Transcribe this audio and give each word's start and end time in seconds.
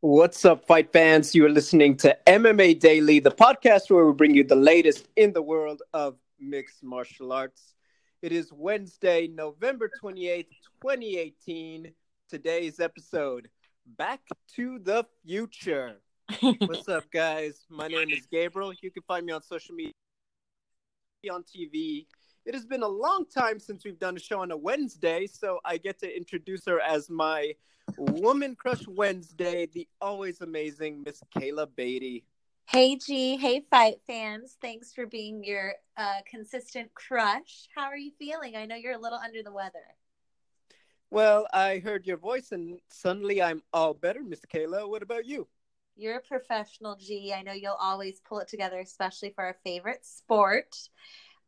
What's 0.00 0.44
up, 0.44 0.64
fight 0.64 0.92
fans? 0.92 1.34
You 1.34 1.44
are 1.46 1.50
listening 1.50 1.96
to 1.96 2.16
MMA 2.24 2.78
Daily, 2.78 3.18
the 3.18 3.32
podcast 3.32 3.90
where 3.90 4.06
we 4.06 4.12
bring 4.12 4.32
you 4.32 4.44
the 4.44 4.54
latest 4.54 5.08
in 5.16 5.32
the 5.32 5.42
world 5.42 5.82
of 5.92 6.14
mixed 6.38 6.84
martial 6.84 7.32
arts. 7.32 7.74
It 8.22 8.30
is 8.30 8.52
Wednesday, 8.52 9.26
November 9.26 9.90
28th, 10.00 10.46
2018. 10.82 11.90
Today's 12.30 12.78
episode 12.78 13.48
Back 13.96 14.20
to 14.54 14.78
the 14.78 15.04
Future. 15.26 15.96
What's 16.40 16.88
up, 16.88 17.10
guys? 17.10 17.66
My 17.68 17.88
name 17.88 18.10
is 18.10 18.24
Gabriel. 18.30 18.72
You 18.80 18.92
can 18.92 19.02
find 19.02 19.26
me 19.26 19.32
on 19.32 19.42
social 19.42 19.74
media, 19.74 19.94
on 21.32 21.42
TV. 21.42 22.06
It 22.48 22.54
has 22.54 22.64
been 22.64 22.82
a 22.82 22.88
long 22.88 23.26
time 23.26 23.60
since 23.60 23.84
we've 23.84 23.98
done 23.98 24.16
a 24.16 24.18
show 24.18 24.40
on 24.40 24.50
a 24.52 24.56
Wednesday, 24.56 25.26
so 25.26 25.60
I 25.66 25.76
get 25.76 25.98
to 25.98 26.16
introduce 26.16 26.64
her 26.64 26.80
as 26.80 27.10
my 27.10 27.52
Woman 27.98 28.56
Crush 28.56 28.88
Wednesday, 28.88 29.66
the 29.66 29.86
always 30.00 30.40
amazing 30.40 31.02
Miss 31.04 31.22
Kayla 31.36 31.68
Beatty. 31.76 32.24
Hey 32.64 32.96
G, 32.96 33.36
hey 33.36 33.66
fight 33.70 33.96
fans. 34.06 34.56
Thanks 34.62 34.94
for 34.94 35.04
being 35.04 35.44
your 35.44 35.74
uh, 35.98 36.20
consistent 36.26 36.94
crush. 36.94 37.68
How 37.76 37.84
are 37.84 37.98
you 37.98 38.12
feeling? 38.18 38.56
I 38.56 38.64
know 38.64 38.76
you're 38.76 38.94
a 38.94 38.98
little 38.98 39.20
under 39.22 39.42
the 39.42 39.52
weather. 39.52 39.84
Well, 41.10 41.46
I 41.52 41.80
heard 41.80 42.06
your 42.06 42.16
voice 42.16 42.52
and 42.52 42.78
suddenly 42.88 43.42
I'm 43.42 43.62
all 43.74 43.92
better, 43.92 44.22
Miss 44.22 44.40
Kayla. 44.50 44.88
What 44.88 45.02
about 45.02 45.26
you? 45.26 45.48
You're 45.96 46.16
a 46.16 46.22
professional, 46.22 46.96
G. 46.96 47.34
I 47.36 47.42
know 47.42 47.52
you'll 47.52 47.74
always 47.74 48.22
pull 48.26 48.38
it 48.38 48.48
together, 48.48 48.78
especially 48.78 49.32
for 49.34 49.44
our 49.44 49.56
favorite 49.64 50.06
sport. 50.06 50.88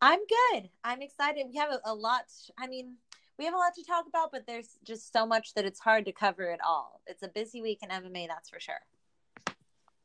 I'm 0.00 0.20
good. 0.52 0.70
I'm 0.82 1.02
excited. 1.02 1.46
We 1.48 1.56
have 1.56 1.70
a, 1.70 1.80
a 1.84 1.94
lot. 1.94 2.22
I 2.58 2.66
mean, 2.66 2.96
we 3.38 3.44
have 3.44 3.54
a 3.54 3.58
lot 3.58 3.74
to 3.74 3.84
talk 3.84 4.06
about, 4.06 4.30
but 4.32 4.46
there's 4.46 4.76
just 4.84 5.12
so 5.12 5.26
much 5.26 5.54
that 5.54 5.64
it's 5.64 5.80
hard 5.80 6.04
to 6.06 6.12
cover 6.12 6.44
it 6.44 6.60
all. 6.66 7.00
It's 7.06 7.22
a 7.22 7.28
busy 7.28 7.60
week 7.60 7.80
in 7.82 7.90
MMA, 7.90 8.28
that's 8.28 8.48
for 8.48 8.60
sure. 8.60 8.80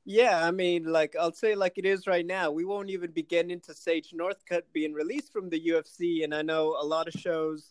Yeah, 0.06 0.46
I 0.46 0.52
mean, 0.52 0.86
like 0.86 1.16
I'll 1.20 1.34
say, 1.34 1.56
like 1.56 1.78
it 1.78 1.86
is 1.86 2.06
right 2.06 2.26
now. 2.26 2.52
We 2.52 2.64
won't 2.64 2.92
even 2.92 3.12
be 3.12 3.24
getting 3.24 3.50
into 3.50 3.74
Sage 3.74 4.14
Northcutt 4.14 4.62
being 4.72 4.94
released 4.94 5.34
from 5.34 5.50
the 5.50 5.60
UFC, 5.60 6.24
and 6.24 6.34
I 6.34 6.44
know 6.44 6.78
a 6.80 6.86
lot 6.86 7.08
of 7.08 7.20
shows. 7.20 7.68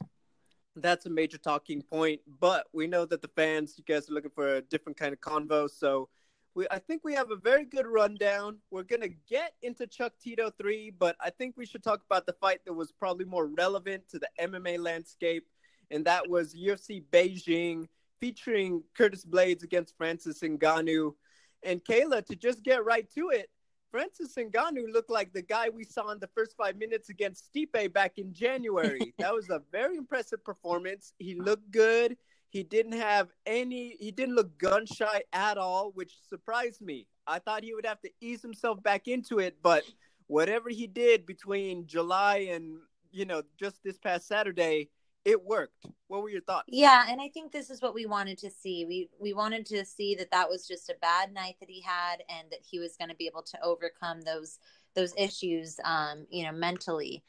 That's 0.74 1.06
a 1.06 1.10
major 1.10 1.38
talking 1.38 1.80
point, 1.80 2.20
but 2.40 2.66
we 2.72 2.88
know 2.88 3.04
that 3.06 3.22
the 3.22 3.28
fans, 3.28 3.74
you 3.78 3.84
guys 3.84 4.10
are 4.10 4.12
looking 4.12 4.32
for 4.34 4.56
a 4.56 4.62
different 4.62 4.98
kind 4.98 5.12
of 5.12 5.20
convo. 5.20 5.70
So, 5.70 6.08
we 6.54 6.66
I 6.70 6.78
think 6.78 7.02
we 7.04 7.14
have 7.14 7.30
a 7.30 7.36
very 7.36 7.64
good 7.64 7.86
rundown. 7.86 8.58
We're 8.70 8.84
gonna 8.84 9.08
get 9.28 9.54
into 9.62 9.86
Chuck 9.86 10.12
Tito 10.22 10.50
three, 10.50 10.90
but 10.90 11.16
I 11.20 11.30
think 11.30 11.56
we 11.56 11.66
should 11.66 11.82
talk 11.82 12.02
about 12.08 12.26
the 12.26 12.34
fight 12.34 12.60
that 12.64 12.72
was 12.72 12.92
probably 12.92 13.24
more 13.24 13.46
relevant 13.46 14.08
to 14.10 14.18
the 14.18 14.28
MMA 14.40 14.78
landscape 14.78 15.46
and 15.90 16.04
that 16.04 16.28
was 16.28 16.54
UFC 16.54 17.02
Beijing 17.12 17.86
featuring 18.20 18.82
Curtis 18.96 19.24
Blaydes 19.24 19.62
against 19.62 19.96
Francis 19.96 20.40
Ngannou. 20.40 21.14
And 21.62 21.84
Kayla, 21.84 22.24
to 22.26 22.36
just 22.36 22.62
get 22.62 22.84
right 22.84 23.10
to 23.14 23.30
it, 23.30 23.50
Francis 23.90 24.34
Ngannou 24.36 24.92
looked 24.92 25.10
like 25.10 25.32
the 25.32 25.42
guy 25.42 25.68
we 25.68 25.84
saw 25.84 26.10
in 26.10 26.18
the 26.18 26.28
first 26.34 26.56
five 26.56 26.76
minutes 26.76 27.10
against 27.10 27.52
Stipe 27.52 27.92
back 27.92 28.18
in 28.18 28.32
January. 28.32 29.14
that 29.18 29.32
was 29.32 29.50
a 29.50 29.62
very 29.70 29.96
impressive 29.96 30.44
performance. 30.44 31.12
He 31.18 31.34
looked 31.34 31.70
good. 31.70 32.16
He 32.54 32.62
didn't 32.62 32.92
have 32.92 33.30
any, 33.46 33.96
he 33.98 34.12
didn't 34.12 34.36
look 34.36 34.56
gun 34.58 34.86
shy 34.86 35.24
at 35.32 35.58
all, 35.58 35.90
which 35.94 36.12
surprised 36.28 36.80
me. 36.80 37.08
I 37.26 37.40
thought 37.40 37.64
he 37.64 37.74
would 37.74 37.84
have 37.84 38.00
to 38.02 38.10
ease 38.20 38.42
himself 38.42 38.80
back 38.80 39.08
into 39.08 39.40
it, 39.40 39.56
but 39.60 39.82
whatever 40.28 40.68
he 40.70 40.86
did 40.86 41.26
between 41.26 41.88
July 41.88 42.46
and, 42.52 42.76
you 43.10 43.24
know, 43.24 43.42
just 43.58 43.82
this 43.82 43.98
past 43.98 44.28
Saturday, 44.28 44.88
it 45.24 45.44
worked. 45.44 45.86
What 46.06 46.22
were 46.22 46.28
your 46.28 46.42
thoughts? 46.42 46.68
Yeah, 46.68 47.06
and 47.08 47.20
I 47.20 47.28
think 47.28 47.50
this 47.50 47.70
is 47.70 47.82
what 47.82 47.92
we 47.92 48.06
wanted 48.06 48.38
to 48.38 48.50
see. 48.52 48.84
We 48.84 49.08
we 49.18 49.32
wanted 49.32 49.66
to 49.66 49.84
see 49.84 50.14
that 50.14 50.30
that 50.30 50.48
was 50.48 50.68
just 50.68 50.88
a 50.90 50.94
bad 51.02 51.34
night 51.34 51.56
that 51.58 51.68
he 51.68 51.80
had, 51.80 52.22
and 52.28 52.48
that 52.52 52.60
he 52.62 52.78
was 52.78 52.96
going 52.96 53.08
to 53.08 53.16
be 53.16 53.26
able 53.26 53.42
to 53.42 53.58
overcome 53.64 54.20
those 54.20 54.60
those 54.94 55.12
issues, 55.18 55.80
um, 55.84 56.24
you 56.30 56.44
know, 56.44 56.52
mentally. 56.52 57.24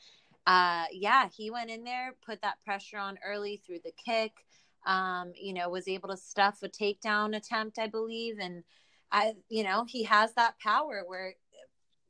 Uh, 0.46 0.86
yeah, 0.92 1.30
he 1.36 1.50
went 1.50 1.72
in 1.72 1.84
there, 1.84 2.14
put 2.24 2.44
that 2.44 2.64
pressure 2.64 3.00
on 3.00 3.18
early 3.26 3.60
through 3.66 3.80
the 3.84 3.94
kick. 3.94 4.46
Um, 4.86 5.34
you 5.36 5.54
know, 5.54 5.70
was 5.70 5.88
able 5.88 6.10
to 6.10 6.18
stuff 6.18 6.60
a 6.64 6.70
takedown 6.70 7.36
attempt, 7.36 7.80
I 7.80 7.88
believe, 7.88 8.38
and 8.40 8.64
I, 9.12 9.34
you 9.50 9.64
know, 9.64 9.86
he 9.88 10.04
has 10.04 10.34
that 10.34 10.60
power 10.60 11.04
where 11.06 11.36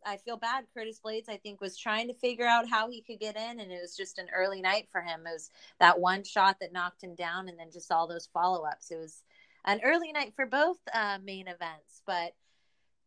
I 0.06 0.18
feel 0.18 0.38
bad. 0.38 0.66
Curtis 0.74 1.00
Blaydes, 1.04 1.30
I 1.30 1.38
think, 1.38 1.62
was 1.62 1.78
trying 1.78 2.08
to 2.08 2.14
figure 2.14 2.46
out 2.46 2.70
how 2.70 2.90
he 2.90 3.02
could 3.02 3.20
get 3.20 3.36
in, 3.36 3.60
and 3.60 3.72
it 3.72 3.82
was 3.82 3.98
just 3.98 4.20
an 4.20 4.28
early 4.34 4.62
night 4.62 4.88
for 4.92 5.02
him. 5.02 5.22
It 5.26 5.34
was 5.34 5.50
that 5.80 6.00
one 6.00 6.24
shot 6.24 6.58
that 6.62 6.74
knocked 6.74 7.04
him 7.04 7.16
down, 7.16 7.50
and 7.50 7.58
then 7.58 7.72
just 7.72 7.92
all 7.92 8.08
those 8.08 8.30
follow 8.32 8.66
ups. 8.66 8.92
It 8.92 8.98
was 8.98 9.24
an 9.66 9.82
early 9.84 10.12
night 10.12 10.34
for 10.36 10.46
both 10.46 10.78
uh, 10.94 11.18
main 11.24 11.48
events, 11.48 12.02
but 12.06 12.34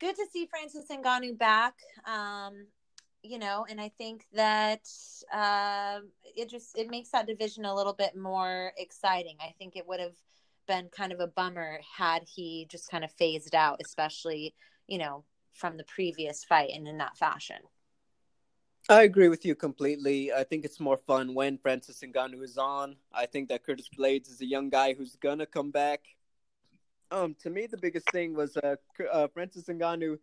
good 0.00 0.16
to 0.16 0.26
see 0.32 0.46
Francis 0.46 0.86
Ngannou 0.90 1.38
back. 1.38 1.74
Um, 2.04 2.66
you 3.22 3.38
know, 3.38 3.66
and 3.68 3.80
I 3.80 3.90
think 3.90 4.26
that 4.32 4.88
uh, 5.32 6.00
it 6.36 6.48
just 6.48 6.78
it 6.78 6.90
makes 6.90 7.10
that 7.10 7.26
division 7.26 7.64
a 7.64 7.74
little 7.74 7.92
bit 7.92 8.16
more 8.16 8.72
exciting. 8.76 9.36
I 9.40 9.54
think 9.58 9.76
it 9.76 9.86
would 9.86 10.00
have 10.00 10.16
been 10.66 10.88
kind 10.90 11.12
of 11.12 11.20
a 11.20 11.26
bummer 11.26 11.80
had 11.96 12.22
he 12.26 12.66
just 12.70 12.90
kind 12.90 13.04
of 13.04 13.12
phased 13.12 13.54
out, 13.54 13.80
especially 13.84 14.54
you 14.86 14.98
know 14.98 15.24
from 15.52 15.76
the 15.76 15.84
previous 15.84 16.44
fight 16.44 16.70
and 16.74 16.86
in 16.86 16.98
that 16.98 17.16
fashion. 17.16 17.58
I 18.88 19.02
agree 19.02 19.28
with 19.28 19.44
you 19.44 19.54
completely. 19.54 20.32
I 20.32 20.44
think 20.44 20.64
it's 20.64 20.80
more 20.80 20.96
fun 20.96 21.34
when 21.34 21.58
Francis 21.58 22.00
Ngannou 22.00 22.42
is 22.42 22.56
on. 22.56 22.96
I 23.12 23.26
think 23.26 23.50
that 23.50 23.62
Curtis 23.62 23.90
Blaydes 23.98 24.30
is 24.30 24.40
a 24.40 24.46
young 24.46 24.70
guy 24.70 24.94
who's 24.94 25.16
gonna 25.16 25.44
come 25.44 25.70
back. 25.70 26.00
Um, 27.10 27.34
to 27.42 27.50
me, 27.50 27.66
the 27.66 27.76
biggest 27.78 28.10
thing 28.12 28.34
was 28.34 28.56
uh, 28.58 28.76
uh, 29.12 29.28
Francis 29.28 29.64
Ngannou, 29.64 30.18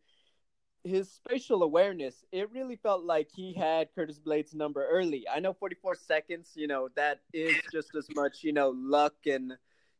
his 0.85 1.11
spatial 1.11 1.63
awareness. 1.63 2.23
It 2.31 2.51
really 2.51 2.75
felt 2.75 3.03
like 3.03 3.29
he 3.33 3.53
had 3.53 3.89
Curtis 3.95 4.19
Blaydes' 4.19 4.55
number 4.55 4.87
early. 4.87 5.25
I 5.27 5.39
know 5.39 5.53
44 5.53 5.95
seconds, 5.95 6.51
you 6.55 6.67
know, 6.67 6.89
that 6.95 7.21
is 7.33 7.55
just 7.71 7.95
as 7.95 8.07
much, 8.15 8.43
you 8.43 8.53
know, 8.53 8.73
luck 8.75 9.15
and 9.25 9.53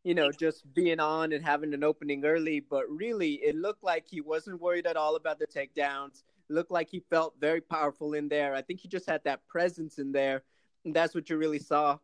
you 0.05 0.13
know, 0.13 0.31
just 0.31 0.71
being 0.75 0.99
on 0.99 1.33
and 1.33 1.43
having 1.43 1.73
an 1.73 1.83
opening 1.83 2.23
early. 2.23 2.59
But 2.59 2.87
really, 2.87 3.33
it 3.43 3.55
looked 3.55 3.83
like 3.83 4.05
he 4.07 4.21
wasn't 4.21 4.61
worried 4.61 4.85
at 4.85 4.95
all 4.95 5.15
about 5.15 5.39
the 5.39 5.47
takedowns. 5.47 6.21
It 6.47 6.53
looked 6.53 6.69
like 6.69 6.89
he 6.91 7.03
felt 7.09 7.33
very 7.41 7.59
powerful 7.59 8.13
in 8.13 8.29
there. 8.29 8.53
I 8.53 8.61
think 8.61 8.79
he 8.79 8.87
just 8.87 9.09
had 9.09 9.23
that 9.23 9.45
presence 9.47 9.97
in 9.97 10.11
there. 10.11 10.43
And 10.85 10.95
that's 10.95 11.15
what 11.15 11.27
you 11.27 11.37
really 11.37 11.57
saw. 11.57 11.97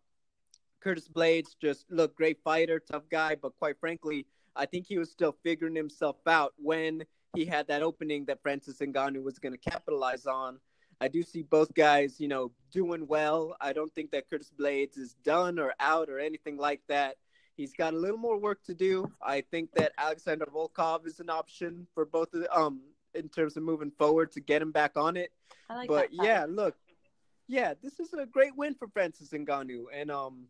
Curtis 0.80 1.08
Blaydes 1.08 1.56
just 1.62 1.86
looked 1.92 2.18
great 2.18 2.40
fighter, 2.44 2.80
tough 2.80 3.08
guy, 3.12 3.36
but 3.36 3.56
quite 3.60 3.80
frankly, 3.80 4.26
I 4.56 4.66
think 4.66 4.88
he 4.88 4.98
was 4.98 5.12
still 5.12 5.38
figuring 5.44 5.76
himself 5.76 6.18
out 6.26 6.54
when 6.58 7.04
he 7.36 7.46
had 7.46 7.68
that 7.68 7.82
opening 7.82 8.26
that 8.26 8.42
Francis 8.42 8.78
Ngannou 8.80 9.24
was 9.24 9.40
going 9.40 9.54
to 9.54 9.70
capitalize 9.70 10.26
on. 10.26 10.60
I 11.00 11.08
do 11.08 11.24
see 11.24 11.42
both 11.42 11.74
guys, 11.74 12.20
you 12.20 12.28
know, 12.28 12.52
doing 12.72 13.08
well. 13.08 13.56
I 13.60 13.74
don't 13.74 13.94
think 13.94 14.12
that 14.12 14.30
Curtis 14.30 14.52
Blaydes 14.58 14.98
is 14.98 15.16
done 15.24 15.58
or 15.58 15.74
out 15.80 16.10
or 16.10 16.20
anything 16.20 16.58
like 16.58 16.82
that. 16.90 17.16
He's 17.56 17.74
got 17.74 17.94
a 17.94 17.98
little 17.98 18.18
more 18.18 18.38
work 18.40 18.64
to 18.66 18.74
do. 18.74 19.12
I 19.22 19.42
think 19.42 19.72
that 19.74 19.94
Alexander 19.98 20.46
Volkov 20.46 21.08
is 21.08 21.20
an 21.20 21.30
option 21.30 21.88
for 21.94 22.06
both 22.06 22.34
of 22.34 22.42
the, 22.42 22.56
um 22.56 22.82
in 23.14 23.30
terms 23.30 23.58
of 23.58 23.64
moving 23.64 23.92
forward 23.92 24.32
to 24.32 24.40
get 24.40 24.62
him 24.62 24.72
back 24.72 24.94
on 24.96 25.18
it. 25.18 25.32
Like 25.70 25.88
but 25.88 26.10
yeah, 26.12 26.46
look, 26.48 26.76
yeah, 27.48 27.74
this 27.82 28.00
is 28.00 28.14
a 28.14 28.26
great 28.26 28.56
win 28.56 28.76
for 28.76 28.88
Francis 28.88 29.30
Ngannou, 29.30 29.86
and 29.94 30.12
um, 30.12 30.46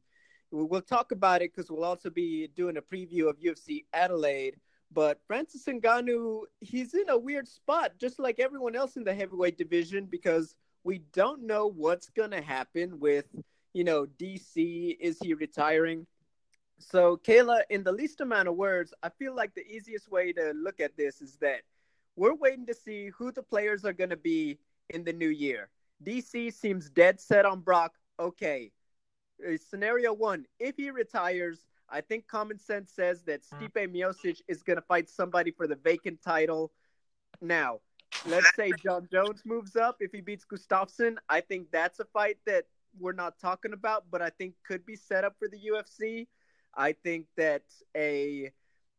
we'll 0.52 0.81
talk 0.81 1.12
about 1.12 1.41
it 1.41 1.52
because 1.56 1.72
we'll 1.72 1.84
also 1.84 2.09
be 2.09 2.47
doing 2.56 2.78
a 2.78 2.81
preview 2.81 3.30
of 3.30 3.40
UFC 3.40 3.86
Adelaide. 3.94 4.58
But 4.94 5.19
Francis 5.25 5.63
Ngannou, 5.66 6.41
he's 6.59 6.94
in 6.94 7.09
a 7.09 7.18
weird 7.18 7.47
spot, 7.47 7.94
just 7.97 8.19
like 8.19 8.40
everyone 8.40 8.75
else 8.75 8.97
in 8.97 9.03
the 9.03 9.13
heavyweight 9.13 9.57
division, 9.57 10.06
because 10.06 10.56
we 10.84 11.00
don't 11.13 11.44
know 11.44 11.68
what's 11.68 12.09
gonna 12.09 12.41
happen 12.41 13.00
with, 13.00 13.25
you 13.74 13.84
know, 13.84 14.06
DC. 14.06 14.97
Is 15.00 15.18
he 15.22 15.34
retiring? 15.34 16.06
So, 16.78 17.18
Kayla, 17.18 17.62
in 17.69 17.84
the 17.84 17.91
least 17.91 18.22
amount 18.22 18.47
of 18.47 18.56
words, 18.56 18.94
I 19.03 19.09
feel 19.09 19.35
like 19.35 19.53
the 19.53 19.66
easiest 19.66 20.11
way 20.11 20.34
to 20.34 20.52
look 20.55 20.79
at 20.79 20.97
this 20.97 21.22
is 21.22 21.37
that 21.37 21.61
we're 22.16 22.35
waiting 22.35 22.66
to 22.66 22.73
see 22.73 23.09
who 23.09 23.32
the 23.32 23.44
players 23.44 23.85
are 23.85 23.94
to 23.94 24.17
be 24.17 24.59
in 24.90 25.03
the 25.03 25.14
new 25.14 25.29
year. 25.29 25.70
DC 26.03 26.52
seems 26.53 26.90
dead 26.90 27.20
set 27.20 27.46
on 27.46 27.61
Brock. 27.61 27.96
Okay. 28.20 28.72
Uh, 29.46 29.58
scenario 29.58 30.14
one 30.14 30.46
if 30.59 30.76
he 30.78 30.91
retires, 30.91 31.66
I 31.91 32.02
think 32.02 32.28
common 32.28 32.58
sense 32.58 32.91
says 32.96 33.22
that 33.23 33.41
Stipe 33.43 33.93
Miocic 33.93 34.41
is 34.47 34.64
going 34.64 34.78
to 34.78 34.84
fight 34.84 35.09
somebody 35.09 35.52
for 35.52 35.67
the 35.67 35.76
vacant 35.76 36.22
title. 36.22 36.72
Now, 37.41 37.79
let's 38.26 38.55
say 38.55 38.72
Jon 38.84 39.08
Jones 39.11 39.41
moves 39.46 39.76
up. 39.76 39.97
If 39.99 40.11
he 40.11 40.22
beats 40.22 40.46
Gustafsson, 40.46 41.17
I 41.29 41.41
think 41.41 41.67
that's 41.72 41.99
a 41.99 42.05
fight 42.05 42.38
that 42.46 42.66
we're 42.99 43.14
not 43.14 43.40
talking 43.40 43.73
about, 43.73 44.05
but 44.09 44.22
I 44.22 44.29
think 44.29 44.55
could 44.66 44.85
be 44.85 44.96
set 44.96 45.23
up 45.23 45.35
for 45.38 45.47
the 45.47 45.58
UFC. 45.58 46.28
I 46.76 46.93
think 46.93 47.26
that 47.38 47.64
a 47.96 48.52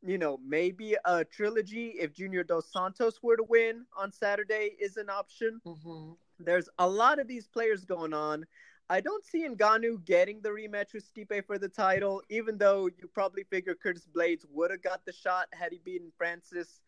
you 0.04 0.18
know 0.18 0.38
maybe 0.46 0.96
a 1.04 1.24
trilogy 1.24 1.94
if 1.98 2.12
Junior 2.12 2.44
Dos 2.44 2.70
Santos 2.70 3.22
were 3.22 3.36
to 3.36 3.44
win 3.44 3.86
on 3.96 4.12
Saturday 4.12 4.76
is 4.78 4.96
an 4.96 5.08
option. 5.08 5.60
Mm-hmm. 5.66 6.12
There's 6.38 6.68
a 6.78 6.88
lot 6.88 7.18
of 7.18 7.28
these 7.28 7.46
players 7.46 7.84
going 7.84 8.12
on. 8.12 8.44
I 8.90 9.00
don't 9.00 9.24
see 9.24 9.48
Ngannou 9.48 10.04
getting 10.04 10.40
the 10.40 10.50
rematch 10.50 10.92
with 10.92 11.04
Stipe 11.10 11.46
for 11.46 11.58
the 11.58 11.68
title, 11.68 12.22
even 12.28 12.58
though 12.58 12.86
you 12.86 13.08
probably 13.12 13.44
figure 13.44 13.74
Curtis 13.74 14.06
Blaydes 14.14 14.44
would 14.50 14.70
have 14.70 14.82
got 14.82 15.04
the 15.06 15.12
shot 15.12 15.48
had 15.52 15.72
he 15.72 15.80
beaten 15.84 16.12
Francis. 16.18 16.80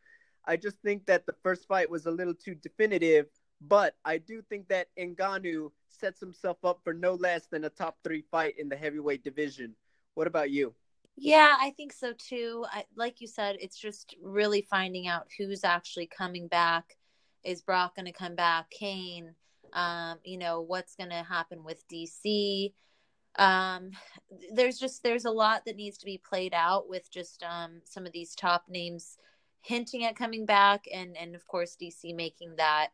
I 0.45 0.57
just 0.57 0.79
think 0.83 1.07
that 1.07 1.25
the 1.25 1.35
first 1.43 1.67
fight 1.67 1.89
was 1.89 2.07
a 2.07 2.11
little 2.11 2.35
too 2.35 2.55
definitive, 2.55 3.27
but 3.61 3.95
I 4.05 4.19
do 4.19 4.43
think 4.43 4.69
that 4.69 4.89
Ngannou 4.99 5.71
sets 5.89 6.21
himself 6.21 6.59
up 6.65 6.81
for 6.85 6.93
no 6.93 7.15
less 7.15 7.47
than 7.47 7.65
a 7.65 7.71
top 7.71 7.97
three 8.05 8.25
fight 8.31 8.59
in 8.59 8.69
the 8.69 8.77
heavyweight 8.77 9.25
division. 9.25 9.75
What 10.15 10.27
about 10.27 10.51
you? 10.51 10.75
Yeah, 11.17 11.57
I 11.61 11.71
think 11.71 11.93
so 11.93 12.13
too. 12.13 12.67
I, 12.71 12.85
like 12.97 13.21
you 13.21 13.29
said, 13.29 13.57
it's 13.61 13.79
just 13.79 14.15
really 14.23 14.63
finding 14.63 15.07
out 15.07 15.29
who's 15.39 15.65
actually 15.65 16.07
coming 16.07 16.49
back. 16.49 16.97
Is 17.45 17.63
Brock 17.63 17.97
going 17.97 18.07
to 18.07 18.13
come 18.13 18.35
back? 18.35 18.71
Cain? 18.71 19.35
Um, 19.75 20.19
you 20.25 20.39
know, 20.39 20.61
what's 20.61 20.95
going 20.95 21.11
to 21.11 21.23
happen 21.23 21.65
with 21.65 21.87
DC? 21.89 22.73
Um, 23.37 23.91
there's 24.53 24.79
just 24.79 25.03
there's 25.03 25.25
a 25.25 25.31
lot 25.31 25.65
that 25.67 25.77
needs 25.77 25.99
to 25.99 26.07
be 26.07 26.19
played 26.19 26.55
out 26.55 26.89
with 26.89 27.11
just 27.11 27.43
um, 27.43 27.81
some 27.85 28.07
of 28.07 28.13
these 28.13 28.35
top 28.35 28.65
names 28.69 29.19
hinting 29.61 30.05
at 30.05 30.17
coming 30.17 30.47
back, 30.47 30.85
and 30.93 31.17
and 31.17 31.35
of 31.35 31.47
course 31.47 31.77
DC 31.81 32.15
making 32.15 32.55
that 32.57 32.89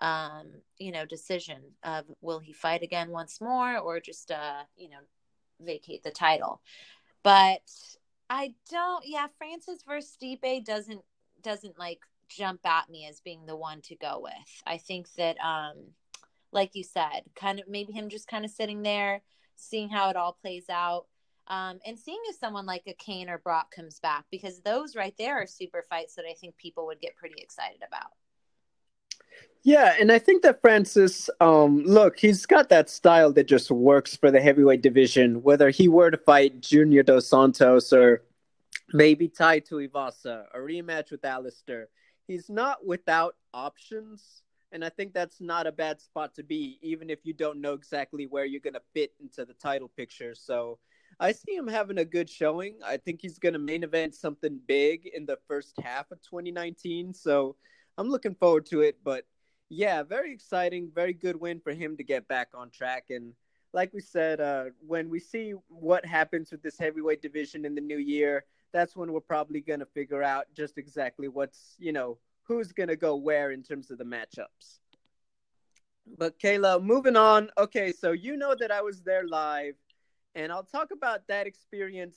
um, 0.00 0.46
you 0.76 0.92
know 0.92 1.06
decision 1.06 1.62
of 1.82 2.04
will 2.20 2.38
he 2.38 2.52
fight 2.52 2.82
again 2.82 3.10
once 3.10 3.40
more 3.40 3.78
or 3.78 3.98
just 3.98 4.30
uh, 4.30 4.62
you 4.76 4.90
know 4.90 5.00
vacate 5.60 6.02
the 6.02 6.10
title. 6.10 6.60
But 7.22 7.62
I 8.28 8.54
don't. 8.70 9.04
Yeah, 9.06 9.28
Francis 9.38 9.82
versus 9.86 10.16
Stipe 10.20 10.64
doesn't 10.64 11.00
doesn't 11.42 11.78
like 11.78 12.00
jump 12.28 12.60
at 12.64 12.88
me 12.88 13.06
as 13.06 13.20
being 13.20 13.46
the 13.46 13.56
one 13.56 13.80
to 13.82 13.96
go 13.96 14.20
with. 14.22 14.62
I 14.66 14.78
think 14.78 15.12
that, 15.14 15.36
um, 15.44 15.76
like 16.52 16.74
you 16.74 16.82
said, 16.82 17.22
kind 17.34 17.60
of 17.60 17.68
maybe 17.68 17.92
him 17.92 18.08
just 18.08 18.28
kind 18.28 18.44
of 18.44 18.50
sitting 18.50 18.82
there, 18.82 19.22
seeing 19.56 19.88
how 19.88 20.10
it 20.10 20.16
all 20.16 20.36
plays 20.40 20.68
out, 20.70 21.06
um, 21.48 21.78
and 21.86 21.98
seeing 21.98 22.20
if 22.26 22.36
someone 22.36 22.66
like 22.66 22.82
a 22.86 22.94
Cain 22.94 23.30
or 23.30 23.38
Brock 23.38 23.74
comes 23.74 24.00
back 24.00 24.24
because 24.30 24.60
those 24.60 24.94
right 24.94 25.14
there 25.18 25.40
are 25.40 25.46
super 25.46 25.84
fights 25.88 26.14
that 26.14 26.24
I 26.30 26.34
think 26.34 26.56
people 26.56 26.86
would 26.86 27.00
get 27.00 27.16
pretty 27.16 27.40
excited 27.40 27.82
about. 27.86 28.12
Yeah, 29.62 29.96
and 30.00 30.12
I 30.12 30.18
think 30.18 30.42
that 30.42 30.60
Francis, 30.60 31.28
um, 31.40 31.82
look, 31.84 32.18
he's 32.18 32.46
got 32.46 32.68
that 32.68 32.88
style 32.88 33.32
that 33.32 33.48
just 33.48 33.70
works 33.70 34.16
for 34.16 34.30
the 34.30 34.40
heavyweight 34.40 34.82
division. 34.82 35.42
Whether 35.42 35.70
he 35.70 35.88
were 35.88 36.10
to 36.10 36.16
fight 36.16 36.60
Junior 36.60 37.02
Dos 37.02 37.26
Santos 37.26 37.92
or 37.92 38.22
maybe 38.92 39.28
Tai 39.28 39.60
Tuivasa, 39.60 40.44
a 40.54 40.58
rematch 40.58 41.10
with 41.10 41.24
Alistair, 41.24 41.88
he's 42.26 42.48
not 42.48 42.86
without 42.86 43.34
options. 43.52 44.42
And 44.72 44.84
I 44.84 44.90
think 44.90 45.14
that's 45.14 45.40
not 45.40 45.66
a 45.66 45.72
bad 45.72 46.00
spot 46.00 46.34
to 46.34 46.42
be, 46.42 46.78
even 46.82 47.08
if 47.08 47.20
you 47.24 47.32
don't 47.32 47.60
know 47.60 47.72
exactly 47.72 48.26
where 48.26 48.44
you're 48.44 48.60
going 48.60 48.74
to 48.74 48.82
fit 48.92 49.12
into 49.20 49.44
the 49.44 49.54
title 49.54 49.90
picture. 49.96 50.34
So 50.34 50.78
I 51.18 51.32
see 51.32 51.54
him 51.54 51.66
having 51.66 51.98
a 51.98 52.04
good 52.04 52.28
showing. 52.28 52.76
I 52.84 52.98
think 52.98 53.20
he's 53.22 53.38
going 53.38 53.54
to 53.54 53.58
main 53.58 53.82
event 53.82 54.14
something 54.14 54.60
big 54.66 55.06
in 55.06 55.26
the 55.26 55.38
first 55.48 55.74
half 55.82 56.10
of 56.10 56.20
2019. 56.22 57.14
So 57.14 57.56
I'm 57.96 58.08
looking 58.08 58.34
forward 58.34 58.66
to 58.66 58.82
it. 58.82 58.98
But 59.02 59.24
yeah, 59.70 60.02
very 60.02 60.32
exciting, 60.32 60.90
very 60.94 61.12
good 61.12 61.36
win 61.36 61.60
for 61.60 61.72
him 61.72 61.96
to 61.96 62.04
get 62.04 62.28
back 62.28 62.48
on 62.54 62.70
track. 62.70 63.06
And 63.10 63.32
like 63.72 63.92
we 63.92 64.00
said, 64.00 64.40
uh, 64.40 64.66
when 64.86 65.10
we 65.10 65.18
see 65.18 65.54
what 65.68 66.06
happens 66.06 66.50
with 66.50 66.62
this 66.62 66.78
heavyweight 66.78 67.22
division 67.22 67.64
in 67.64 67.74
the 67.74 67.80
new 67.80 67.98
year, 67.98 68.44
that's 68.72 68.96
when 68.96 69.12
we're 69.12 69.20
probably 69.20 69.60
going 69.60 69.80
to 69.80 69.86
figure 69.86 70.22
out 70.22 70.46
just 70.54 70.78
exactly 70.78 71.28
what's, 71.28 71.74
you 71.78 71.92
know, 71.92 72.18
who's 72.48 72.72
going 72.72 72.88
to 72.88 72.96
go 72.96 73.14
where 73.14 73.52
in 73.52 73.62
terms 73.62 73.90
of 73.90 73.98
the 73.98 74.04
matchups. 74.04 74.80
But 76.16 76.40
Kayla, 76.40 76.82
moving 76.82 77.16
on. 77.16 77.50
Okay, 77.58 77.92
so 77.92 78.12
you 78.12 78.36
know 78.38 78.56
that 78.58 78.72
I 78.72 78.80
was 78.80 79.02
there 79.02 79.28
live, 79.28 79.74
and 80.34 80.50
I'll 80.50 80.64
talk 80.64 80.88
about 80.90 81.28
that 81.28 81.46
experience 81.46 82.16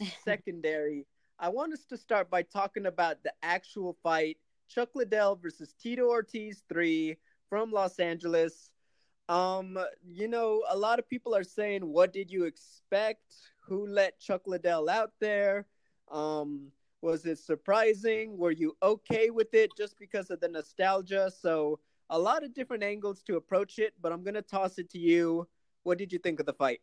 secondary. 0.24 1.06
I 1.38 1.48
want 1.50 1.72
us 1.72 1.84
to 1.86 1.96
start 1.96 2.28
by 2.28 2.42
talking 2.42 2.86
about 2.86 3.22
the 3.22 3.32
actual 3.42 3.96
fight 4.02 4.38
Chuck 4.68 4.90
Liddell 4.94 5.36
versus 5.36 5.72
Tito 5.80 6.08
Ortiz 6.08 6.64
3 6.68 7.16
from 7.48 7.70
Los 7.70 8.00
Angeles. 8.00 8.72
Um, 9.28 9.78
you 10.04 10.26
know, 10.26 10.64
a 10.68 10.76
lot 10.76 10.98
of 10.98 11.08
people 11.08 11.34
are 11.36 11.44
saying, 11.44 11.82
what 11.82 12.12
did 12.12 12.30
you 12.30 12.44
expect? 12.44 13.34
Who 13.68 13.86
let 13.86 14.18
Chuck 14.18 14.42
Liddell 14.46 14.88
out 14.88 15.12
there? 15.20 15.66
Um, 16.10 16.72
was 17.02 17.26
it 17.26 17.38
surprising? 17.38 18.36
Were 18.36 18.50
you 18.50 18.76
okay 18.82 19.30
with 19.30 19.54
it 19.54 19.70
just 19.76 19.98
because 19.98 20.30
of 20.30 20.40
the 20.40 20.48
nostalgia? 20.48 21.30
So, 21.30 21.78
a 22.10 22.18
lot 22.18 22.42
of 22.42 22.54
different 22.54 22.82
angles 22.82 23.22
to 23.24 23.36
approach 23.36 23.78
it, 23.78 23.92
but 24.00 24.12
I'm 24.12 24.24
going 24.24 24.34
to 24.34 24.42
toss 24.42 24.78
it 24.78 24.88
to 24.90 24.98
you. 24.98 25.46
What 25.82 25.98
did 25.98 26.12
you 26.12 26.18
think 26.18 26.40
of 26.40 26.46
the 26.46 26.54
fight? 26.54 26.80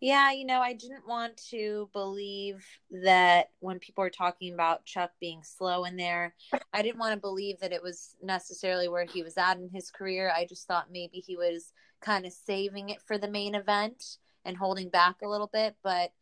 Yeah, 0.00 0.32
you 0.32 0.44
know, 0.44 0.60
I 0.60 0.74
didn't 0.74 1.08
want 1.08 1.36
to 1.50 1.88
believe 1.92 2.64
that 2.90 3.50
when 3.60 3.78
people 3.78 4.02
were 4.02 4.10
talking 4.10 4.52
about 4.52 4.84
Chuck 4.84 5.12
being 5.20 5.42
slow 5.42 5.84
in 5.84 5.96
there, 5.96 6.34
I 6.72 6.82
didn't 6.82 6.98
want 6.98 7.14
to 7.14 7.20
believe 7.20 7.58
that 7.60 7.72
it 7.72 7.82
was 7.82 8.16
necessarily 8.22 8.88
where 8.88 9.06
he 9.06 9.22
was 9.22 9.38
at 9.38 9.56
in 9.56 9.70
his 9.72 9.90
career. 9.90 10.30
I 10.34 10.44
just 10.44 10.66
thought 10.66 10.92
maybe 10.92 11.18
he 11.18 11.36
was 11.36 11.72
kind 12.00 12.26
of 12.26 12.32
saving 12.32 12.90
it 12.90 13.00
for 13.00 13.18
the 13.18 13.30
main 13.30 13.54
event 13.54 14.18
and 14.44 14.56
holding 14.56 14.90
back 14.90 15.22
a 15.22 15.28
little 15.28 15.50
bit, 15.50 15.74
but 15.82 16.12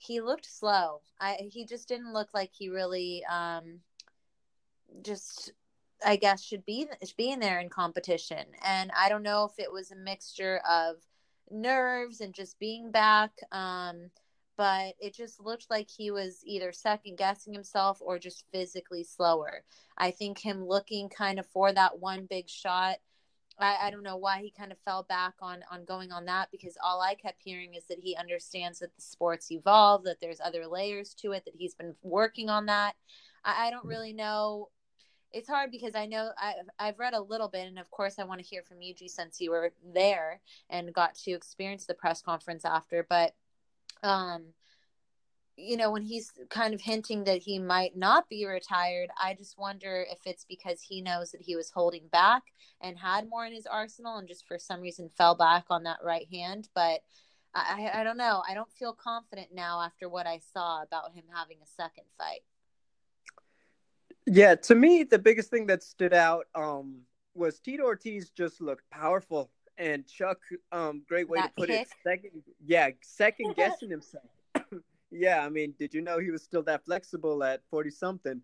he 0.00 0.20
looked 0.20 0.46
slow. 0.46 1.02
I 1.20 1.48
he 1.50 1.64
just 1.64 1.86
didn't 1.86 2.12
look 2.12 2.30
like 2.32 2.50
he 2.52 2.70
really 2.70 3.22
um 3.30 3.80
just 5.02 5.52
I 6.04 6.16
guess 6.16 6.42
should 6.42 6.64
be 6.64 6.88
being 7.16 7.40
there 7.40 7.60
in 7.60 7.68
competition. 7.68 8.46
And 8.64 8.90
I 8.96 9.10
don't 9.10 9.22
know 9.22 9.44
if 9.44 9.58
it 9.62 9.70
was 9.70 9.90
a 9.90 9.96
mixture 9.96 10.62
of 10.68 10.96
nerves 11.50 12.22
and 12.22 12.32
just 12.32 12.58
being 12.58 12.90
back. 12.90 13.32
Um, 13.52 14.10
but 14.56 14.94
it 14.98 15.14
just 15.14 15.40
looked 15.40 15.66
like 15.70 15.88
he 15.90 16.10
was 16.10 16.42
either 16.44 16.72
second 16.72 17.18
guessing 17.18 17.52
himself 17.52 17.98
or 18.00 18.18
just 18.18 18.44
physically 18.52 19.04
slower. 19.04 19.64
I 19.96 20.10
think 20.10 20.38
him 20.38 20.66
looking 20.66 21.10
kind 21.10 21.38
of 21.38 21.46
for 21.46 21.72
that 21.72 21.98
one 21.98 22.26
big 22.28 22.48
shot. 22.48 22.96
I, 23.62 23.76
I 23.82 23.90
don't 23.90 24.02
know 24.02 24.16
why 24.16 24.40
he 24.40 24.50
kind 24.50 24.72
of 24.72 24.78
fell 24.84 25.02
back 25.02 25.34
on 25.40 25.60
on 25.70 25.84
going 25.84 26.12
on 26.12 26.24
that 26.26 26.50
because 26.50 26.76
all 26.82 27.00
I 27.00 27.14
kept 27.14 27.42
hearing 27.42 27.74
is 27.74 27.84
that 27.84 27.98
he 28.00 28.16
understands 28.16 28.78
that 28.80 28.94
the 28.94 29.02
sports 29.02 29.50
evolve, 29.50 30.04
that 30.04 30.20
there's 30.20 30.40
other 30.40 30.66
layers 30.66 31.14
to 31.14 31.32
it, 31.32 31.44
that 31.44 31.54
he's 31.56 31.74
been 31.74 31.94
working 32.02 32.48
on 32.48 32.66
that. 32.66 32.94
I, 33.44 33.68
I 33.68 33.70
don't 33.70 33.86
really 33.86 34.12
know 34.12 34.68
it's 35.32 35.48
hard 35.48 35.70
because 35.70 35.94
I 35.94 36.06
know 36.06 36.30
I, 36.36 36.54
I've 36.78 36.98
read 36.98 37.14
a 37.14 37.20
little 37.20 37.48
bit, 37.48 37.66
and 37.66 37.78
of 37.78 37.90
course, 37.90 38.18
I 38.18 38.24
want 38.24 38.40
to 38.40 38.46
hear 38.46 38.62
from 38.62 38.82
you, 38.82 38.94
G, 38.94 39.08
since 39.08 39.40
you 39.40 39.50
were 39.50 39.72
there 39.94 40.40
and 40.68 40.92
got 40.92 41.14
to 41.16 41.32
experience 41.32 41.86
the 41.86 41.94
press 41.94 42.20
conference 42.22 42.64
after. 42.64 43.06
But, 43.08 43.34
um, 44.02 44.46
you 45.60 45.76
know, 45.76 45.90
when 45.90 46.02
he's 46.02 46.32
kind 46.48 46.74
of 46.74 46.80
hinting 46.80 47.24
that 47.24 47.42
he 47.42 47.58
might 47.58 47.96
not 47.96 48.28
be 48.28 48.46
retired, 48.46 49.10
I 49.20 49.34
just 49.34 49.58
wonder 49.58 50.06
if 50.10 50.18
it's 50.24 50.44
because 50.48 50.80
he 50.80 51.02
knows 51.02 51.30
that 51.32 51.42
he 51.42 51.56
was 51.56 51.70
holding 51.70 52.08
back 52.08 52.42
and 52.80 52.98
had 52.98 53.28
more 53.28 53.46
in 53.46 53.52
his 53.52 53.66
arsenal, 53.66 54.16
and 54.16 54.28
just 54.28 54.46
for 54.46 54.58
some 54.58 54.80
reason 54.80 55.10
fell 55.16 55.34
back 55.34 55.64
on 55.70 55.84
that 55.84 55.98
right 56.02 56.26
hand. 56.32 56.68
But 56.74 57.00
I, 57.54 57.90
I 57.94 58.04
don't 58.04 58.16
know. 58.16 58.42
I 58.48 58.54
don't 58.54 58.72
feel 58.72 58.92
confident 58.92 59.48
now 59.52 59.80
after 59.80 60.08
what 60.08 60.26
I 60.26 60.40
saw 60.52 60.82
about 60.82 61.12
him 61.12 61.24
having 61.34 61.58
a 61.62 61.66
second 61.66 62.04
fight. 62.16 62.40
Yeah, 64.26 64.54
to 64.54 64.74
me, 64.74 65.02
the 65.02 65.18
biggest 65.18 65.50
thing 65.50 65.66
that 65.66 65.82
stood 65.82 66.14
out 66.14 66.46
um, 66.54 67.00
was 67.34 67.58
Tito 67.58 67.84
Ortiz 67.84 68.30
just 68.30 68.60
looked 68.60 68.88
powerful, 68.90 69.50
and 69.78 70.06
Chuck, 70.06 70.38
um, 70.72 71.02
great 71.08 71.28
way 71.28 71.38
that 71.38 71.48
to 71.48 71.60
put 71.60 71.68
kick. 71.68 71.82
it, 71.82 71.88
second, 72.04 72.42
yeah, 72.64 72.90
second 73.02 73.54
guessing 73.56 73.90
himself. 73.90 74.24
Yeah, 75.10 75.44
I 75.44 75.48
mean, 75.48 75.74
did 75.78 75.94
you 75.94 76.00
know 76.00 76.18
he 76.18 76.30
was 76.30 76.42
still 76.42 76.62
that 76.64 76.84
flexible 76.84 77.42
at 77.44 77.62
forty 77.70 77.90
something? 77.90 78.40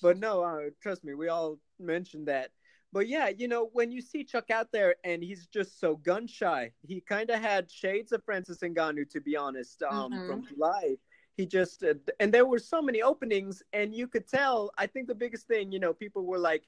But 0.00 0.18
no, 0.18 0.42
uh, 0.42 0.70
trust 0.82 1.04
me, 1.04 1.14
we 1.14 1.28
all 1.28 1.58
mentioned 1.78 2.28
that. 2.28 2.50
But 2.92 3.08
yeah, 3.08 3.28
you 3.28 3.46
know, 3.48 3.68
when 3.72 3.90
you 3.90 4.00
see 4.00 4.24
Chuck 4.24 4.50
out 4.50 4.72
there 4.72 4.96
and 5.04 5.22
he's 5.22 5.46
just 5.46 5.78
so 5.80 5.96
gun 5.96 6.26
shy, 6.26 6.72
he 6.86 7.00
kind 7.00 7.28
of 7.30 7.40
had 7.40 7.70
shades 7.70 8.12
of 8.12 8.24
Francis 8.24 8.58
Ngannou, 8.58 9.10
to 9.10 9.20
be 9.20 9.36
honest, 9.36 9.82
um, 9.82 10.12
mm-hmm. 10.12 10.26
from 10.26 10.46
July 10.46 10.96
he 11.36 11.46
just 11.46 11.84
uh, 11.84 11.94
and 12.18 12.32
there 12.32 12.46
were 12.46 12.58
so 12.58 12.80
many 12.80 13.02
openings 13.02 13.62
and 13.72 13.94
you 13.94 14.06
could 14.06 14.26
tell 14.26 14.70
i 14.78 14.86
think 14.86 15.06
the 15.06 15.14
biggest 15.14 15.46
thing 15.46 15.70
you 15.70 15.78
know 15.78 15.92
people 15.92 16.24
were 16.24 16.38
like 16.38 16.64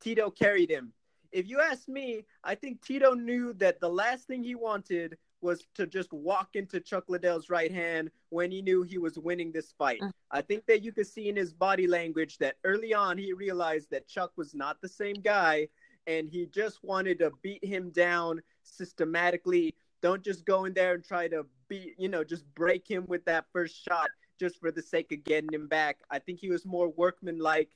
tito 0.00 0.30
carried 0.30 0.70
him 0.70 0.92
if 1.32 1.48
you 1.48 1.60
ask 1.60 1.88
me 1.88 2.24
i 2.44 2.54
think 2.54 2.80
tito 2.82 3.14
knew 3.14 3.52
that 3.54 3.80
the 3.80 3.88
last 3.88 4.26
thing 4.26 4.42
he 4.42 4.54
wanted 4.54 5.16
was 5.42 5.66
to 5.74 5.86
just 5.86 6.12
walk 6.12 6.50
into 6.54 6.80
chuck 6.80 7.04
liddell's 7.08 7.50
right 7.50 7.72
hand 7.72 8.10
when 8.30 8.50
he 8.50 8.62
knew 8.62 8.82
he 8.82 8.98
was 8.98 9.18
winning 9.18 9.52
this 9.52 9.72
fight 9.76 10.00
mm. 10.00 10.10
i 10.30 10.40
think 10.40 10.64
that 10.66 10.82
you 10.82 10.92
could 10.92 11.06
see 11.06 11.28
in 11.28 11.36
his 11.36 11.52
body 11.52 11.86
language 11.86 12.38
that 12.38 12.56
early 12.64 12.94
on 12.94 13.18
he 13.18 13.32
realized 13.32 13.90
that 13.90 14.08
chuck 14.08 14.32
was 14.36 14.54
not 14.54 14.80
the 14.80 14.88
same 14.88 15.16
guy 15.16 15.66
and 16.06 16.28
he 16.28 16.46
just 16.46 16.82
wanted 16.82 17.18
to 17.18 17.30
beat 17.42 17.64
him 17.64 17.90
down 17.90 18.40
systematically 18.62 19.74
don't 20.02 20.22
just 20.22 20.44
go 20.44 20.64
in 20.64 20.74
there 20.74 20.94
and 20.94 21.04
try 21.04 21.28
to 21.28 21.46
be, 21.68 21.94
you 21.96 22.08
know, 22.08 22.24
just 22.24 22.44
break 22.54 22.86
him 22.88 23.06
with 23.06 23.24
that 23.24 23.46
first 23.52 23.82
shot 23.82 24.10
just 24.38 24.60
for 24.60 24.70
the 24.70 24.82
sake 24.82 25.12
of 25.12 25.24
getting 25.24 25.52
him 25.52 25.68
back. 25.68 25.98
I 26.10 26.18
think 26.18 26.40
he 26.40 26.50
was 26.50 26.66
more 26.66 26.88
workmanlike. 26.88 27.70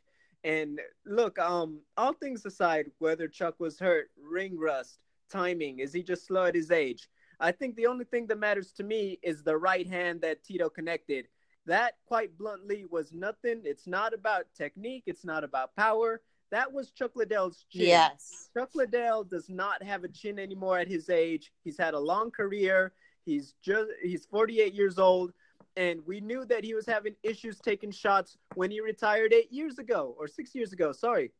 And 0.44 0.80
look, 1.06 1.38
um, 1.38 1.80
all 1.96 2.12
things 2.12 2.44
aside, 2.44 2.90
whether 2.98 3.28
Chuck 3.28 3.54
was 3.58 3.78
hurt, 3.78 4.10
ring 4.20 4.58
rust, 4.58 4.98
timing, 5.30 5.78
is 5.78 5.92
he 5.92 6.02
just 6.02 6.26
slow 6.26 6.44
at 6.44 6.54
his 6.54 6.70
age? 6.70 7.08
I 7.38 7.52
think 7.52 7.76
the 7.76 7.86
only 7.86 8.04
thing 8.04 8.26
that 8.28 8.38
matters 8.38 8.72
to 8.72 8.82
me 8.82 9.18
is 9.22 9.42
the 9.42 9.56
right 9.56 9.86
hand 9.86 10.22
that 10.22 10.42
Tito 10.42 10.68
connected. 10.68 11.28
That, 11.66 11.94
quite 12.06 12.36
bluntly, 12.38 12.84
was 12.88 13.12
nothing. 13.12 13.62
It's 13.64 13.86
not 13.86 14.14
about 14.14 14.46
technique. 14.56 15.04
It's 15.06 15.24
not 15.24 15.44
about 15.44 15.74
power. 15.76 16.22
That 16.50 16.72
was 16.72 16.92
Chuck 16.92 17.12
Liddell's 17.16 17.64
chin. 17.70 17.88
Yes. 17.88 18.50
Chuck 18.54 18.70
Liddell 18.74 19.24
does 19.24 19.48
not 19.48 19.82
have 19.82 20.04
a 20.04 20.08
chin 20.08 20.38
anymore 20.38 20.78
at 20.78 20.86
his 20.86 21.10
age. 21.10 21.52
He's 21.64 21.76
had 21.76 21.94
a 21.94 21.98
long 21.98 22.30
career. 22.30 22.92
He's 23.24 23.54
just 23.62 23.90
he's 24.00 24.24
48 24.26 24.72
years 24.72 24.98
old, 24.98 25.32
and 25.76 26.00
we 26.06 26.20
knew 26.20 26.44
that 26.44 26.62
he 26.62 26.74
was 26.74 26.86
having 26.86 27.16
issues 27.24 27.58
taking 27.58 27.90
shots 27.90 28.38
when 28.54 28.70
he 28.70 28.80
retired 28.80 29.32
eight 29.32 29.52
years 29.52 29.80
ago 29.80 30.14
or 30.16 30.28
six 30.28 30.54
years 30.54 30.72
ago. 30.72 30.92
Sorry. 30.92 31.32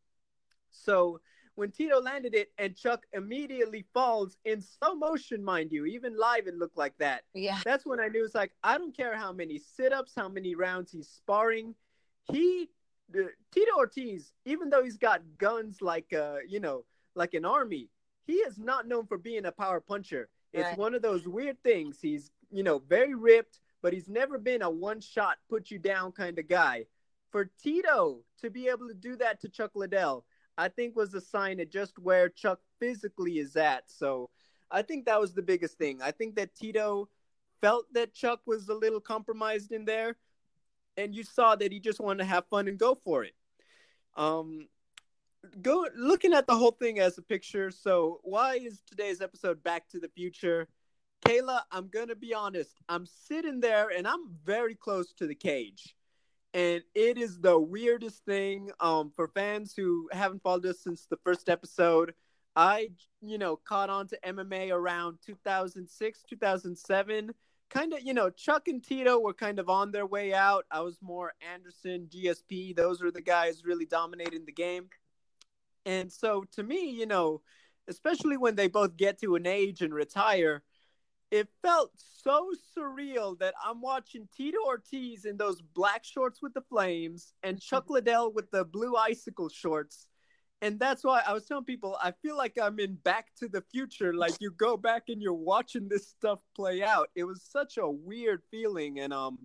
So 0.73 1.21
when 1.57 1.71
Tito 1.71 2.01
landed 2.01 2.35
it 2.35 2.53
and 2.59 2.77
Chuck 2.77 3.05
immediately 3.13 3.85
falls 3.93 4.37
in 4.45 4.61
slow 4.63 4.95
motion, 4.95 5.43
mind 5.43 5.73
you, 5.73 5.87
even 5.87 6.17
live 6.17 6.47
it 6.47 6.55
looked 6.55 6.77
like 6.77 6.97
that. 6.99 7.25
Yeah. 7.35 7.59
That's 7.65 7.85
when 7.85 7.99
I 7.99 8.09
knew 8.09 8.25
it's 8.25 8.35
like 8.35 8.53
I 8.63 8.79
don't 8.79 8.97
care 8.97 9.17
how 9.17 9.33
many 9.33 9.59
sit-ups, 9.59 10.13
how 10.17 10.29
many 10.29 10.55
rounds 10.55 10.93
he's 10.93 11.09
sparring. 11.09 11.75
He 12.31 12.71
the, 13.11 13.31
Tito 13.53 13.71
Ortiz, 13.77 14.33
even 14.45 14.69
though 14.69 14.83
he's 14.83 14.99
got 14.99 15.23
guns 15.39 15.81
like 15.81 16.13
uh, 16.13 16.37
you 16.47 16.61
know, 16.61 16.85
like 17.15 17.35
an 17.35 17.45
army, 17.45 17.89
he 18.27 18.35
is 18.35 18.59
not 18.59 18.87
known 18.87 19.07
for 19.07 19.19
being 19.19 19.47
a 19.47 19.53
power 19.53 19.81
puncher. 19.81 20.29
It's 20.53 20.65
Right. 20.69 20.79
one 20.79 20.95
of 20.95 21.03
those 21.03 21.27
weird 21.27 21.63
things. 21.63 21.99
He's, 22.01 22.31
you 22.51 22.63
know, 22.63 22.79
very 22.81 23.15
ripped, 23.15 23.61
but 23.83 23.93
he's 23.93 24.09
never 24.09 24.39
been 24.39 24.63
a 24.63 24.71
one 24.71 25.01
shot 25.01 25.39
put 25.49 25.71
you 25.71 25.79
down 25.79 26.13
kind 26.13 26.39
of 26.39 26.49
guy. 26.49 26.87
For 27.31 27.51
Tito 27.63 28.21
to 28.41 28.51
be 28.51 28.69
able 28.69 28.89
to 28.89 28.95
do 28.95 29.17
that 29.17 29.41
to 29.41 29.49
Chuck 29.49 29.73
Liddell, 29.75 30.25
I 30.59 30.69
think 30.69 30.97
was 30.97 31.15
a 31.15 31.21
sign 31.21 31.61
of 31.61 31.71
just 31.71 31.99
where 31.99 32.29
Chuck 32.29 32.61
physically 32.79 33.39
is 33.39 33.57
at. 33.57 33.91
So 33.91 34.31
I 34.71 34.83
think 34.83 35.07
that 35.07 35.21
was 35.21 35.35
the 35.35 35.43
biggest 35.43 35.79
thing. 35.79 36.01
I 36.03 36.11
think 36.11 36.37
that 36.37 36.55
Tito 36.55 37.09
felt 37.61 37.93
that 37.93 38.15
Chuck 38.15 38.41
was 38.47 38.69
a 38.69 38.75
little 38.75 39.01
compromised 39.01 39.73
in 39.73 39.85
there, 39.85 40.17
and 40.97 41.15
you 41.15 41.25
saw 41.25 41.57
that 41.57 41.73
he 41.73 41.81
just 41.81 42.01
wanted 42.01 42.19
to 42.19 42.31
have 42.31 42.47
fun 42.47 42.69
and 42.69 42.79
go 42.79 42.95
for 42.95 43.25
it. 43.25 43.35
Um, 44.17 44.69
go 45.63 45.87
looking 45.95 46.33
at 46.33 46.47
the 46.47 46.57
whole 46.57 46.73
thing 46.73 46.99
as 46.99 47.19
a 47.19 47.23
picture. 47.23 47.71
So 47.71 48.21
why 48.25 48.55
is 48.55 48.83
today's 48.87 49.21
episode 49.21 49.63
Back 49.63 49.89
to 49.91 50.01
the 50.01 50.09
Future? 50.09 50.69
Kayla, 51.25 51.63
I'm 51.71 51.89
gonna 51.89 52.15
be 52.15 52.35
honest. 52.35 52.79
I'm 52.89 53.07
sitting 53.07 53.61
there 53.61 53.89
and 53.89 54.07
I'm 54.07 54.31
very 54.45 54.75
close 54.75 55.13
to 55.15 55.27
the 55.27 55.35
cage. 55.35 55.95
And 56.57 56.83
it 56.95 57.19
is 57.19 57.39
the 57.39 57.59
weirdest 57.59 58.25
thing. 58.25 58.71
Um, 58.81 59.13
for 59.15 59.29
fans 59.29 59.75
who 59.77 60.09
haven't 60.11 60.43
followed 60.43 60.65
us 60.65 60.81
since 60.81 61.05
the 61.05 61.19
first 61.19 61.51
episode, 61.51 62.15
I, 62.57 62.89
you 63.21 63.37
know, 63.37 63.57
caught 63.57 63.91
on 63.91 64.09
to 64.09 64.19
MMA 64.27 64.71
around 64.71 65.19
2006, 65.27 66.23
2007. 66.27 67.31
Kind 67.69 67.93
of, 67.93 68.01
you 68.03 68.15
know, 68.15 68.31
Chuck 68.31 68.69
and 68.69 68.83
Tito 68.83 69.21
were 69.21 69.35
kind 69.35 69.59
of 69.59 69.69
on 69.69 69.93
their 69.93 70.07
way 70.07 70.33
out. 70.33 70.65
I 70.71 70.81
was 70.81 70.97
more 71.03 71.35
Anderson, 71.53 72.09
GSP. 72.09 72.75
Those 72.75 73.03
were 73.03 73.11
the 73.11 73.21
guys 73.21 73.67
really 73.67 73.85
dominating 73.85 74.47
the 74.47 74.53
game. 74.53 74.89
And 75.85 76.11
so 76.11 76.45
to 76.53 76.63
me, 76.63 76.89
you 76.89 77.05
know, 77.05 77.43
especially 77.87 78.39
when 78.39 78.55
they 78.55 78.69
both 78.69 78.97
get 78.97 79.21
to 79.21 79.35
an 79.35 79.47
age 79.47 79.83
and 79.83 79.93
retire, 79.93 80.63
it 81.31 81.49
felt 81.63 81.91
so 81.97 82.51
surreal 82.77 83.39
that 83.39 83.55
I'm 83.65 83.81
watching 83.81 84.29
Tito 84.37 84.59
Ortiz 84.65 85.25
in 85.25 85.37
those 85.37 85.61
black 85.61 86.05
shorts 86.05 86.41
with 86.41 86.55
the 86.55 86.63
flames 86.63 87.33
and 87.43 87.61
Chuck 87.61 87.91
Liddell 87.91 88.33
with 88.33 88.51
the 88.51 88.65
blue 88.65 88.97
icicle 88.97 89.49
shorts. 89.49 90.09
And 90.63 90.81
that's 90.81 91.05
why 91.05 91.23
I 91.27 91.33
was 91.33 91.45
telling 91.45 91.65
people 91.65 91.99
I 92.03 92.13
feel 92.23 92.37
like 92.37 92.57
I'm 92.61 92.79
in 92.81 92.95
Back 92.95 93.27
to 93.41 93.49
the 93.49 93.63
Future. 93.73 94.15
Like 94.15 94.35
you 94.41 94.51
go 94.53 94.77
back 94.77 95.05
and 95.09 95.21
you're 95.21 95.35
watching 95.35 95.89
this 95.89 96.09
stuff 96.09 96.39
play 96.55 96.83
out. 96.83 97.09
It 97.15 97.25
was 97.25 97.43
such 97.43 97.77
a 97.77 97.89
weird 97.89 98.43
feeling. 98.51 99.01
And 99.01 99.13
um, 99.13 99.39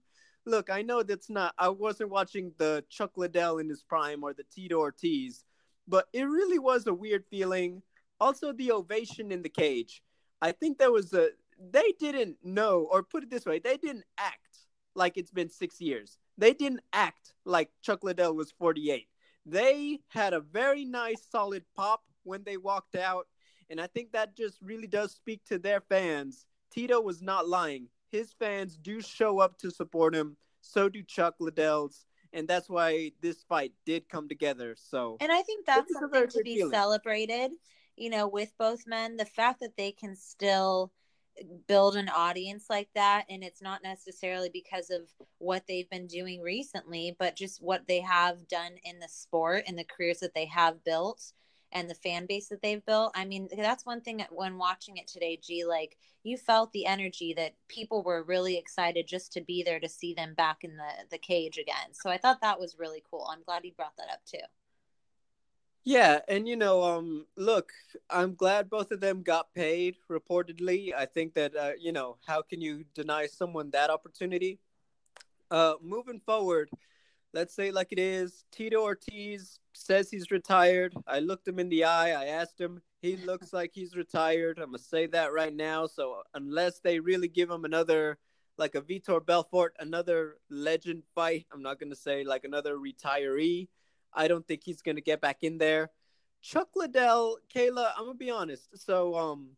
look, 0.46 0.70
I 0.70 0.82
know 0.84 1.04
that's 1.04 1.30
not. 1.30 1.54
I 1.58 1.70
wasn't 1.70 2.12
watching 2.12 2.54
the 2.58 2.84
Chuck 2.90 3.18
Liddell 3.18 3.58
in 3.58 3.68
his 3.68 3.84
prime 3.84 4.24
or 4.24 4.34
the 4.34 4.46
Tito 4.54 4.80
Ortiz, 4.80 5.44
but 5.88 6.08
it 6.14 6.24
really 6.24 6.60
was 6.60 6.88
a 6.88 6.94
weird 6.94 7.26
feeling. 7.30 7.82
Also, 8.20 8.54
the 8.54 8.72
ovation 8.72 9.32
in 9.32 9.42
the 9.42 9.50
cage. 9.50 10.02
I 10.42 10.52
think 10.52 10.78
there 10.78 10.92
was 10.92 11.14
a. 11.14 11.30
They 11.70 11.94
didn't 12.00 12.38
know, 12.44 12.88
or 12.92 13.04
put 13.04 13.24
it 13.24 13.30
this 13.30 13.46
way, 13.46 13.60
they 13.60 13.78
didn't 13.78 14.06
act 14.18 14.58
like 14.96 15.18
it's 15.18 15.32
been 15.32 15.50
six 15.50 15.80
years. 15.80 16.18
They 16.38 16.54
didn't 16.54 16.82
act 16.92 17.34
like 17.46 17.70
Chuck 17.82 18.04
Liddell 18.04 18.36
was 18.36 18.52
48. 18.52 19.08
They 19.46 20.00
had 20.10 20.34
a 20.34 20.40
very 20.40 20.86
nice, 20.86 21.22
solid 21.30 21.64
pop 21.76 22.04
when 22.24 22.44
they 22.44 22.58
walked 22.58 22.96
out. 22.96 23.28
And 23.70 23.80
I 23.80 23.88
think 23.88 24.12
that 24.12 24.36
just 24.36 24.62
really 24.62 24.88
does 24.88 25.12
speak 25.12 25.44
to 25.46 25.58
their 25.58 25.82
fans. 25.82 26.46
Tito 26.72 27.00
was 27.00 27.22
not 27.22 27.48
lying. 27.48 27.88
His 28.12 28.34
fans 28.34 28.78
do 28.78 29.02
show 29.02 29.40
up 29.40 29.58
to 29.60 29.72
support 29.72 30.16
him. 30.16 30.38
So 30.62 30.90
do 30.90 31.02
Chuck 31.04 31.36
Liddell's. 31.40 32.06
And 32.34 32.48
that's 32.48 32.70
why 32.70 33.12
this 33.22 33.44
fight 33.44 33.74
did 33.86 34.08
come 34.10 34.28
together. 34.30 34.76
So 34.78 35.18
And 35.20 35.32
I 35.32 35.42
think 35.42 35.66
that's 35.66 35.82
This 35.88 35.90
is 35.92 35.96
a 35.98 36.00
something 36.00 36.28
to 36.30 36.44
be 36.44 36.56
feeling. 36.56 36.72
celebrated, 36.72 37.52
you 37.98 38.10
know, 38.10 38.28
with 38.28 38.52
both 38.58 38.88
men. 38.88 39.18
The 39.18 39.26
fact 39.26 39.60
that 39.62 39.76
they 39.78 39.92
can 39.92 40.16
still 40.16 40.92
build 41.68 41.96
an 41.96 42.10
audience 42.10 42.66
like 42.70 42.90
that 42.94 43.26
and 43.30 43.44
it's 43.44 43.62
not 43.62 43.84
necessarily 43.84 44.50
because 44.52 44.90
of 44.90 45.02
what 45.38 45.64
they've 45.68 45.90
been 45.90 46.08
doing 46.08 46.42
recently 46.42 47.16
but 47.18 47.36
just 47.36 47.62
what 47.62 47.88
they 47.88 48.00
have 48.00 48.48
done 48.48 48.74
in 48.84 49.00
the 49.00 49.08
sport 49.08 49.64
and 49.68 49.78
the 49.78 49.84
careers 49.84 50.20
that 50.20 50.34
they 50.36 50.46
have 50.46 50.84
built 50.84 51.34
and 51.72 51.90
the 51.90 51.96
fan 51.96 52.26
base 52.26 52.50
that 52.50 52.62
they've 52.62 52.86
built. 52.86 53.12
I 53.16 53.26
mean 53.26 53.48
that's 53.56 53.86
one 53.86 54.02
thing 54.02 54.18
that 54.18 54.34
when 54.34 54.58
watching 54.58 54.98
it 54.98 55.08
today 55.08 55.40
g 55.42 55.64
like 55.66 55.98
you 56.24 56.38
felt 56.38 56.72
the 56.72 56.86
energy 56.86 57.34
that 57.36 57.56
people 57.68 58.04
were 58.04 58.24
really 58.24 58.58
excited 58.58 59.08
just 59.08 59.34
to 59.34 59.42
be 59.42 59.64
there 59.64 59.80
to 59.80 59.90
see 59.90 60.14
them 60.14 60.34
back 60.36 60.64
in 60.64 60.78
the 60.78 60.90
the 61.10 61.18
cage 61.18 61.58
again. 61.58 61.94
So 61.94 62.10
i 62.10 62.18
thought 62.18 62.42
that 62.42 62.60
was 62.60 62.78
really 62.80 63.04
cool. 63.10 63.28
I'm 63.32 63.44
glad 63.44 63.66
you 63.66 63.72
brought 63.74 63.96
that 63.98 64.12
up 64.12 64.22
too 64.26 64.40
Yeah, 65.84 66.20
and 66.28 66.48
you 66.48 66.56
know, 66.56 66.84
um, 66.84 67.26
look, 67.36 67.72
I'm 68.10 68.36
glad 68.36 68.70
both 68.70 68.92
of 68.92 69.00
them 69.00 69.24
got 69.24 69.54
paid. 69.54 69.96
Reportedly, 70.10 70.94
I 70.94 71.06
think 71.06 71.34
that 71.34 71.56
uh, 71.56 71.72
you 71.80 71.92
know, 71.92 72.18
how 72.28 72.44
can 72.44 72.62
you 72.62 72.86
deny 72.94 73.26
someone 73.26 73.72
that 73.72 73.90
opportunity? 73.90 74.60
Uh, 75.50 75.74
moving 75.82 76.20
forward, 76.20 76.70
let's 77.34 77.56
say 77.56 77.72
like 77.72 77.88
it 77.92 78.00
is. 78.00 78.46
Tito 78.52 78.82
Ortiz 78.82 79.60
says 79.74 80.12
he's 80.12 80.30
retired. 80.30 80.94
I 81.08 81.20
looked 81.20 81.48
him 81.48 81.58
in 81.58 81.70
the 81.70 81.86
eye. 81.86 82.12
I 82.12 82.26
asked 82.26 82.62
him. 82.62 82.82
He 83.02 83.18
looks 83.18 83.52
like 83.54 83.72
he's 83.74 83.96
retired. 83.96 84.60
I'm 84.60 84.68
gonna 84.68 84.78
say 84.78 85.08
that 85.08 85.34
right 85.34 85.54
now. 85.54 85.88
So 85.88 86.22
unless 86.36 86.80
they 86.80 87.00
really 87.00 87.28
give 87.28 87.50
him 87.50 87.66
another, 87.66 88.20
like 88.56 88.76
a 88.76 88.82
Vitor 88.82 89.26
Belfort, 89.26 89.76
another 89.80 90.38
legend 90.52 91.02
fight, 91.16 91.48
I'm 91.52 91.64
not 91.64 91.80
gonna 91.80 91.96
say 91.96 92.24
like 92.24 92.44
another 92.44 92.76
retiree. 92.78 93.68
I 94.14 94.28
don't 94.28 94.48
think 94.48 94.62
he's 94.64 94.82
gonna 94.82 95.02
get 95.02 95.22
back 95.22 95.40
in 95.42 95.58
there. 95.58 95.92
Chuck 96.42 96.70
Liddell, 96.76 97.38
Kayla, 97.54 97.92
I'm 97.98 98.06
gonna 98.06 98.16
be 98.16 98.32
honest. 98.32 98.70
So 98.76 99.16
um 99.16 99.50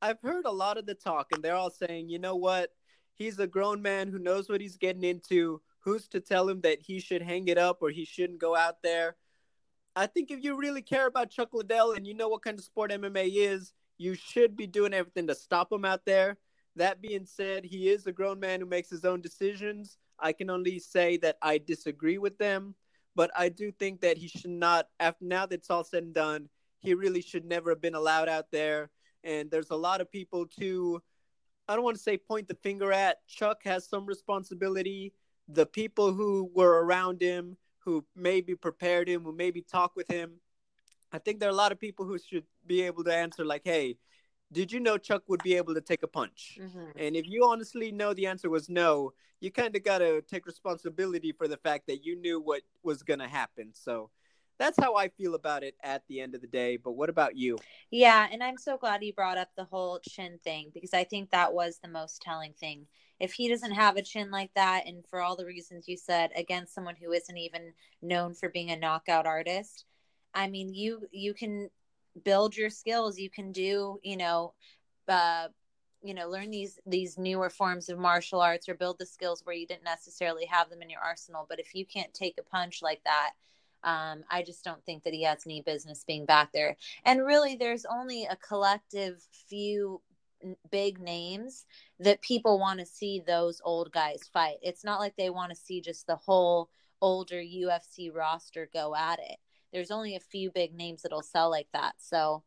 I've 0.00 0.20
heard 0.20 0.46
a 0.46 0.50
lot 0.50 0.78
of 0.78 0.86
the 0.86 0.94
talk 0.94 1.28
and 1.32 1.42
they're 1.42 1.54
all 1.54 1.70
saying, 1.70 2.08
you 2.08 2.18
know 2.18 2.36
what? 2.36 2.70
He's 3.14 3.38
a 3.38 3.46
grown 3.46 3.80
man 3.82 4.08
who 4.08 4.18
knows 4.18 4.48
what 4.48 4.60
he's 4.60 4.76
getting 4.76 5.04
into. 5.04 5.60
Who's 5.80 6.08
to 6.08 6.20
tell 6.20 6.48
him 6.48 6.60
that 6.62 6.80
he 6.80 6.98
should 6.98 7.22
hang 7.22 7.48
it 7.48 7.58
up 7.58 7.78
or 7.82 7.90
he 7.90 8.04
shouldn't 8.04 8.40
go 8.40 8.56
out 8.56 8.82
there? 8.82 9.16
I 9.94 10.06
think 10.06 10.30
if 10.30 10.42
you 10.42 10.56
really 10.56 10.82
care 10.82 11.06
about 11.06 11.30
Chuck 11.30 11.50
Liddell 11.52 11.92
and 11.92 12.06
you 12.06 12.14
know 12.14 12.28
what 12.28 12.42
kind 12.42 12.58
of 12.58 12.64
sport 12.64 12.90
MMA 12.90 13.30
is, 13.34 13.72
you 13.98 14.14
should 14.14 14.56
be 14.56 14.66
doing 14.66 14.94
everything 14.94 15.26
to 15.28 15.34
stop 15.34 15.70
him 15.70 15.84
out 15.84 16.04
there. 16.04 16.38
That 16.76 17.02
being 17.02 17.26
said, 17.26 17.64
he 17.64 17.90
is 17.90 18.06
a 18.06 18.12
grown 18.12 18.40
man 18.40 18.60
who 18.60 18.66
makes 18.66 18.88
his 18.88 19.04
own 19.04 19.20
decisions. 19.20 19.98
I 20.18 20.32
can 20.32 20.50
only 20.50 20.78
say 20.78 21.18
that 21.18 21.36
I 21.42 21.58
disagree 21.58 22.18
with 22.18 22.38
them 22.38 22.74
but 23.14 23.30
I 23.36 23.48
do 23.48 23.70
think 23.70 24.00
that 24.00 24.16
he 24.16 24.28
should 24.28 24.50
not. 24.50 24.88
After 25.00 25.24
now 25.24 25.46
that 25.46 25.54
it's 25.54 25.70
all 25.70 25.84
said 25.84 26.04
and 26.04 26.14
done, 26.14 26.48
he 26.78 26.94
really 26.94 27.22
should 27.22 27.44
never 27.44 27.70
have 27.70 27.80
been 27.80 27.94
allowed 27.94 28.28
out 28.28 28.50
there. 28.50 28.90
And 29.24 29.50
there's 29.50 29.70
a 29.70 29.76
lot 29.76 30.00
of 30.00 30.10
people 30.10 30.46
to, 30.58 31.00
I 31.68 31.74
don't 31.74 31.84
want 31.84 31.96
to 31.96 32.02
say 32.02 32.16
point 32.16 32.48
the 32.48 32.54
finger 32.54 32.92
at. 32.92 33.26
Chuck 33.26 33.62
has 33.64 33.88
some 33.88 34.06
responsibility. 34.06 35.12
The 35.48 35.66
people 35.66 36.12
who 36.12 36.50
were 36.54 36.84
around 36.84 37.20
him, 37.20 37.56
who 37.78 38.04
maybe 38.16 38.54
prepared 38.54 39.08
him, 39.08 39.22
who 39.22 39.32
maybe 39.32 39.62
talked 39.62 39.96
with 39.96 40.10
him. 40.10 40.32
I 41.12 41.18
think 41.18 41.38
there 41.38 41.48
are 41.48 41.52
a 41.52 41.56
lot 41.56 41.72
of 41.72 41.78
people 41.80 42.06
who 42.06 42.18
should 42.18 42.44
be 42.66 42.82
able 42.82 43.04
to 43.04 43.14
answer 43.14 43.44
like, 43.44 43.62
"Hey, 43.64 43.98
did 44.52 44.70
you 44.70 44.80
know 44.80 44.98
Chuck 44.98 45.22
would 45.28 45.42
be 45.42 45.54
able 45.54 45.74
to 45.74 45.80
take 45.80 46.02
a 46.02 46.08
punch?" 46.08 46.58
Mm-hmm. 46.60 46.98
And 46.98 47.16
if 47.16 47.26
you 47.26 47.46
honestly 47.46 47.90
know 47.90 48.14
the 48.14 48.26
answer 48.26 48.50
was 48.50 48.68
no, 48.68 49.12
you 49.40 49.50
kind 49.50 49.74
of 49.74 49.82
got 49.82 49.98
to 49.98 50.22
take 50.22 50.46
responsibility 50.46 51.32
for 51.32 51.48
the 51.48 51.56
fact 51.56 51.86
that 51.88 52.04
you 52.04 52.16
knew 52.16 52.40
what 52.40 52.62
was 52.82 53.02
going 53.02 53.18
to 53.18 53.28
happen. 53.28 53.70
So 53.72 54.10
that's 54.58 54.78
how 54.78 54.94
I 54.94 55.08
feel 55.08 55.34
about 55.34 55.64
it 55.64 55.74
at 55.82 56.02
the 56.08 56.20
end 56.20 56.34
of 56.34 56.40
the 56.40 56.46
day. 56.46 56.76
But 56.76 56.92
what 56.92 57.08
about 57.08 57.36
you? 57.36 57.58
Yeah, 57.90 58.28
and 58.30 58.42
I'm 58.42 58.56
so 58.56 58.76
glad 58.76 59.02
you 59.02 59.12
brought 59.12 59.38
up 59.38 59.48
the 59.56 59.64
whole 59.64 59.98
chin 60.08 60.38
thing 60.44 60.70
because 60.72 60.94
I 60.94 61.04
think 61.04 61.30
that 61.30 61.52
was 61.52 61.78
the 61.82 61.88
most 61.88 62.22
telling 62.22 62.52
thing. 62.52 62.86
If 63.18 63.32
he 63.32 63.48
doesn't 63.48 63.72
have 63.72 63.96
a 63.96 64.02
chin 64.02 64.30
like 64.30 64.50
that, 64.54 64.86
and 64.86 65.04
for 65.08 65.20
all 65.20 65.36
the 65.36 65.46
reasons 65.46 65.88
you 65.88 65.96
said, 65.96 66.30
against 66.36 66.74
someone 66.74 66.96
who 67.00 67.12
isn't 67.12 67.36
even 67.36 67.72
known 68.00 68.34
for 68.34 68.48
being 68.48 68.70
a 68.70 68.76
knockout 68.76 69.26
artist, 69.26 69.84
I 70.34 70.48
mean, 70.48 70.74
you 70.74 71.08
you 71.10 71.34
can 71.34 71.70
build 72.24 72.56
your 72.56 72.70
skills. 72.70 73.18
You 73.18 73.30
can 73.30 73.52
do, 73.52 73.98
you 74.02 74.16
know, 74.16 74.54
uh, 75.08 75.48
you 76.04 76.14
know 76.14 76.28
learn 76.28 76.50
these 76.50 76.80
these 76.84 77.16
newer 77.16 77.48
forms 77.48 77.88
of 77.88 77.96
martial 77.98 78.40
arts 78.40 78.68
or 78.68 78.74
build 78.74 78.98
the 78.98 79.06
skills 79.06 79.42
where 79.44 79.54
you 79.54 79.68
didn't 79.68 79.84
necessarily 79.84 80.46
have 80.46 80.68
them 80.68 80.82
in 80.82 80.90
your 80.90 81.00
arsenal 81.00 81.46
but 81.48 81.60
if 81.60 81.76
you 81.76 81.86
can't 81.86 82.12
take 82.12 82.34
a 82.38 82.42
punch 82.42 82.82
like 82.82 83.00
that 83.04 83.30
um, 83.84 84.24
I 84.30 84.42
just 84.42 84.64
don't 84.64 84.84
think 84.84 85.04
that 85.04 85.12
he 85.12 85.24
has 85.24 85.42
any 85.46 85.60
business 85.60 86.04
being 86.06 86.24
back 86.24 86.52
there. 86.52 86.76
And 87.04 87.24
really, 87.24 87.56
there's 87.56 87.84
only 87.84 88.24
a 88.24 88.36
collective 88.36 89.26
few 89.48 90.00
big 90.70 91.00
names 91.00 91.66
that 92.00 92.22
people 92.22 92.58
want 92.58 92.80
to 92.80 92.86
see 92.86 93.20
those 93.20 93.60
old 93.64 93.92
guys 93.92 94.28
fight. 94.32 94.56
It's 94.62 94.84
not 94.84 95.00
like 95.00 95.16
they 95.16 95.30
want 95.30 95.50
to 95.50 95.56
see 95.56 95.80
just 95.80 96.06
the 96.06 96.16
whole 96.16 96.68
older 97.00 97.40
UFC 97.40 98.14
roster 98.14 98.68
go 98.72 98.94
at 98.94 99.18
it. 99.18 99.38
There's 99.72 99.90
only 99.90 100.14
a 100.16 100.20
few 100.20 100.50
big 100.50 100.74
names 100.74 101.02
that'll 101.02 101.22
sell 101.22 101.50
like 101.50 101.68
that. 101.72 101.94
So 101.98 102.42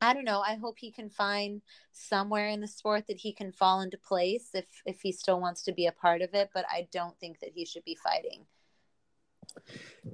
I 0.00 0.12
don't 0.12 0.24
know. 0.24 0.40
I 0.40 0.56
hope 0.56 0.78
he 0.78 0.90
can 0.90 1.08
find 1.08 1.62
somewhere 1.92 2.48
in 2.48 2.60
the 2.60 2.68
sport 2.68 3.06
that 3.08 3.18
he 3.18 3.32
can 3.32 3.50
fall 3.50 3.80
into 3.80 3.96
place 3.96 4.50
if 4.54 4.66
if 4.84 5.00
he 5.00 5.12
still 5.12 5.40
wants 5.40 5.62
to 5.64 5.72
be 5.72 5.86
a 5.86 5.92
part 5.92 6.22
of 6.22 6.34
it, 6.34 6.50
but 6.52 6.66
I 6.70 6.88
don't 6.92 7.18
think 7.18 7.40
that 7.40 7.52
he 7.54 7.64
should 7.64 7.84
be 7.84 7.94
fighting. 7.94 8.44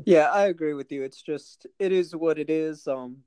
Yeah, 0.04 0.30
I 0.30 0.46
agree 0.46 0.74
with 0.74 0.92
you. 0.92 1.02
It's 1.02 1.22
just 1.22 1.66
it 1.78 1.90
is 1.92 2.14
what 2.14 2.38
it 2.38 2.48
is. 2.48 2.86
Um 2.86 3.18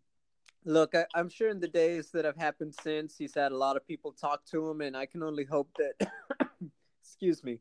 look, 0.64 0.96
I, 0.96 1.06
am 1.16 1.30
sure 1.30 1.50
in 1.50 1.60
the 1.60 1.68
days 1.68 2.10
that 2.12 2.26
have 2.26 2.38
happened 2.38 2.74
since 2.82 3.18
he's 3.18 3.36
had 3.36 3.52
a 3.52 3.58
lot 3.58 3.76
of 3.76 3.86
people 3.86 4.14
talk 4.14 4.46
to 4.46 4.70
him 4.70 4.82
and 4.82 4.96
I 4.96 5.06
can 5.06 5.24
only 5.24 5.44
hope 5.44 5.70
that 5.78 6.10
excuse 7.04 7.44
me. 7.44 7.60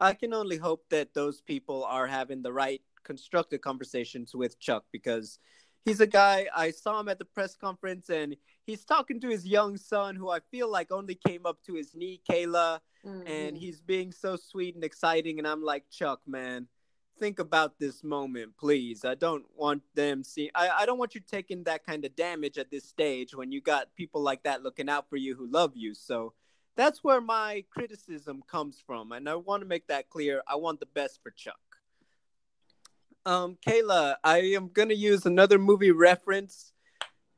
I 0.00 0.14
can 0.14 0.34
only 0.34 0.56
hope 0.56 0.84
that 0.90 1.14
those 1.14 1.40
people 1.40 1.84
are 1.84 2.06
having 2.06 2.42
the 2.42 2.52
right 2.52 2.82
constructive 3.06 3.60
conversations 3.60 4.34
with 4.34 4.58
Chuck 4.58 4.84
because 4.92 5.38
he's 5.84 6.00
a 6.00 6.06
guy 6.06 6.46
I 6.54 6.72
saw 6.72 7.00
him 7.00 7.08
at 7.08 7.18
the 7.18 7.24
press 7.24 7.54
conference 7.54 8.10
and 8.10 8.36
he's 8.66 8.84
talking 8.84 9.20
to 9.20 9.28
his 9.28 9.46
young 9.46 9.76
son 9.76 10.16
who 10.16 10.28
I 10.28 10.40
feel 10.50 10.70
like 10.70 10.90
only 10.90 11.14
came 11.14 11.46
up 11.46 11.62
to 11.66 11.74
his 11.74 11.94
knee, 11.94 12.20
Kayla, 12.28 12.80
mm-hmm. 13.06 13.26
and 13.26 13.56
he's 13.56 13.80
being 13.80 14.12
so 14.12 14.36
sweet 14.36 14.74
and 14.74 14.84
exciting 14.84 15.38
and 15.38 15.46
I'm 15.46 15.62
like, 15.62 15.84
Chuck, 15.90 16.20
man, 16.26 16.66
think 17.20 17.38
about 17.38 17.78
this 17.78 18.02
moment, 18.02 18.56
please. 18.58 19.04
I 19.04 19.14
don't 19.14 19.44
want 19.56 19.82
them 19.94 20.24
see 20.24 20.50
I, 20.54 20.68
I 20.80 20.86
don't 20.86 20.98
want 20.98 21.14
you 21.14 21.20
taking 21.20 21.62
that 21.64 21.86
kind 21.86 22.04
of 22.04 22.16
damage 22.16 22.58
at 22.58 22.70
this 22.70 22.84
stage 22.84 23.34
when 23.34 23.52
you 23.52 23.60
got 23.60 23.94
people 23.96 24.20
like 24.20 24.42
that 24.42 24.64
looking 24.64 24.88
out 24.88 25.08
for 25.08 25.16
you 25.16 25.36
who 25.36 25.46
love 25.46 25.72
you. 25.76 25.94
So 25.94 26.34
that's 26.76 27.02
where 27.02 27.20
my 27.20 27.64
criticism 27.70 28.42
comes 28.46 28.82
from. 28.86 29.12
And 29.12 29.28
I 29.28 29.36
want 29.36 29.62
to 29.62 29.66
make 29.66 29.86
that 29.86 30.10
clear. 30.10 30.42
I 30.46 30.56
want 30.56 30.80
the 30.80 30.86
best 30.86 31.20
for 31.22 31.30
Chuck. 31.30 31.65
Um, 33.26 33.58
Kayla, 33.66 34.14
I 34.22 34.38
am 34.54 34.68
going 34.68 34.88
to 34.88 34.94
use 34.94 35.26
another 35.26 35.58
movie 35.58 35.90
reference. 35.90 36.72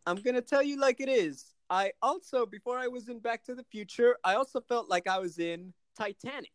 I'm 0.04 0.16
going 0.16 0.34
to 0.34 0.42
tell 0.42 0.62
you 0.62 0.78
like 0.78 1.00
it 1.00 1.08
is. 1.08 1.54
I 1.70 1.92
also, 2.02 2.44
before 2.44 2.78
I 2.78 2.88
was 2.88 3.08
in 3.08 3.20
Back 3.20 3.42
to 3.44 3.54
the 3.54 3.64
Future, 3.64 4.18
I 4.22 4.34
also 4.34 4.60
felt 4.60 4.90
like 4.90 5.06
I 5.06 5.18
was 5.18 5.38
in 5.38 5.72
Titanic. 5.96 6.52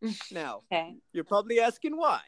now, 0.30 0.62
okay. 0.72 0.94
you're 1.12 1.24
probably 1.24 1.60
asking 1.60 1.98
why. 1.98 2.20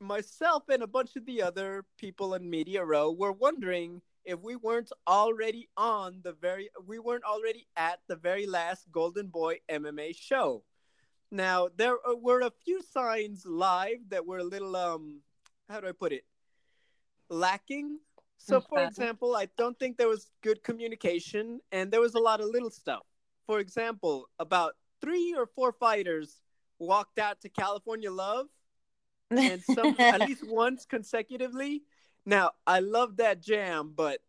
Myself 0.00 0.62
and 0.70 0.82
a 0.82 0.86
bunch 0.86 1.14
of 1.16 1.26
the 1.26 1.42
other 1.42 1.84
people 1.98 2.32
in 2.32 2.48
Media 2.48 2.82
Row 2.82 3.12
were 3.12 3.32
wondering 3.32 4.00
if 4.24 4.40
we 4.40 4.56
weren't 4.56 4.92
already 5.06 5.68
on 5.76 6.20
the 6.24 6.32
very, 6.32 6.70
we 6.86 6.98
weren't 6.98 7.24
already 7.24 7.66
at 7.76 8.00
the 8.08 8.16
very 8.16 8.46
last 8.46 8.90
Golden 8.90 9.26
Boy 9.26 9.58
MMA 9.70 10.16
show. 10.16 10.64
Now 11.30 11.68
there 11.76 11.96
were 12.20 12.40
a 12.40 12.52
few 12.64 12.82
signs 12.82 13.44
live 13.44 14.08
that 14.08 14.26
were 14.26 14.38
a 14.38 14.44
little 14.44 14.76
um 14.76 15.20
how 15.68 15.80
do 15.80 15.88
I 15.88 15.92
put 15.92 16.12
it 16.12 16.24
lacking. 17.28 17.98
So 18.38 18.60
for 18.60 18.82
example, 18.84 19.34
I 19.34 19.48
don't 19.58 19.78
think 19.78 19.96
there 19.96 20.08
was 20.08 20.30
good 20.42 20.62
communication 20.62 21.60
and 21.72 21.90
there 21.90 22.00
was 22.00 22.14
a 22.14 22.20
lot 22.20 22.40
of 22.40 22.46
little 22.46 22.70
stuff. 22.70 23.02
For 23.46 23.58
example, 23.58 24.28
about 24.38 24.74
3 25.00 25.34
or 25.36 25.46
4 25.46 25.72
fighters 25.72 26.40
walked 26.78 27.18
out 27.18 27.40
to 27.40 27.48
California 27.48 28.10
Love 28.10 28.46
and 29.30 29.62
some 29.62 29.96
at 29.98 30.20
least 30.28 30.46
once 30.46 30.84
consecutively. 30.84 31.82
Now, 32.24 32.52
I 32.66 32.80
love 32.80 33.16
that 33.16 33.40
jam, 33.40 33.92
but 33.96 34.20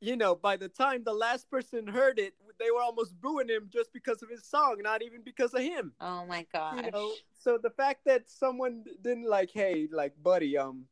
you 0.00 0.16
know, 0.16 0.34
by 0.34 0.56
the 0.56 0.68
time 0.68 1.02
the 1.04 1.12
last 1.12 1.50
person 1.50 1.86
heard 1.86 2.18
it, 2.18 2.34
they 2.58 2.70
were 2.70 2.82
almost 2.82 3.20
booing 3.20 3.48
him 3.48 3.68
just 3.72 3.92
because 3.92 4.22
of 4.22 4.28
his 4.28 4.44
song, 4.44 4.76
not 4.80 5.02
even 5.02 5.22
because 5.24 5.54
of 5.54 5.62
him. 5.62 5.92
Oh 6.00 6.24
my 6.26 6.46
god! 6.52 6.76
You 6.76 6.90
know, 6.90 7.12
so 7.38 7.58
the 7.58 7.70
fact 7.70 8.04
that 8.06 8.28
someone 8.28 8.84
didn't 9.02 9.28
like, 9.28 9.50
hey, 9.52 9.88
like, 9.90 10.14
buddy, 10.22 10.56
um, 10.56 10.84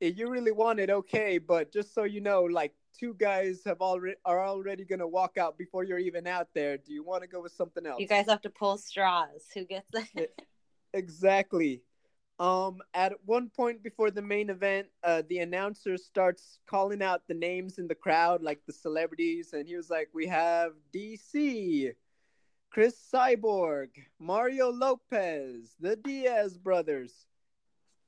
if 0.00 0.18
you 0.18 0.28
really 0.28 0.52
want 0.52 0.80
it, 0.80 0.90
okay, 0.90 1.38
but 1.38 1.72
just 1.72 1.94
so 1.94 2.04
you 2.04 2.20
know, 2.20 2.42
like, 2.42 2.74
two 2.98 3.14
guys 3.14 3.62
have 3.64 3.80
already 3.80 4.16
are 4.24 4.44
already 4.44 4.84
gonna 4.84 5.06
walk 5.06 5.36
out 5.36 5.58
before 5.58 5.84
you're 5.84 5.98
even 5.98 6.26
out 6.26 6.48
there. 6.54 6.76
Do 6.76 6.92
you 6.92 7.04
want 7.04 7.22
to 7.22 7.28
go 7.28 7.42
with 7.42 7.52
something 7.52 7.86
else? 7.86 8.00
You 8.00 8.08
guys 8.08 8.26
have 8.28 8.42
to 8.42 8.50
pull 8.50 8.78
straws. 8.78 9.46
Who 9.54 9.64
gets 9.64 9.90
it? 10.14 10.40
exactly. 10.92 11.82
Um, 12.40 12.82
at 12.94 13.12
one 13.24 13.48
point 13.48 13.82
before 13.82 14.10
the 14.10 14.22
main 14.22 14.50
event, 14.50 14.88
uh, 15.04 15.22
the 15.28 15.38
announcer 15.38 15.96
starts 15.96 16.58
calling 16.66 17.00
out 17.00 17.22
the 17.28 17.34
names 17.34 17.78
in 17.78 17.86
the 17.86 17.94
crowd, 17.94 18.42
like 18.42 18.60
the 18.66 18.72
celebrities, 18.72 19.52
and 19.52 19.68
he 19.68 19.76
was 19.76 19.88
like, 19.88 20.08
"We 20.12 20.26
have 20.26 20.72
DC, 20.92 21.94
Cris 22.70 22.96
Cyborg, 23.12 23.90
Mario 24.18 24.70
Lopez, 24.70 25.76
the 25.78 25.94
Diaz 25.94 26.58
brothers." 26.58 27.26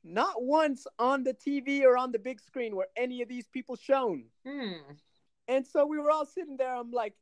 Not 0.02 0.42
once 0.42 0.86
on 0.98 1.22
the 1.24 1.34
TV 1.34 1.82
or 1.82 1.96
on 1.96 2.12
the 2.12 2.18
big 2.18 2.40
screen 2.40 2.76
were 2.76 2.88
any 2.96 3.22
of 3.22 3.28
these 3.28 3.48
people 3.48 3.76
shown. 3.76 4.24
Hmm. 4.44 4.94
And 5.48 5.66
so 5.66 5.86
we 5.86 5.98
were 5.98 6.10
all 6.10 6.26
sitting 6.26 6.56
there. 6.56 6.74
I'm 6.74 6.92
like, 6.92 7.14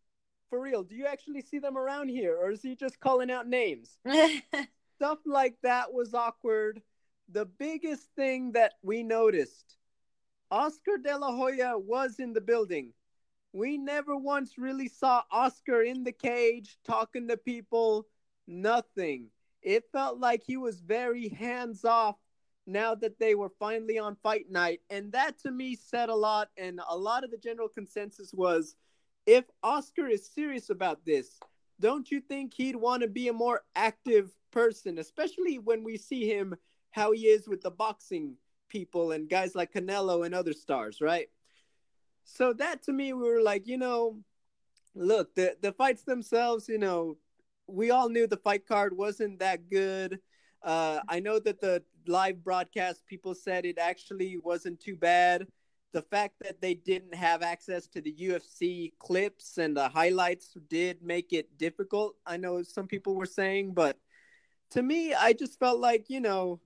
for 0.50 0.60
real, 0.60 0.82
do 0.82 0.94
you 0.94 1.06
actually 1.06 1.42
see 1.42 1.58
them 1.58 1.76
around 1.76 2.08
here, 2.08 2.36
or 2.36 2.50
is 2.50 2.62
he 2.62 2.76
just 2.76 3.00
calling 3.00 3.30
out 3.30 3.46
names? 3.46 3.98
Stuff 4.96 5.18
like 5.26 5.56
that 5.62 5.92
was 5.92 6.14
awkward 6.14 6.82
the 7.28 7.46
biggest 7.46 8.08
thing 8.16 8.52
that 8.52 8.74
we 8.82 9.02
noticed 9.02 9.76
Oscar 10.50 10.98
De 11.02 11.16
La 11.16 11.34
Hoya 11.34 11.78
was 11.78 12.18
in 12.18 12.32
the 12.32 12.40
building. 12.40 12.92
We 13.52 13.78
never 13.78 14.16
once 14.16 14.58
really 14.58 14.88
saw 14.88 15.22
Oscar 15.30 15.82
in 15.82 16.04
the 16.04 16.12
cage 16.12 16.76
talking 16.84 17.28
to 17.28 17.36
people, 17.36 18.06
nothing. 18.46 19.28
It 19.62 19.84
felt 19.92 20.18
like 20.18 20.42
he 20.44 20.56
was 20.56 20.80
very 20.80 21.28
hands 21.28 21.84
off 21.84 22.16
now 22.66 22.94
that 22.96 23.18
they 23.18 23.34
were 23.34 23.50
finally 23.58 23.98
on 23.98 24.16
fight 24.22 24.50
night. 24.50 24.80
And 24.90 25.12
that 25.12 25.38
to 25.40 25.50
me 25.50 25.76
said 25.76 26.08
a 26.08 26.14
lot. 26.14 26.50
And 26.56 26.80
a 26.88 26.96
lot 26.96 27.24
of 27.24 27.30
the 27.30 27.38
general 27.38 27.68
consensus 27.68 28.32
was 28.34 28.76
if 29.26 29.44
Oscar 29.62 30.06
is 30.06 30.28
serious 30.28 30.70
about 30.70 31.04
this, 31.04 31.38
don't 31.80 32.10
you 32.10 32.20
think 32.20 32.54
he'd 32.54 32.76
want 32.76 33.02
to 33.02 33.08
be 33.08 33.28
a 33.28 33.32
more 33.32 33.62
active 33.74 34.30
person, 34.50 34.98
especially 34.98 35.58
when 35.58 35.82
we 35.82 35.96
see 35.96 36.28
him 36.28 36.54
how 36.94 37.10
he 37.10 37.22
is 37.22 37.48
with 37.48 37.60
the 37.60 37.72
boxing 37.72 38.36
people 38.68 39.10
and 39.10 39.28
guys 39.28 39.56
like 39.56 39.72
Canelo 39.72 40.24
and 40.24 40.32
other 40.32 40.52
stars, 40.52 41.00
right? 41.00 41.28
So 42.22 42.52
that 42.52 42.84
to 42.84 42.92
me, 42.92 43.12
we 43.12 43.28
were 43.28 43.42
like, 43.42 43.66
you 43.66 43.76
know, 43.78 44.20
look, 44.94 45.34
the 45.34 45.56
the 45.60 45.72
fights 45.72 46.04
themselves, 46.04 46.68
you 46.68 46.78
know, 46.78 47.16
we 47.66 47.90
all 47.90 48.08
knew 48.08 48.28
the 48.28 48.36
fight 48.36 48.64
card 48.64 48.96
wasn't 48.96 49.40
that 49.40 49.68
good. 49.68 50.20
Uh, 50.62 51.00
I 51.08 51.18
know 51.18 51.40
that 51.40 51.60
the 51.60 51.82
live 52.06 52.44
broadcast 52.44 53.04
people 53.06 53.34
said 53.34 53.66
it 53.66 53.78
actually 53.78 54.38
wasn't 54.38 54.78
too 54.78 54.94
bad. 54.94 55.48
The 55.92 56.02
fact 56.02 56.36
that 56.42 56.60
they 56.60 56.74
didn't 56.74 57.14
have 57.14 57.42
access 57.42 57.88
to 57.88 58.00
the 58.00 58.14
UFC 58.14 58.92
clips 59.00 59.58
and 59.58 59.76
the 59.76 59.88
highlights 59.88 60.56
did 60.68 61.02
make 61.02 61.32
it 61.32 61.58
difficult. 61.58 62.14
I 62.24 62.36
know 62.36 62.62
some 62.62 62.86
people 62.86 63.16
were 63.16 63.26
saying, 63.26 63.74
but 63.74 63.98
to 64.70 64.82
me, 64.82 65.12
I 65.12 65.32
just 65.32 65.58
felt 65.58 65.80
like, 65.80 66.08
you 66.08 66.20
know, 66.20 66.60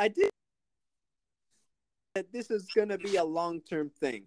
I 0.00 0.08
did 0.08 0.30
that 2.14 2.32
this 2.32 2.50
is 2.50 2.66
gonna 2.74 2.96
be 2.96 3.16
a 3.16 3.24
long 3.24 3.60
term 3.60 3.90
thing. 4.00 4.24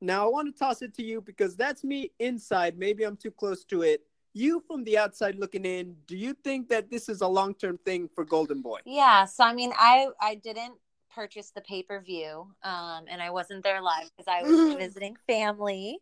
Now 0.00 0.26
I 0.26 0.30
want 0.30 0.52
to 0.52 0.58
toss 0.58 0.82
it 0.82 0.94
to 0.94 1.04
you 1.04 1.20
because 1.20 1.54
that's 1.54 1.84
me 1.84 2.10
inside. 2.18 2.76
Maybe 2.76 3.04
I'm 3.04 3.16
too 3.16 3.30
close 3.30 3.64
to 3.66 3.82
it. 3.82 4.02
You 4.32 4.64
from 4.66 4.82
the 4.82 4.98
outside 4.98 5.36
looking 5.36 5.64
in, 5.64 5.94
do 6.08 6.16
you 6.16 6.34
think 6.34 6.68
that 6.70 6.90
this 6.90 7.08
is 7.08 7.20
a 7.20 7.28
long 7.28 7.54
term 7.54 7.78
thing 7.84 8.10
for 8.16 8.24
Golden 8.24 8.62
Boy? 8.62 8.80
Yeah. 8.84 9.26
So 9.26 9.44
I 9.44 9.54
mean, 9.54 9.72
I 9.78 10.08
I 10.20 10.34
didn't 10.34 10.74
purchase 11.14 11.52
the 11.52 11.60
pay 11.60 11.84
per 11.84 12.00
view, 12.00 12.48
um, 12.64 13.04
and 13.08 13.22
I 13.22 13.30
wasn't 13.30 13.62
there 13.62 13.80
live 13.80 14.10
because 14.10 14.26
I 14.26 14.42
was 14.42 14.76
visiting 14.78 15.14
family. 15.28 16.00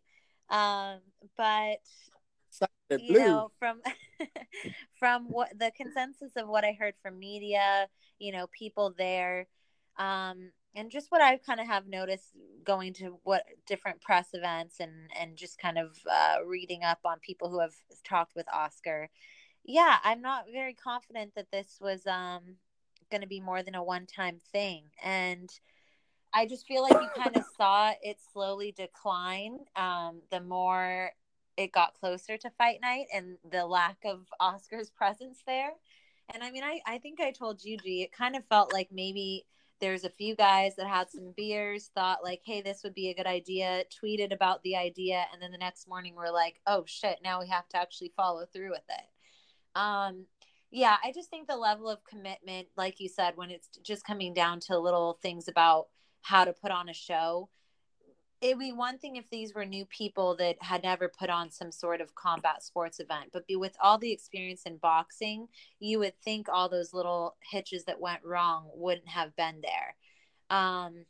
Um, 0.49 0.97
but 1.37 1.81
you 2.89 3.13
know, 3.13 3.51
from 3.59 3.81
from 4.99 5.25
what 5.25 5.57
the 5.57 5.71
consensus 5.75 6.31
of 6.35 6.47
what 6.47 6.63
I 6.63 6.73
heard 6.73 6.95
from 7.01 7.19
media, 7.19 7.87
you 8.19 8.31
know, 8.31 8.47
people 8.47 8.93
there, 8.97 9.47
um, 9.97 10.51
and 10.75 10.91
just 10.91 11.11
what 11.11 11.21
I 11.21 11.37
kind 11.37 11.59
of 11.59 11.67
have 11.67 11.87
noticed 11.87 12.31
going 12.63 12.93
to 12.93 13.19
what 13.23 13.43
different 13.65 14.01
press 14.01 14.29
events 14.33 14.79
and 14.79 15.09
and 15.19 15.35
just 15.35 15.57
kind 15.57 15.77
of 15.77 15.97
uh, 16.09 16.37
reading 16.45 16.83
up 16.83 16.99
on 17.05 17.19
people 17.19 17.49
who 17.49 17.59
have 17.59 17.75
talked 18.03 18.35
with 18.35 18.47
Oscar. 18.53 19.09
Yeah, 19.63 19.97
I'm 20.03 20.21
not 20.21 20.45
very 20.51 20.73
confident 20.73 21.33
that 21.35 21.51
this 21.51 21.77
was 21.81 22.05
um, 22.05 22.57
going 23.09 23.21
to 23.21 23.27
be 23.27 23.39
more 23.39 23.63
than 23.63 23.75
a 23.75 23.83
one 23.83 24.05
time 24.05 24.39
thing, 24.51 24.85
and 25.03 25.49
I 26.33 26.45
just 26.45 26.67
feel 26.67 26.83
like 26.83 26.93
you 26.93 27.09
kind 27.15 27.35
of 27.37 27.45
saw 27.57 27.93
it 28.01 28.17
slowly 28.33 28.73
decline 28.73 29.59
um, 29.75 30.21
the 30.31 30.41
more 30.41 31.11
it 31.57 31.71
got 31.71 31.93
closer 31.93 32.37
to 32.37 32.49
fight 32.57 32.79
night 32.81 33.05
and 33.13 33.37
the 33.49 33.65
lack 33.65 33.97
of 34.05 34.27
Oscar's 34.39 34.89
presence 34.89 35.39
there. 35.47 35.71
And 36.33 36.43
I 36.43 36.51
mean, 36.51 36.63
I, 36.63 36.81
I 36.85 36.97
think 36.97 37.19
I 37.19 37.31
told 37.31 37.59
Gigi, 37.59 38.01
it 38.01 38.11
kind 38.11 38.35
of 38.35 38.45
felt 38.45 38.73
like 38.73 38.89
maybe 38.91 39.45
there's 39.79 40.05
a 40.05 40.09
few 40.09 40.35
guys 40.35 40.75
that 40.77 40.87
had 40.87 41.09
some 41.09 41.33
beers, 41.35 41.91
thought 41.93 42.23
like, 42.23 42.41
hey, 42.43 42.61
this 42.61 42.81
would 42.83 42.93
be 42.93 43.09
a 43.09 43.13
good 43.13 43.27
idea, 43.27 43.83
tweeted 44.03 44.33
about 44.33 44.63
the 44.63 44.75
idea, 44.75 45.25
and 45.31 45.41
then 45.41 45.51
the 45.51 45.57
next 45.57 45.87
morning 45.87 46.15
we're 46.15 46.31
like, 46.31 46.61
oh 46.65 46.83
shit, 46.87 47.19
now 47.23 47.39
we 47.39 47.47
have 47.49 47.67
to 47.69 47.77
actually 47.77 48.13
follow 48.15 48.45
through 48.45 48.71
with 48.71 48.83
it. 48.89 49.79
Um, 49.79 50.25
yeah, 50.71 50.95
I 51.03 51.11
just 51.13 51.29
think 51.29 51.47
the 51.47 51.57
level 51.57 51.89
of 51.89 52.03
commitment, 52.03 52.67
like 52.75 52.99
you 52.99 53.09
said, 53.09 53.33
when 53.35 53.51
it's 53.51 53.69
just 53.83 54.05
coming 54.05 54.33
down 54.33 54.59
to 54.61 54.79
little 54.79 55.19
things 55.21 55.47
about 55.47 55.87
how 56.21 56.45
to 56.45 56.53
put 56.53 56.71
on 56.71 56.89
a 56.89 56.93
show, 56.93 57.49
it'd 58.45 58.59
be 58.59 58.71
one 58.71 58.99
thing 58.99 59.15
if 59.15 59.27
these 59.31 59.55
were 59.55 59.65
new 59.65 59.85
people 59.85 60.35
that 60.35 60.55
had 60.61 60.83
never 60.83 61.09
put 61.09 61.31
on 61.31 61.49
some 61.49 61.71
sort 61.71 61.99
of 61.99 62.13
combat 62.13 62.61
sports 62.61 62.99
event 62.99 63.29
but 63.33 63.47
be 63.47 63.55
with 63.55 63.75
all 63.81 63.97
the 63.97 64.11
experience 64.11 64.63
in 64.65 64.77
boxing 64.77 65.47
you 65.79 65.97
would 65.97 66.13
think 66.21 66.47
all 66.47 66.69
those 66.69 66.93
little 66.93 67.35
hitches 67.51 67.85
that 67.85 67.99
went 67.99 68.23
wrong 68.23 68.69
wouldn't 68.73 69.07
have 69.07 69.35
been 69.35 69.61
there. 69.61 69.95
Um 70.55 71.05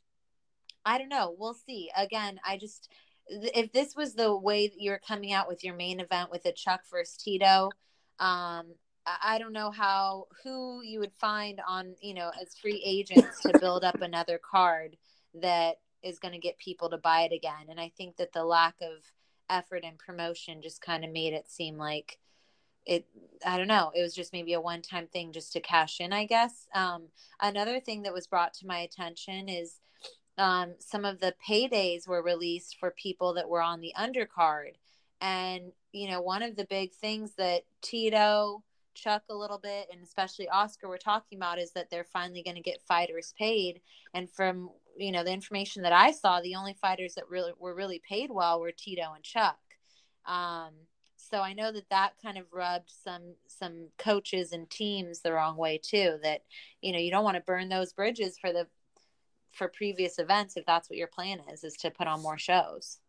i 0.85 0.97
don't 0.97 1.09
know. 1.09 1.35
We'll 1.37 1.55
see. 1.55 1.91
Again 1.95 2.39
i 2.45 2.57
just 2.57 2.89
if 3.27 3.71
this 3.73 3.95
was 3.95 4.13
the 4.13 4.35
way 4.35 4.67
that 4.67 4.79
you're 4.79 5.01
coming 5.05 5.33
out 5.33 5.47
with 5.47 5.63
your 5.63 5.75
main 5.75 5.99
event 5.99 6.31
with 6.31 6.45
a 6.45 6.53
chuck 6.53 6.81
versus 6.89 7.17
tito 7.17 7.69
um 8.19 8.67
I 9.21 9.37
don't 9.37 9.53
know 9.53 9.69
how 9.69 10.25
who 10.43 10.81
you 10.81 10.99
would 10.99 11.13
find 11.13 11.61
on 11.67 11.95
you 12.01 12.13
know 12.15 12.31
as 12.41 12.55
free 12.55 12.81
agents 12.83 13.41
to 13.41 13.59
build 13.59 13.83
up 13.83 14.01
another 14.01 14.39
card 14.43 14.97
that 15.41 15.75
is 16.05 16.19
going 16.19 16.33
to 16.33 16.39
get 16.39 16.57
people 16.57 16.89
to 16.89 16.97
buy 16.97 17.21
it 17.21 17.33
again. 17.33 17.67
And 17.69 17.79
I 17.79 17.91
think 17.97 18.17
that 18.17 18.31
the 18.31 18.45
lack 18.45 18.75
of 18.81 19.11
effort 19.49 19.83
and 19.83 19.97
promotion 19.97 20.61
just 20.61 20.81
kind 20.81 21.03
of 21.03 21.11
made 21.11 21.33
it 21.33 21.49
seem 21.49 21.77
like 21.77 22.19
it 22.85 23.05
i 23.45 23.57
don't 23.57 23.67
know 23.67 23.91
it 23.95 24.01
was 24.01 24.13
just 24.13 24.33
maybe 24.33 24.53
a 24.53 24.61
one 24.61 24.81
time 24.81 25.07
thing 25.07 25.31
just 25.31 25.53
to 25.53 25.59
cash 25.59 25.99
in 25.99 26.13
i 26.13 26.25
guess 26.25 26.67
um, 26.73 27.03
another 27.41 27.79
thing 27.79 28.03
that 28.03 28.13
was 28.13 28.27
brought 28.27 28.53
to 28.53 28.67
my 28.67 28.79
attention 28.79 29.49
is 29.49 29.79
um, 30.37 30.73
some 30.79 31.05
of 31.05 31.19
the 31.19 31.33
paydays 31.47 32.07
were 32.07 32.21
released 32.21 32.77
for 32.79 32.91
people 32.91 33.33
that 33.35 33.47
were 33.47 33.61
on 33.61 33.81
the 33.81 33.93
undercard 33.97 34.71
and 35.21 35.71
you 35.91 36.09
know 36.09 36.21
one 36.21 36.43
of 36.43 36.55
the 36.55 36.65
big 36.65 36.91
things 36.93 37.33
that 37.37 37.63
tito 37.81 38.63
chuck 38.95 39.23
a 39.29 39.35
little 39.35 39.59
bit 39.59 39.87
and 39.91 40.01
especially 40.01 40.49
oscar 40.49 40.87
were 40.87 40.97
talking 40.97 41.37
about 41.37 41.59
is 41.59 41.71
that 41.71 41.89
they're 41.89 42.03
finally 42.03 42.41
going 42.41 42.55
to 42.55 42.61
get 42.61 42.81
fighters 42.81 43.33
paid 43.37 43.81
and 44.13 44.29
from 44.29 44.69
you 44.97 45.11
know 45.11 45.23
the 45.23 45.31
information 45.31 45.83
that 45.83 45.93
I 45.93 46.11
saw, 46.11 46.41
the 46.41 46.55
only 46.55 46.73
fighters 46.73 47.15
that 47.15 47.29
really 47.29 47.51
were 47.59 47.75
really 47.75 47.99
paid 47.99 48.31
well 48.31 48.59
were 48.59 48.71
Tito 48.71 49.13
and 49.13 49.23
Chuck. 49.23 49.59
Um, 50.25 50.71
so 51.17 51.39
I 51.39 51.53
know 51.53 51.71
that 51.71 51.89
that 51.89 52.13
kind 52.21 52.37
of 52.37 52.45
rubbed 52.51 52.91
some 52.91 53.35
some 53.47 53.89
coaches 53.97 54.51
and 54.51 54.69
teams 54.69 55.21
the 55.21 55.33
wrong 55.33 55.57
way 55.57 55.79
too. 55.81 56.17
That 56.23 56.43
you 56.81 56.91
know 56.91 56.99
you 56.99 57.11
don't 57.11 57.23
want 57.23 57.35
to 57.35 57.41
burn 57.41 57.69
those 57.69 57.93
bridges 57.93 58.37
for 58.37 58.53
the 58.53 58.67
for 59.51 59.67
previous 59.67 60.19
events 60.19 60.57
if 60.57 60.65
that's 60.65 60.89
what 60.89 60.97
your 60.97 61.07
plan 61.07 61.39
is 61.51 61.63
is 61.63 61.75
to 61.77 61.91
put 61.91 62.07
on 62.07 62.21
more 62.21 62.37
shows. 62.37 62.99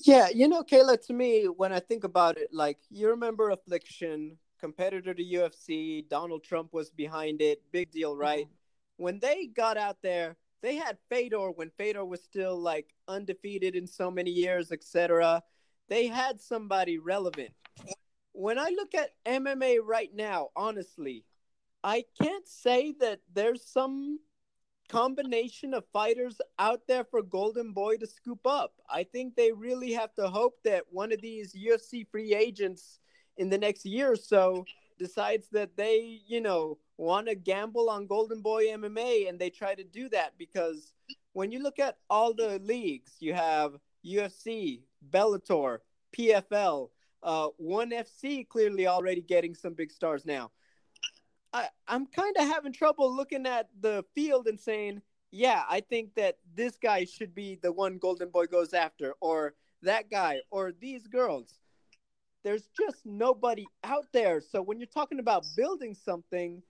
Yeah, 0.00 0.28
you 0.28 0.46
know, 0.48 0.62
Kayla, 0.62 1.04
to 1.06 1.12
me, 1.12 1.44
when 1.44 1.72
I 1.72 1.80
think 1.80 2.04
about 2.04 2.36
it, 2.36 2.48
like 2.52 2.78
you 2.90 3.08
remember 3.08 3.50
Affliction, 3.50 4.36
competitor 4.60 5.14
to 5.14 5.24
UFC, 5.24 6.06
Donald 6.08 6.44
Trump 6.44 6.72
was 6.72 6.90
behind 6.90 7.40
it, 7.40 7.62
big 7.72 7.90
deal, 7.90 8.16
right? 8.16 8.44
Mm-hmm 8.46 8.52
when 8.96 9.18
they 9.18 9.46
got 9.46 9.76
out 9.76 9.98
there, 10.02 10.36
they 10.62 10.76
had 10.76 10.98
Fedor 11.08 11.50
when 11.50 11.70
Fedor 11.76 12.04
was 12.04 12.22
still 12.22 12.58
like 12.58 12.92
undefeated 13.08 13.74
in 13.76 13.86
so 13.86 14.10
many 14.10 14.30
years, 14.30 14.72
etc. 14.72 15.42
They 15.88 16.06
had 16.06 16.40
somebody 16.40 16.98
relevant. 16.98 17.50
When 18.32 18.58
I 18.58 18.70
look 18.70 18.94
at 18.94 19.10
MMA 19.26 19.78
right 19.82 20.10
now, 20.14 20.48
honestly, 20.56 21.24
I 21.84 22.04
can't 22.20 22.46
say 22.48 22.94
that 23.00 23.20
there's 23.32 23.64
some 23.64 24.18
combination 24.88 25.74
of 25.74 25.84
fighters 25.92 26.40
out 26.58 26.82
there 26.86 27.04
for 27.04 27.22
Golden 27.22 27.72
Boy 27.72 27.96
to 27.96 28.06
scoop 28.06 28.46
up. 28.46 28.74
I 28.88 29.04
think 29.04 29.34
they 29.34 29.52
really 29.52 29.92
have 29.92 30.14
to 30.14 30.28
hope 30.28 30.62
that 30.64 30.84
one 30.90 31.12
of 31.12 31.20
these 31.20 31.54
UFC 31.54 32.06
free 32.08 32.34
agents 32.34 33.00
in 33.36 33.50
the 33.50 33.58
next 33.58 33.84
year 33.84 34.12
or 34.12 34.16
so 34.16 34.64
decides 34.98 35.48
that 35.50 35.76
they, 35.76 36.20
you 36.26 36.40
know, 36.40 36.78
want 36.96 37.28
to 37.28 37.34
gamble 37.34 37.90
on 37.90 38.06
Golden 38.06 38.40
Boy 38.40 38.66
MMA 38.66 39.28
and 39.28 39.38
they 39.38 39.50
try 39.50 39.74
to 39.74 39.84
do 39.84 40.08
that 40.10 40.32
because 40.38 40.94
when 41.32 41.52
you 41.52 41.62
look 41.62 41.78
at 41.78 41.98
all 42.08 42.32
the 42.32 42.58
leagues, 42.60 43.16
you 43.20 43.34
have 43.34 43.72
UFC, 44.04 44.80
Bellator, 45.10 45.78
PFL, 46.16 46.88
uh, 47.22 47.48
ONE 47.58 47.90
FC 47.90 48.48
clearly 48.48 48.86
already 48.86 49.20
getting 49.20 49.54
some 49.54 49.74
big 49.74 49.90
stars 49.90 50.24
now. 50.24 50.50
I, 51.56 51.68
I'm 51.88 52.06
kind 52.06 52.36
of 52.38 52.46
having 52.48 52.74
trouble 52.74 53.16
looking 53.16 53.46
at 53.46 53.70
the 53.80 54.04
field 54.14 54.46
and 54.46 54.60
saying, 54.60 55.00
yeah, 55.30 55.62
I 55.70 55.80
think 55.80 56.14
that 56.16 56.36
this 56.54 56.76
guy 56.76 57.06
should 57.06 57.34
be 57.34 57.58
the 57.62 57.72
one 57.72 57.96
Golden 57.96 58.28
Boy 58.28 58.44
goes 58.44 58.74
after, 58.74 59.14
or 59.22 59.54
that 59.80 60.10
guy, 60.10 60.40
or 60.50 60.72
these 60.78 61.06
girls. 61.06 61.54
There's 62.44 62.68
just 62.78 63.06
nobody 63.06 63.64
out 63.84 64.04
there. 64.12 64.42
So 64.42 64.60
when 64.60 64.78
you're 64.78 64.86
talking 64.86 65.18
about 65.18 65.46
building 65.56 65.94
something, 65.94 66.62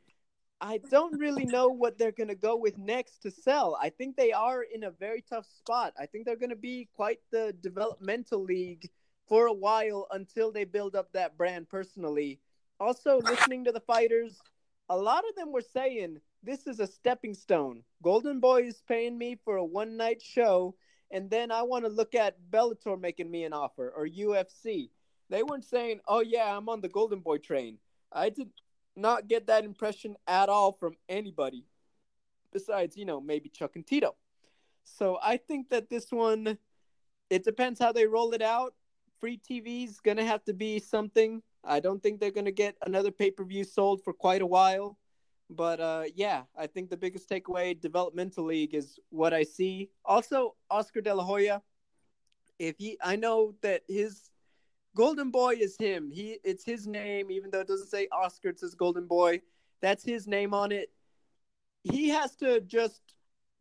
I 0.60 0.78
don't 0.88 1.18
really 1.18 1.46
know 1.46 1.66
what 1.66 1.98
they're 1.98 2.12
going 2.12 2.28
to 2.28 2.36
go 2.36 2.54
with 2.54 2.78
next 2.78 3.22
to 3.22 3.30
sell. 3.32 3.76
I 3.82 3.90
think 3.90 4.16
they 4.16 4.30
are 4.30 4.62
in 4.62 4.84
a 4.84 4.92
very 4.92 5.24
tough 5.28 5.46
spot. 5.46 5.94
I 5.98 6.06
think 6.06 6.26
they're 6.26 6.36
going 6.36 6.50
to 6.50 6.56
be 6.56 6.88
quite 6.94 7.18
the 7.32 7.54
developmental 7.60 8.44
league 8.44 8.88
for 9.28 9.46
a 9.46 9.52
while 9.52 10.06
until 10.12 10.52
they 10.52 10.64
build 10.64 10.94
up 10.94 11.12
that 11.12 11.36
brand 11.36 11.68
personally. 11.68 12.38
Also, 12.78 13.18
listening 13.18 13.64
to 13.64 13.72
the 13.72 13.80
fighters, 13.80 14.38
a 14.88 14.96
lot 14.96 15.24
of 15.28 15.34
them 15.34 15.52
were 15.52 15.62
saying 15.62 16.20
this 16.42 16.66
is 16.66 16.80
a 16.80 16.86
stepping 16.86 17.34
stone. 17.34 17.82
Golden 18.02 18.40
Boy 18.40 18.62
is 18.62 18.82
paying 18.86 19.18
me 19.18 19.38
for 19.44 19.56
a 19.56 19.64
one 19.64 19.96
night 19.96 20.22
show, 20.22 20.74
and 21.10 21.30
then 21.30 21.50
I 21.50 21.62
want 21.62 21.84
to 21.84 21.90
look 21.90 22.14
at 22.14 22.36
Bellator 22.50 23.00
making 23.00 23.30
me 23.30 23.44
an 23.44 23.52
offer 23.52 23.92
or 23.96 24.06
UFC. 24.06 24.90
They 25.28 25.42
weren't 25.42 25.64
saying, 25.64 26.00
"Oh 26.06 26.20
yeah, 26.20 26.56
I'm 26.56 26.68
on 26.68 26.80
the 26.80 26.88
Golden 26.88 27.20
Boy 27.20 27.38
train." 27.38 27.78
I 28.12 28.30
did 28.30 28.50
not 28.94 29.28
get 29.28 29.48
that 29.48 29.64
impression 29.64 30.16
at 30.26 30.48
all 30.48 30.72
from 30.72 30.96
anybody 31.08 31.64
besides, 32.52 32.96
you 32.96 33.04
know, 33.04 33.20
maybe 33.20 33.48
Chuck 33.48 33.76
and 33.76 33.86
Tito. 33.86 34.14
So 34.84 35.18
I 35.22 35.36
think 35.36 35.68
that 35.70 35.90
this 35.90 36.10
one, 36.10 36.58
it 37.28 37.44
depends 37.44 37.78
how 37.78 37.92
they 37.92 38.06
roll 38.06 38.32
it 38.32 38.40
out. 38.40 38.74
Free 39.20 39.38
TV 39.38 39.84
is 39.84 40.00
to 40.16 40.24
have 40.24 40.44
to 40.44 40.54
be 40.54 40.78
something. 40.78 41.42
I 41.66 41.80
don't 41.80 42.02
think 42.02 42.20
they're 42.20 42.30
going 42.30 42.46
to 42.46 42.52
get 42.52 42.76
another 42.82 43.10
pay 43.10 43.30
per 43.30 43.44
view 43.44 43.64
sold 43.64 44.02
for 44.02 44.12
quite 44.12 44.42
a 44.42 44.46
while. 44.46 44.96
But 45.48 45.80
uh, 45.80 46.04
yeah, 46.14 46.42
I 46.56 46.66
think 46.66 46.90
the 46.90 46.96
biggest 46.96 47.28
takeaway 47.28 47.80
developmental 47.80 48.44
league 48.44 48.74
is 48.74 48.98
what 49.10 49.32
I 49.32 49.44
see. 49.44 49.90
Also, 50.04 50.56
Oscar 50.70 51.00
De 51.00 51.14
La 51.14 51.24
Hoya. 51.24 51.62
If 52.58 52.76
he, 52.78 52.98
I 53.02 53.16
know 53.16 53.54
that 53.60 53.82
his 53.86 54.30
Golden 54.96 55.30
Boy 55.30 55.56
is 55.60 55.76
him. 55.78 56.10
He 56.10 56.38
it's 56.42 56.64
his 56.64 56.86
name, 56.86 57.30
even 57.30 57.50
though 57.50 57.60
it 57.60 57.68
doesn't 57.68 57.90
say 57.90 58.08
Oscar, 58.10 58.48
it 58.48 58.58
says 58.58 58.74
Golden 58.74 59.06
Boy. 59.06 59.42
That's 59.82 60.02
his 60.02 60.26
name 60.26 60.54
on 60.54 60.72
it. 60.72 60.90
He 61.84 62.08
has 62.08 62.34
to 62.36 62.60
just 62.62 63.02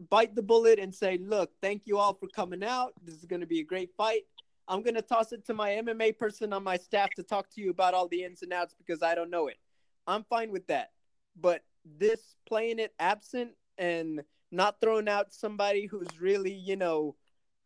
bite 0.10 0.34
the 0.34 0.42
bullet 0.42 0.80
and 0.80 0.96
say, 0.96 1.18
"Look, 1.18 1.52
thank 1.62 1.86
you 1.86 1.98
all 1.98 2.14
for 2.14 2.28
coming 2.30 2.64
out. 2.64 2.94
This 3.04 3.16
is 3.16 3.26
going 3.26 3.42
to 3.42 3.48
be 3.48 3.60
a 3.60 3.66
great 3.66 3.92
fight. 3.98 4.24
I'm 4.68 4.82
going 4.82 4.96
to 4.96 5.02
toss 5.02 5.32
it 5.32 5.46
to 5.46 5.54
my 5.54 5.72
MMA 5.72 6.18
person 6.18 6.54
on 6.54 6.64
my 6.64 6.78
staff 6.78 7.10
to 7.16 7.24
talk 7.24 7.50
to 7.52 7.62
you 7.62 7.70
about 7.70 7.94
all 7.94 8.08
the 8.08 8.24
ins 8.24 8.42
and 8.42 8.52
outs 8.54 8.74
because 8.78 9.04
I 9.04 9.16
don't 9.16 9.30
know 9.30 9.48
it. 9.48 9.58
I'm 10.08 10.24
fine 10.24 10.52
with 10.52 10.68
that. 10.68 10.92
But 11.40 11.64
this 11.86 12.36
playing 12.48 12.80
it 12.80 12.94
absent 13.00 13.52
and 13.78 14.22
not 14.52 14.80
throwing 14.82 15.08
out 15.08 15.34
somebody 15.34 15.86
who's 15.86 16.20
really, 16.20 16.54
you 16.54 16.76
know, 16.76 17.16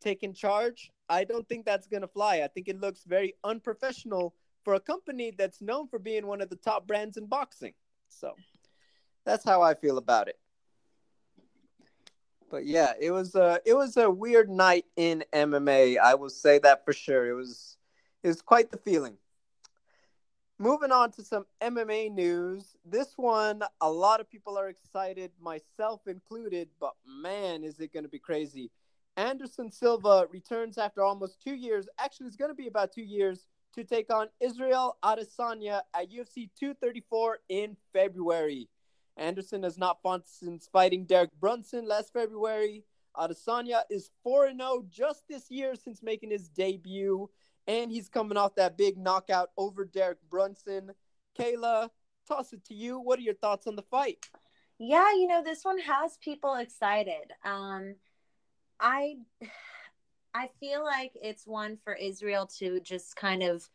taking 0.02 0.34
charge, 0.34 0.92
I 1.08 1.24
don't 1.24 1.48
think 1.48 1.66
that's 1.66 1.88
going 1.88 2.02
to 2.02 2.08
fly. 2.08 2.42
I 2.44 2.48
think 2.48 2.68
it 2.68 2.80
looks 2.80 3.04
very 3.06 3.36
unprofessional 3.44 4.34
for 4.64 4.74
a 4.74 4.80
company 4.80 5.34
that's 5.38 5.62
known 5.62 5.88
for 5.88 6.00
being 6.00 6.28
one 6.28 6.42
of 6.42 6.50
the 6.50 6.56
top 6.56 6.88
brands 6.88 7.18
in 7.18 7.28
boxing. 7.28 7.74
So 8.10 8.34
that's 9.26 9.46
how 9.46 9.62
I 9.62 9.74
feel 9.74 9.98
about 9.98 10.28
it. 10.28 10.40
But 12.50 12.66
yeah, 12.66 12.94
it 13.00 13.12
was 13.12 13.36
a 13.36 13.60
it 13.66 13.74
was 13.74 13.98
a 13.98 14.10
weird 14.10 14.50
night 14.50 14.86
in 14.96 15.24
MMA. 15.34 15.98
I 15.98 16.16
will 16.16 16.30
say 16.30 16.60
that 16.60 16.86
for 16.86 16.94
sure. 16.94 17.28
It 17.28 17.34
was 17.34 17.78
it 18.24 18.28
was 18.28 18.42
quite 18.42 18.72
the 18.72 18.78
feeling. 18.78 19.18
Moving 20.62 20.92
on 20.92 21.12
to 21.12 21.24
some 21.24 21.46
MMA 21.62 22.12
news. 22.12 22.76
This 22.84 23.14
one, 23.16 23.62
a 23.80 23.90
lot 23.90 24.20
of 24.20 24.30
people 24.30 24.58
are 24.58 24.68
excited, 24.68 25.32
myself 25.42 26.02
included, 26.06 26.68
but 26.82 26.96
man, 27.08 27.64
is 27.64 27.80
it 27.80 27.94
going 27.94 28.04
to 28.04 28.10
be 28.10 28.20
crazy. 28.20 28.70
Anderson 29.16 29.72
Silva 29.72 30.28
returns 30.30 30.78
after 30.78 31.02
almost 31.02 31.42
two 31.42 31.56
years. 31.56 31.88
Actually, 31.98 32.28
it's 32.28 32.36
going 32.36 32.52
to 32.52 32.56
be 32.56 32.68
about 32.68 32.92
two 32.92 33.04
years 33.04 33.46
to 33.74 33.84
take 33.84 34.14
on 34.14 34.28
Israel 34.42 34.98
Adesanya 35.04 35.82
at 35.94 36.12
UFC 36.12 36.50
234 36.60 37.40
in 37.50 37.78
February. 37.94 38.68
Anderson 39.20 39.64
has 39.64 39.78
not 39.78 40.02
fought 40.02 40.28
since 40.28 40.68
fighting 40.72 41.06
Derek 41.06 41.32
Brunson 41.40 41.86
last 41.88 42.14
February. 42.14 42.86
Adesanya 43.16 43.82
is 43.90 44.12
4 44.24 44.52
0 44.56 44.86
just 44.90 45.28
this 45.28 45.52
year 45.52 45.76
since 45.76 46.02
making 46.02 46.32
his 46.32 46.48
debut, 46.48 47.30
and 47.68 47.92
he's 47.92 48.08
coming 48.08 48.38
off 48.38 48.56
that 48.56 48.78
big 48.78 48.98
knockout 48.98 49.50
over 49.58 49.86
Derek 49.86 50.20
Brunson. 50.30 50.92
Kayla, 51.38 51.90
toss 52.28 52.54
it 52.54 52.64
to 52.66 52.74
you. 52.74 53.00
What 53.00 53.20
are 53.20 53.24
your 53.24 53.34
thoughts 53.34 53.68
on 53.68 53.76
the 53.76 53.82
fight? 53.84 54.26
Yeah, 54.78 55.12
you 55.12 55.28
know, 55.28 55.44
this 55.44 55.66
one 55.66 55.80
has 55.80 56.18
people 56.18 56.56
excited. 56.56 57.34
Um, 57.44 57.96
I 58.80 59.18
I 60.34 60.50
feel 60.60 60.84
like 60.84 61.12
it's 61.16 61.48
one 61.48 61.78
for 61.84 61.94
Israel 61.94 62.48
to 62.60 62.80
just 62.80 63.16
kind 63.16 63.42
of 63.42 63.68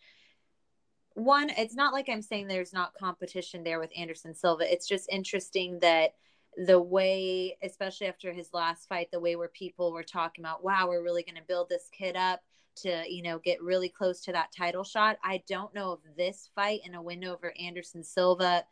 one, 1.15 1.51
it's 1.51 1.75
not 1.75 1.93
like 1.93 2.09
I'm 2.09 2.23
saying 2.23 2.49
there's 2.49 2.73
not 2.73 2.95
competition 2.95 3.65
there 3.65 3.81
with 3.81 3.91
Anderson 3.97 4.35
Silva. 4.35 4.71
It's 4.71 4.87
just 4.87 5.09
interesting 5.11 5.79
that 5.81 6.15
the 6.57 6.81
way, 6.81 7.57
especially 7.63 8.09
after 8.09 8.33
his 8.33 8.53
last 8.53 8.89
fight, 8.89 9.11
the 9.11 9.21
way 9.21 9.37
where 9.37 9.49
people 9.49 9.93
were 9.93 10.03
talking 10.03 10.45
about, 10.45 10.63
wow, 10.63 10.89
we're 10.89 11.03
really 11.03 11.23
going 11.23 11.37
to 11.37 11.43
build 11.47 11.69
this 11.69 11.89
kid 11.97 12.17
up 12.17 12.41
to, 12.77 13.05
you 13.09 13.23
know, 13.23 13.39
get 13.39 13.63
really 13.63 13.89
close 13.89 14.21
to 14.23 14.33
that 14.33 14.53
title 14.57 14.85
shot. 14.85 15.19
I 15.23 15.43
don't 15.49 15.75
know 15.75 15.93
if 15.93 16.17
this 16.17 16.51
fight 16.55 16.81
and 16.85 16.95
a 16.95 17.03
win 17.03 17.25
over 17.25 17.55
Anderson 17.61 18.03
Silva 18.03 18.65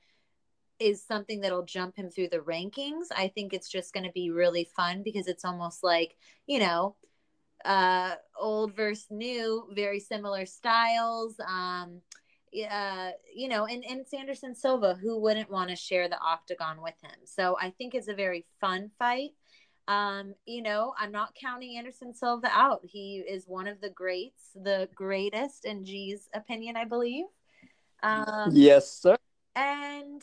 is 0.78 1.04
something 1.04 1.40
that'll 1.40 1.64
jump 1.64 1.96
him 1.96 2.10
through 2.10 2.28
the 2.28 2.38
rankings. 2.38 3.06
I 3.16 3.28
think 3.28 3.52
it's 3.52 3.68
just 3.68 3.92
going 3.92 4.04
to 4.04 4.12
be 4.12 4.30
really 4.30 4.68
fun 4.76 5.02
because 5.04 5.28
it's 5.28 5.44
almost 5.44 5.84
like, 5.84 6.16
you 6.46 6.58
know, 6.58 6.96
uh 7.64 8.16
old 8.36 8.74
versus 8.74 9.06
new, 9.08 9.68
very 9.72 10.00
similar 10.00 10.46
styles. 10.46 11.36
Um 11.38 12.00
uh, 12.70 13.10
you 13.34 13.48
know, 13.48 13.66
and, 13.66 13.84
and 13.84 14.06
Sanderson 14.06 14.54
Silva, 14.54 14.98
who 15.00 15.18
wouldn't 15.18 15.50
want 15.50 15.70
to 15.70 15.76
share 15.76 16.08
the 16.08 16.20
octagon 16.20 16.82
with 16.82 16.94
him? 17.02 17.18
So 17.24 17.56
I 17.60 17.70
think 17.70 17.94
it's 17.94 18.08
a 18.08 18.14
very 18.14 18.44
fun 18.60 18.90
fight. 18.98 19.30
Um, 19.88 20.34
you 20.46 20.62
know, 20.62 20.94
I'm 20.98 21.12
not 21.12 21.34
counting 21.34 21.76
Anderson 21.76 22.14
Silva 22.14 22.48
out. 22.52 22.80
He 22.84 23.18
is 23.18 23.48
one 23.48 23.66
of 23.66 23.80
the 23.80 23.90
greats, 23.90 24.50
the 24.54 24.88
greatest 24.94 25.64
in 25.64 25.84
G's 25.84 26.28
opinion, 26.34 26.76
I 26.76 26.84
believe. 26.84 27.24
Um, 28.02 28.50
yes, 28.52 28.90
sir. 28.90 29.16
And 29.56 30.22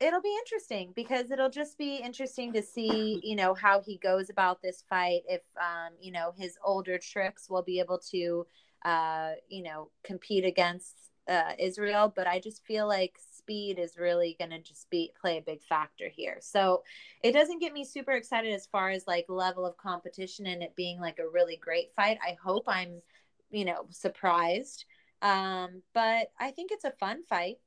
it'll 0.00 0.22
be 0.22 0.36
interesting 0.44 0.92
because 0.94 1.30
it'll 1.30 1.50
just 1.50 1.78
be 1.78 1.96
interesting 1.96 2.52
to 2.52 2.62
see, 2.62 3.20
you 3.22 3.34
know, 3.34 3.54
how 3.54 3.80
he 3.80 3.98
goes 3.98 4.30
about 4.30 4.62
this 4.62 4.84
fight. 4.88 5.22
If, 5.28 5.42
um, 5.56 5.94
you 6.00 6.12
know, 6.12 6.32
his 6.36 6.56
older 6.64 6.98
tricks 6.98 7.48
will 7.48 7.62
be 7.62 7.80
able 7.80 7.98
to, 8.10 8.46
uh, 8.84 9.32
you 9.48 9.62
know, 9.62 9.90
compete 10.04 10.44
against 10.44 10.96
uh, 11.28 11.52
Israel, 11.58 12.12
but 12.14 12.26
I 12.26 12.40
just 12.40 12.64
feel 12.64 12.88
like 12.88 13.18
speed 13.36 13.78
is 13.78 13.98
really 13.98 14.36
going 14.38 14.50
to 14.50 14.60
just 14.60 14.88
be 14.90 15.12
play 15.20 15.38
a 15.38 15.42
big 15.42 15.62
factor 15.62 16.08
here. 16.08 16.38
So 16.40 16.82
it 17.22 17.32
doesn't 17.32 17.60
get 17.60 17.72
me 17.72 17.84
super 17.84 18.12
excited 18.12 18.52
as 18.52 18.66
far 18.66 18.90
as 18.90 19.06
like 19.06 19.26
level 19.28 19.66
of 19.66 19.76
competition 19.76 20.46
and 20.46 20.62
it 20.62 20.74
being 20.74 21.00
like 21.00 21.18
a 21.18 21.28
really 21.28 21.56
great 21.56 21.92
fight. 21.94 22.18
I 22.22 22.36
hope 22.42 22.64
I'm, 22.66 23.02
you 23.50 23.64
know, 23.64 23.86
surprised. 23.90 24.86
Um, 25.22 25.82
but 25.94 26.30
I 26.38 26.50
think 26.50 26.70
it's 26.72 26.84
a 26.84 26.92
fun 26.92 27.22
fight. 27.28 27.58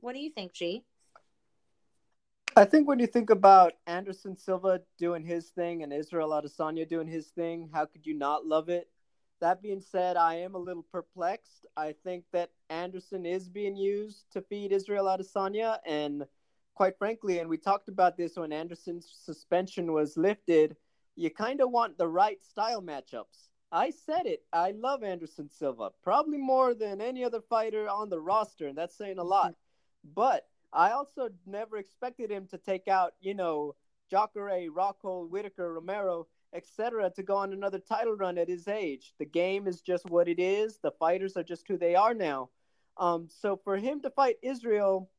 What 0.00 0.14
do 0.14 0.20
you 0.20 0.30
think, 0.30 0.52
G? 0.52 0.84
I 2.56 2.64
think 2.64 2.88
when 2.88 2.98
you 2.98 3.06
think 3.06 3.30
about 3.30 3.74
Anderson 3.86 4.36
Silva 4.36 4.80
doing 4.98 5.24
his 5.24 5.50
thing 5.50 5.82
and 5.82 5.92
Israel 5.92 6.30
Adesanya 6.30 6.88
doing 6.88 7.06
his 7.06 7.28
thing, 7.28 7.70
how 7.72 7.86
could 7.86 8.04
you 8.04 8.14
not 8.14 8.46
love 8.46 8.68
it? 8.68 8.88
That 9.40 9.62
being 9.62 9.80
said, 9.80 10.16
I 10.16 10.34
am 10.36 10.54
a 10.54 10.58
little 10.58 10.82
perplexed. 10.82 11.66
I 11.76 11.94
think 12.04 12.24
that 12.32 12.50
Anderson 12.70 13.24
is 13.24 13.48
being 13.48 13.76
used 13.76 14.24
to 14.32 14.42
feed 14.42 14.72
Israel 14.72 15.06
Adesanya, 15.06 15.78
and 15.86 16.24
quite 16.74 16.98
frankly, 16.98 17.38
and 17.38 17.48
we 17.48 17.56
talked 17.56 17.88
about 17.88 18.16
this 18.16 18.36
when 18.36 18.52
Anderson's 18.52 19.12
suspension 19.24 19.92
was 19.92 20.16
lifted, 20.16 20.76
you 21.16 21.30
kind 21.30 21.60
of 21.60 21.70
want 21.70 21.98
the 21.98 22.08
right 22.08 22.42
style 22.42 22.82
matchups. 22.82 23.48
I 23.70 23.90
said 23.90 24.26
it. 24.26 24.44
I 24.52 24.70
love 24.70 25.02
Anderson 25.02 25.50
Silva, 25.50 25.90
probably 26.02 26.38
more 26.38 26.74
than 26.74 27.00
any 27.00 27.22
other 27.24 27.40
fighter 27.40 27.88
on 27.88 28.08
the 28.08 28.20
roster, 28.20 28.66
and 28.66 28.78
that's 28.78 28.96
saying 28.96 29.18
a 29.18 29.20
mm-hmm. 29.20 29.28
lot. 29.28 29.54
But 30.14 30.46
I 30.72 30.90
also 30.90 31.28
never 31.46 31.76
expected 31.76 32.30
him 32.30 32.46
to 32.50 32.58
take 32.58 32.88
out, 32.88 33.14
you 33.20 33.34
know, 33.34 33.74
Jacare, 34.10 34.70
Rockhold, 34.70 35.30
Whittaker, 35.30 35.74
Romero 35.74 36.26
etc., 36.52 37.10
to 37.10 37.22
go 37.22 37.36
on 37.36 37.52
another 37.52 37.78
title 37.78 38.14
run 38.14 38.38
at 38.38 38.48
his 38.48 38.68
age. 38.68 39.12
The 39.18 39.24
game 39.24 39.66
is 39.66 39.80
just 39.80 40.08
what 40.08 40.28
it 40.28 40.38
is. 40.38 40.78
The 40.82 40.92
fighters 40.92 41.36
are 41.36 41.42
just 41.42 41.66
who 41.68 41.76
they 41.76 41.94
are 41.94 42.14
now. 42.14 42.50
Um, 42.96 43.28
so 43.28 43.56
for 43.56 43.76
him 43.76 44.00
to 44.02 44.10
fight 44.10 44.36
Israel, 44.42 45.10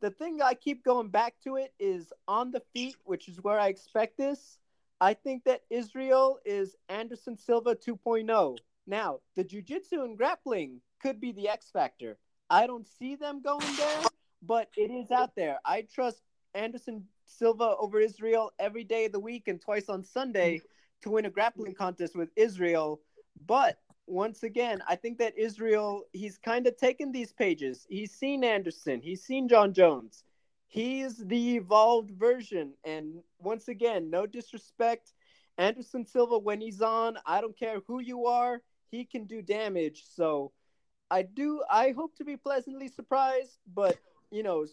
the 0.00 0.10
thing 0.10 0.40
I 0.40 0.54
keep 0.54 0.84
going 0.84 1.08
back 1.08 1.34
to 1.44 1.56
it 1.56 1.72
is 1.78 2.12
on 2.26 2.50
the 2.50 2.62
feet, 2.72 2.96
which 3.04 3.28
is 3.28 3.42
where 3.42 3.58
I 3.58 3.68
expect 3.68 4.16
this. 4.16 4.58
I 5.00 5.14
think 5.14 5.44
that 5.44 5.62
Israel 5.70 6.38
is 6.44 6.76
Anderson 6.88 7.36
Silva 7.36 7.74
2.0. 7.74 8.58
Now, 8.86 9.20
the 9.36 9.44
jiu-jitsu 9.44 10.02
and 10.02 10.16
grappling 10.16 10.80
could 11.00 11.20
be 11.20 11.32
the 11.32 11.48
X 11.48 11.70
factor. 11.70 12.18
I 12.50 12.66
don't 12.66 12.86
see 12.86 13.14
them 13.14 13.42
going 13.42 13.76
there, 13.76 14.02
but 14.42 14.68
it 14.76 14.90
is 14.90 15.10
out 15.10 15.36
there. 15.36 15.58
I 15.64 15.82
trust 15.82 16.22
Anderson 16.54 17.04
Silva 17.28 17.74
over 17.78 18.00
Israel 18.00 18.52
every 18.58 18.84
day 18.84 19.06
of 19.06 19.12
the 19.12 19.20
week 19.20 19.48
and 19.48 19.60
twice 19.60 19.88
on 19.88 20.02
Sunday 20.02 20.62
to 21.02 21.10
win 21.10 21.26
a 21.26 21.30
grappling 21.30 21.74
contest 21.74 22.16
with 22.16 22.30
Israel. 22.36 23.00
But 23.46 23.78
once 24.06 24.42
again, 24.42 24.82
I 24.88 24.96
think 24.96 25.18
that 25.18 25.38
Israel, 25.38 26.04
he's 26.12 26.38
kind 26.38 26.66
of 26.66 26.76
taken 26.76 27.12
these 27.12 27.32
pages. 27.32 27.86
He's 27.88 28.12
seen 28.12 28.42
Anderson, 28.42 29.00
he's 29.00 29.22
seen 29.22 29.48
Jon 29.48 29.72
Jones. 29.72 30.24
He's 30.70 31.16
the 31.16 31.56
evolved 31.56 32.10
version. 32.10 32.74
And 32.84 33.22
once 33.38 33.68
again, 33.68 34.10
no 34.10 34.26
disrespect. 34.26 35.14
Anderson 35.56 36.04
Silva, 36.04 36.38
when 36.38 36.60
he's 36.60 36.82
on, 36.82 37.16
I 37.24 37.40
don't 37.40 37.58
care 37.58 37.80
who 37.86 38.00
you 38.00 38.26
are, 38.26 38.60
he 38.90 39.04
can 39.04 39.24
do 39.24 39.40
damage. 39.40 40.04
So 40.14 40.52
I 41.10 41.22
do, 41.22 41.62
I 41.70 41.92
hope 41.92 42.16
to 42.16 42.24
be 42.24 42.36
pleasantly 42.36 42.88
surprised. 42.88 43.58
But, 43.74 43.96
you 44.30 44.42
know, 44.42 44.66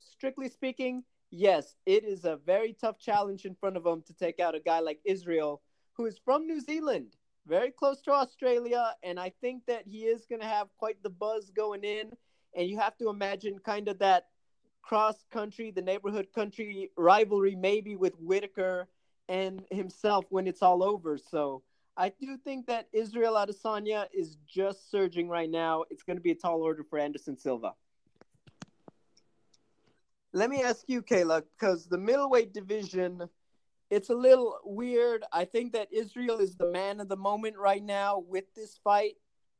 strictly 0.00 0.48
speaking, 0.48 1.04
yes, 1.32 1.74
it 1.86 2.04
is 2.04 2.24
a 2.24 2.36
very 2.36 2.76
tough 2.80 2.98
challenge 2.98 3.44
in 3.44 3.56
front 3.56 3.76
of 3.76 3.84
him 3.84 4.02
to 4.06 4.14
take 4.14 4.38
out 4.38 4.54
a 4.54 4.60
guy 4.60 4.78
like 4.78 5.00
Israel, 5.04 5.62
who 5.94 6.06
is 6.06 6.20
from 6.24 6.46
New 6.46 6.60
Zealand, 6.60 7.16
very 7.46 7.70
close 7.70 8.00
to 8.02 8.12
Australia, 8.12 8.94
and 9.02 9.18
I 9.18 9.32
think 9.40 9.64
that 9.66 9.84
he 9.86 10.02
is 10.02 10.26
going 10.26 10.40
to 10.42 10.46
have 10.46 10.68
quite 10.76 11.02
the 11.02 11.10
buzz 11.10 11.50
going 11.50 11.82
in. 11.82 12.12
And 12.54 12.68
you 12.68 12.78
have 12.78 12.96
to 12.98 13.08
imagine 13.08 13.58
kind 13.58 13.88
of 13.88 13.98
that 14.00 14.26
cross 14.82 15.24
country, 15.32 15.70
the 15.70 15.82
neighborhood 15.82 16.28
country 16.34 16.90
rivalry, 16.96 17.56
maybe 17.56 17.96
with 17.96 18.14
Whittaker 18.18 18.88
and 19.28 19.64
himself 19.70 20.26
when 20.28 20.46
it's 20.46 20.62
all 20.62 20.82
over. 20.84 21.16
So 21.16 21.62
I 21.96 22.10
do 22.10 22.36
think 22.36 22.66
that 22.66 22.88
Israel 22.92 23.34
Adesanya 23.34 24.06
is 24.12 24.36
just 24.46 24.90
surging 24.90 25.28
right 25.28 25.50
now. 25.50 25.84
It's 25.90 26.02
going 26.02 26.18
to 26.18 26.22
be 26.22 26.32
a 26.32 26.34
tall 26.34 26.62
order 26.62 26.84
for 26.84 26.98
Anderson 26.98 27.38
Silva. 27.38 27.72
Let 30.32 30.48
me 30.48 30.62
ask 30.62 30.84
you, 30.86 31.02
Kayla, 31.02 31.42
because 31.58 31.86
the 31.86 31.98
middleweight 31.98 32.54
division, 32.54 33.28
it's 33.90 34.08
a 34.08 34.14
little 34.14 34.58
weird. 34.64 35.24
I 35.32 35.44
think 35.44 35.72
that 35.74 35.92
Israel 35.92 36.38
is 36.38 36.56
the 36.56 36.70
man 36.70 37.00
of 37.00 37.08
the 37.08 37.16
moment 37.16 37.58
right 37.58 37.82
now 37.82 38.24
with 38.26 38.44
this 38.54 38.78
fight. 38.82 39.16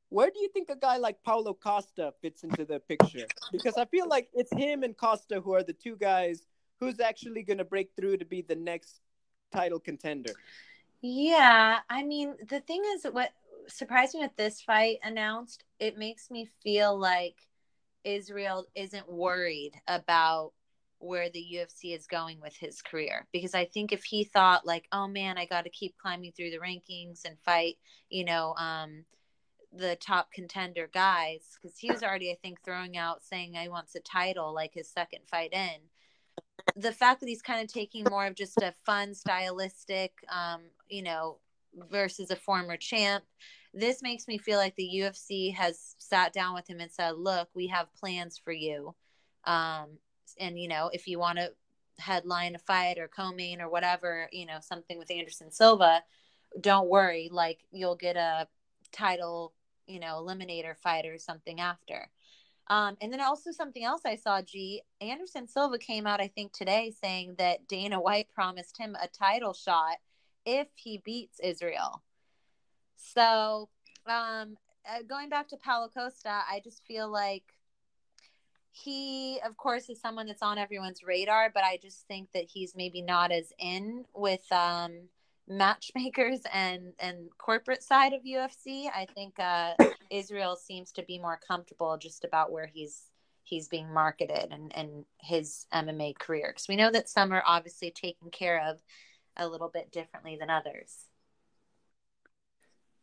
Where 0.08 0.30
do 0.30 0.40
you 0.40 0.48
think 0.48 0.70
a 0.70 0.76
guy 0.76 0.96
like 0.96 1.22
Paulo 1.22 1.54
Costa 1.54 2.12
fits 2.22 2.42
into 2.42 2.64
the 2.64 2.80
picture? 2.80 3.26
Because 3.50 3.76
I 3.76 3.84
feel 3.86 4.08
like 4.08 4.28
it's 4.32 4.52
him 4.52 4.82
and 4.82 4.96
Costa 4.96 5.40
who 5.40 5.54
are 5.54 5.62
the 5.62 5.72
two 5.72 5.96
guys 5.96 6.46
who's 6.80 7.00
actually 7.00 7.42
going 7.42 7.58
to 7.58 7.64
break 7.64 7.90
through 7.96 8.16
to 8.18 8.24
be 8.24 8.42
the 8.42 8.56
next 8.56 9.00
title 9.52 9.78
contender. 9.78 10.32
Yeah, 11.00 11.78
I 11.88 12.02
mean, 12.02 12.34
the 12.48 12.60
thing 12.60 12.82
is, 12.94 13.04
what 13.10 13.30
surprised 13.68 14.14
me 14.14 14.20
with 14.20 14.36
this 14.36 14.60
fight 14.60 14.98
announced, 15.02 15.64
it 15.78 15.98
makes 15.98 16.30
me 16.30 16.48
feel 16.62 16.98
like 16.98 17.36
Israel 18.04 18.66
isn't 18.74 19.10
worried 19.10 19.72
about 19.86 20.52
where 21.02 21.28
the 21.30 21.44
UFC 21.54 21.96
is 21.96 22.06
going 22.06 22.40
with 22.40 22.56
his 22.56 22.80
career 22.80 23.26
because 23.32 23.54
I 23.54 23.64
think 23.64 23.92
if 23.92 24.04
he 24.04 24.24
thought 24.24 24.66
like, 24.66 24.86
oh 24.92 25.08
man, 25.08 25.36
I 25.36 25.46
got 25.46 25.64
to 25.64 25.70
keep 25.70 25.96
climbing 25.98 26.32
through 26.32 26.50
the 26.50 26.58
rankings 26.58 27.24
and 27.24 27.36
fight, 27.44 27.76
you 28.08 28.24
know, 28.24 28.54
um, 28.54 29.04
the 29.72 29.96
top 29.96 30.30
contender 30.32 30.88
guys, 30.92 31.58
because 31.60 31.78
he 31.78 31.90
was 31.90 32.02
already, 32.02 32.30
I 32.30 32.36
think, 32.42 32.62
throwing 32.62 32.96
out 32.96 33.24
saying 33.24 33.56
I 33.56 33.68
wants 33.68 33.94
a 33.94 34.00
title 34.00 34.54
like 34.54 34.74
his 34.74 34.88
second 34.88 35.20
fight 35.26 35.52
in. 35.52 35.80
The 36.76 36.92
fact 36.92 37.20
that 37.20 37.28
he's 37.28 37.42
kind 37.42 37.62
of 37.62 37.72
taking 37.72 38.04
more 38.08 38.26
of 38.26 38.34
just 38.34 38.58
a 38.58 38.74
fun, 38.84 39.14
stylistic, 39.14 40.12
um, 40.28 40.60
you 40.88 41.02
know, 41.02 41.38
versus 41.90 42.30
a 42.30 42.36
former 42.36 42.76
champ. 42.76 43.24
This 43.74 44.02
makes 44.02 44.28
me 44.28 44.38
feel 44.38 44.58
like 44.58 44.76
the 44.76 44.90
UFC 44.96 45.54
has 45.54 45.96
sat 45.98 46.32
down 46.32 46.54
with 46.54 46.68
him 46.68 46.80
and 46.80 46.92
said, 46.92 47.16
"Look, 47.16 47.48
we 47.54 47.68
have 47.68 47.94
plans 47.94 48.38
for 48.38 48.52
you." 48.52 48.94
Um, 49.44 49.98
and 50.38 50.58
you 50.58 50.68
know 50.68 50.90
if 50.92 51.06
you 51.06 51.18
want 51.18 51.38
to 51.38 51.52
headline 51.98 52.54
a 52.54 52.58
fight 52.58 52.98
or 52.98 53.08
co-main 53.08 53.60
or 53.60 53.68
whatever 53.68 54.28
you 54.32 54.46
know 54.46 54.58
something 54.60 54.98
with 54.98 55.10
anderson 55.10 55.50
silva 55.50 56.02
don't 56.60 56.88
worry 56.88 57.28
like 57.30 57.60
you'll 57.70 57.96
get 57.96 58.16
a 58.16 58.46
title 58.92 59.52
you 59.86 60.00
know 60.00 60.22
eliminator 60.24 60.76
fight 60.76 61.06
or 61.06 61.18
something 61.18 61.60
after 61.60 62.08
um, 62.68 62.96
and 63.00 63.12
then 63.12 63.20
also 63.20 63.50
something 63.50 63.84
else 63.84 64.02
I 64.06 64.16
saw, 64.16 64.40
G. 64.40 64.82
Anderson 65.00 65.48
Silva 65.48 65.78
came 65.78 66.06
out, 66.06 66.20
I 66.20 66.28
think, 66.28 66.52
today 66.52 66.92
saying 67.02 67.34
that 67.38 67.66
Dana 67.66 68.00
White 68.00 68.28
promised 68.32 68.78
him 68.78 68.96
a 69.02 69.08
title 69.08 69.52
shot 69.52 69.96
if 70.46 70.68
he 70.74 70.98
beats 71.04 71.40
Israel. 71.40 72.02
So, 72.96 73.68
um, 74.06 74.56
uh, 74.88 75.02
going 75.06 75.28
back 75.28 75.48
to 75.48 75.56
Paulo 75.56 75.88
Costa, 75.88 76.42
I 76.50 76.60
just 76.62 76.84
feel 76.86 77.10
like 77.10 77.44
he, 78.72 79.38
of 79.46 79.56
course, 79.58 79.90
is 79.90 80.00
someone 80.00 80.26
that's 80.26 80.42
on 80.42 80.56
everyone's 80.56 81.02
radar, 81.04 81.50
but 81.52 81.62
I 81.62 81.78
just 81.80 82.06
think 82.08 82.32
that 82.32 82.46
he's 82.50 82.74
maybe 82.74 83.02
not 83.02 83.30
as 83.30 83.52
in 83.58 84.06
with 84.14 84.50
um, 84.50 85.08
matchmakers 85.46 86.40
and 86.52 86.94
and 86.98 87.28
corporate 87.36 87.82
side 87.82 88.14
of 88.14 88.22
UFC. 88.22 88.86
I 88.86 89.06
think 89.14 89.38
uh, 89.38 89.74
Israel 90.10 90.56
seems 90.56 90.90
to 90.92 91.02
be 91.02 91.18
more 91.18 91.38
comfortable 91.46 91.96
just 91.98 92.24
about 92.24 92.50
where 92.50 92.66
he's 92.66 93.10
he's 93.44 93.68
being 93.68 93.92
marketed 93.92 94.48
and 94.50 94.72
and 94.74 95.04
his 95.20 95.66
MMA 95.74 96.18
career 96.18 96.48
because 96.48 96.68
we 96.68 96.76
know 96.76 96.90
that 96.90 97.10
some 97.10 97.32
are 97.32 97.42
obviously 97.46 97.90
taken 97.90 98.30
care 98.30 98.66
of 98.66 98.80
a 99.36 99.46
little 99.46 99.68
bit 99.68 99.92
differently 99.92 100.36
than 100.40 100.48
others. 100.48 101.08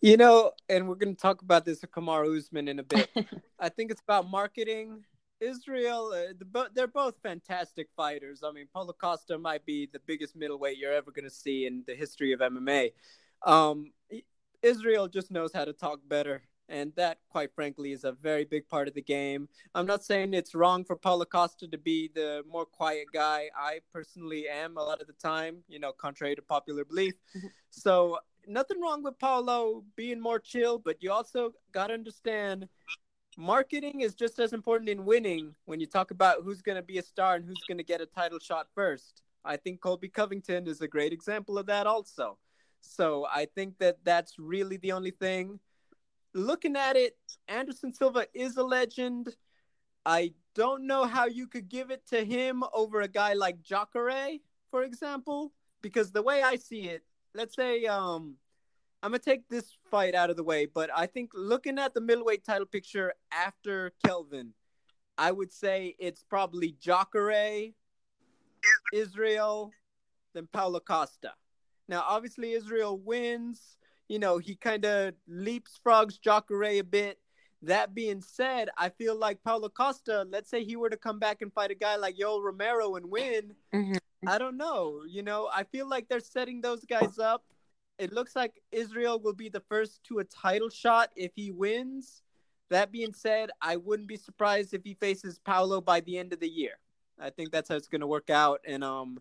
You 0.01 0.17
know, 0.17 0.53
and 0.67 0.87
we're 0.87 0.95
going 0.95 1.13
to 1.13 1.21
talk 1.21 1.41
about 1.41 1.65
this 1.65 1.81
with 1.81 1.91
Kamaru 1.91 2.37
Usman 2.37 2.69
in 2.69 2.79
a 2.79 2.83
bit. 2.83 3.09
I 3.59 3.69
think 3.69 3.91
it's 3.91 4.01
about 4.01 4.29
marketing. 4.29 5.03
Israel, 5.39 6.11
uh, 6.13 6.33
the, 6.37 6.69
they're 6.73 6.87
both 6.87 7.15
fantastic 7.21 7.87
fighters. 7.95 8.41
I 8.43 8.51
mean, 8.51 8.67
Paulo 8.73 8.93
Costa 8.93 9.37
might 9.37 9.65
be 9.65 9.89
the 9.91 9.99
biggest 10.05 10.35
middleweight 10.35 10.77
you're 10.77 10.93
ever 10.93 11.11
going 11.11 11.25
to 11.25 11.33
see 11.33 11.65
in 11.65 11.83
the 11.87 11.95
history 11.95 12.33
of 12.33 12.39
MMA. 12.39 12.91
Um, 13.45 13.91
Israel 14.61 15.07
just 15.07 15.31
knows 15.31 15.51
how 15.53 15.65
to 15.65 15.73
talk 15.73 15.99
better. 16.07 16.43
And 16.67 16.93
that, 16.97 17.17
quite 17.29 17.51
frankly, 17.55 17.93
is 17.93 18.03
a 18.03 18.11
very 18.11 18.45
big 18.45 18.67
part 18.67 18.87
of 18.87 18.93
the 18.93 19.01
game. 19.01 19.49
I'm 19.73 19.87
not 19.87 20.03
saying 20.03 20.35
it's 20.35 20.53
wrong 20.53 20.85
for 20.85 20.95
Paulo 20.95 21.25
Costa 21.25 21.67
to 21.67 21.77
be 21.79 22.11
the 22.13 22.43
more 22.47 22.65
quiet 22.65 23.07
guy. 23.11 23.49
I 23.57 23.79
personally 23.91 24.47
am 24.47 24.77
a 24.77 24.83
lot 24.83 25.01
of 25.01 25.07
the 25.07 25.13
time, 25.13 25.63
you 25.67 25.79
know, 25.79 25.91
contrary 25.91 26.35
to 26.35 26.41
popular 26.41 26.85
belief. 26.85 27.13
So, 27.71 28.17
nothing 28.47 28.81
wrong 28.81 29.03
with 29.03 29.19
Paulo 29.19 29.83
being 29.95 30.19
more 30.19 30.39
chill, 30.39 30.79
but 30.79 31.03
you 31.03 31.11
also 31.11 31.53
got 31.71 31.87
to 31.87 31.93
understand 31.93 32.67
marketing 33.39 34.01
is 34.01 34.15
just 34.15 34.37
as 34.37 34.51
important 34.51 34.89
in 34.89 35.05
winning 35.05 35.55
when 35.63 35.79
you 35.79 35.87
talk 35.87 36.11
about 36.11 36.43
who's 36.43 36.61
going 36.61 36.75
to 36.75 36.83
be 36.83 36.97
a 36.97 37.01
star 37.01 37.35
and 37.35 37.45
who's 37.45 37.63
going 37.67 37.77
to 37.77 37.83
get 37.85 38.01
a 38.01 38.05
title 38.05 38.37
shot 38.37 38.67
first. 38.75 39.21
I 39.45 39.55
think 39.55 39.79
Colby 39.79 40.09
Covington 40.09 40.67
is 40.67 40.81
a 40.81 40.87
great 40.89 41.13
example 41.13 41.57
of 41.57 41.65
that 41.67 41.87
also. 41.87 42.37
So 42.81 43.25
I 43.33 43.47
think 43.55 43.77
that 43.79 43.97
that's 44.03 44.37
really 44.37 44.75
the 44.77 44.91
only 44.91 45.11
thing. 45.11 45.59
Looking 46.33 46.75
at 46.75 46.97
it, 46.97 47.17
Anderson 47.47 47.93
Silva 47.93 48.27
is 48.33 48.57
a 48.57 48.63
legend. 48.63 49.35
I 50.05 50.33
don't 50.53 50.85
know 50.85 51.05
how 51.05 51.25
you 51.25 51.47
could 51.47 51.69
give 51.69 51.91
it 51.91 52.05
to 52.07 52.25
him 52.25 52.63
over 52.73 53.01
a 53.01 53.07
guy 53.07 53.33
like 53.33 53.61
Jacare, 53.61 54.39
for 54.69 54.83
example, 54.83 55.53
because 55.81 56.11
the 56.11 56.21
way 56.21 56.41
I 56.43 56.57
see 56.57 56.89
it, 56.89 57.03
let's 57.33 57.55
say 57.55 57.85
um 57.85 58.35
I'm 59.01 59.11
gonna 59.11 59.19
take 59.19 59.47
this 59.47 59.77
fight 59.89 60.13
out 60.13 60.29
of 60.29 60.35
the 60.35 60.43
way, 60.43 60.65
but 60.65 60.89
I 60.95 61.05
think 61.05 61.31
looking 61.33 61.79
at 61.79 61.93
the 61.93 62.01
middleweight 62.01 62.43
title 62.43 62.65
picture 62.65 63.13
after 63.31 63.93
Kelvin, 64.05 64.53
I 65.17 65.31
would 65.31 65.51
say 65.51 65.95
it's 65.99 66.23
probably 66.23 66.75
Jacare, 66.79 67.71
Israel, 68.93 69.71
then 70.33 70.47
Paulo 70.51 70.79
Costa. 70.79 71.33
Now, 71.87 72.03
obviously, 72.07 72.51
Israel 72.51 72.97
wins. 72.97 73.77
You 74.07 74.19
know, 74.19 74.37
he 74.37 74.55
kind 74.55 74.85
of 74.85 75.13
leaps 75.27 75.79
frogs 75.81 76.17
Jacare 76.17 76.63
a 76.63 76.81
bit. 76.81 77.19
That 77.61 77.93
being 77.93 78.21
said, 78.21 78.69
I 78.77 78.89
feel 78.89 79.15
like 79.15 79.43
Paulo 79.43 79.69
Costa, 79.69 80.25
let's 80.29 80.49
say 80.49 80.63
he 80.63 80.75
were 80.75 80.89
to 80.89 80.97
come 80.97 81.19
back 81.19 81.41
and 81.41 81.51
fight 81.53 81.71
a 81.71 81.75
guy 81.75 81.97
like 81.97 82.17
Yoel 82.17 82.41
Romero 82.41 82.95
and 82.95 83.09
win. 83.09 83.53
Mm-hmm. 83.73 83.97
I 84.27 84.37
don't 84.37 84.57
know. 84.57 85.01
You 85.07 85.23
know, 85.23 85.49
I 85.53 85.63
feel 85.63 85.87
like 85.87 86.07
they're 86.07 86.21
setting 86.21 86.61
those 86.61 86.85
guys 86.85 87.19
up 87.19 87.43
it 87.99 88.13
looks 88.13 88.35
like 88.35 88.61
Israel 88.71 89.19
will 89.19 89.33
be 89.33 89.49
the 89.49 89.59
first 89.59 90.03
to 90.05 90.19
a 90.19 90.23
title 90.23 90.69
shot 90.69 91.09
if 91.15 91.31
he 91.35 91.51
wins. 91.51 92.23
That 92.69 92.91
being 92.91 93.13
said, 93.13 93.51
I 93.61 93.75
wouldn't 93.75 94.07
be 94.07 94.15
surprised 94.15 94.73
if 94.73 94.83
he 94.83 94.93
faces 94.93 95.39
Paulo 95.39 95.81
by 95.81 95.99
the 95.99 96.17
end 96.17 96.31
of 96.33 96.39
the 96.39 96.49
year. 96.49 96.79
I 97.19 97.29
think 97.29 97.51
that's 97.51 97.67
how 97.67 97.75
it's 97.75 97.87
going 97.89 98.01
to 98.01 98.07
work 98.07 98.29
out. 98.29 98.61
And 98.65 98.83
um, 98.83 99.19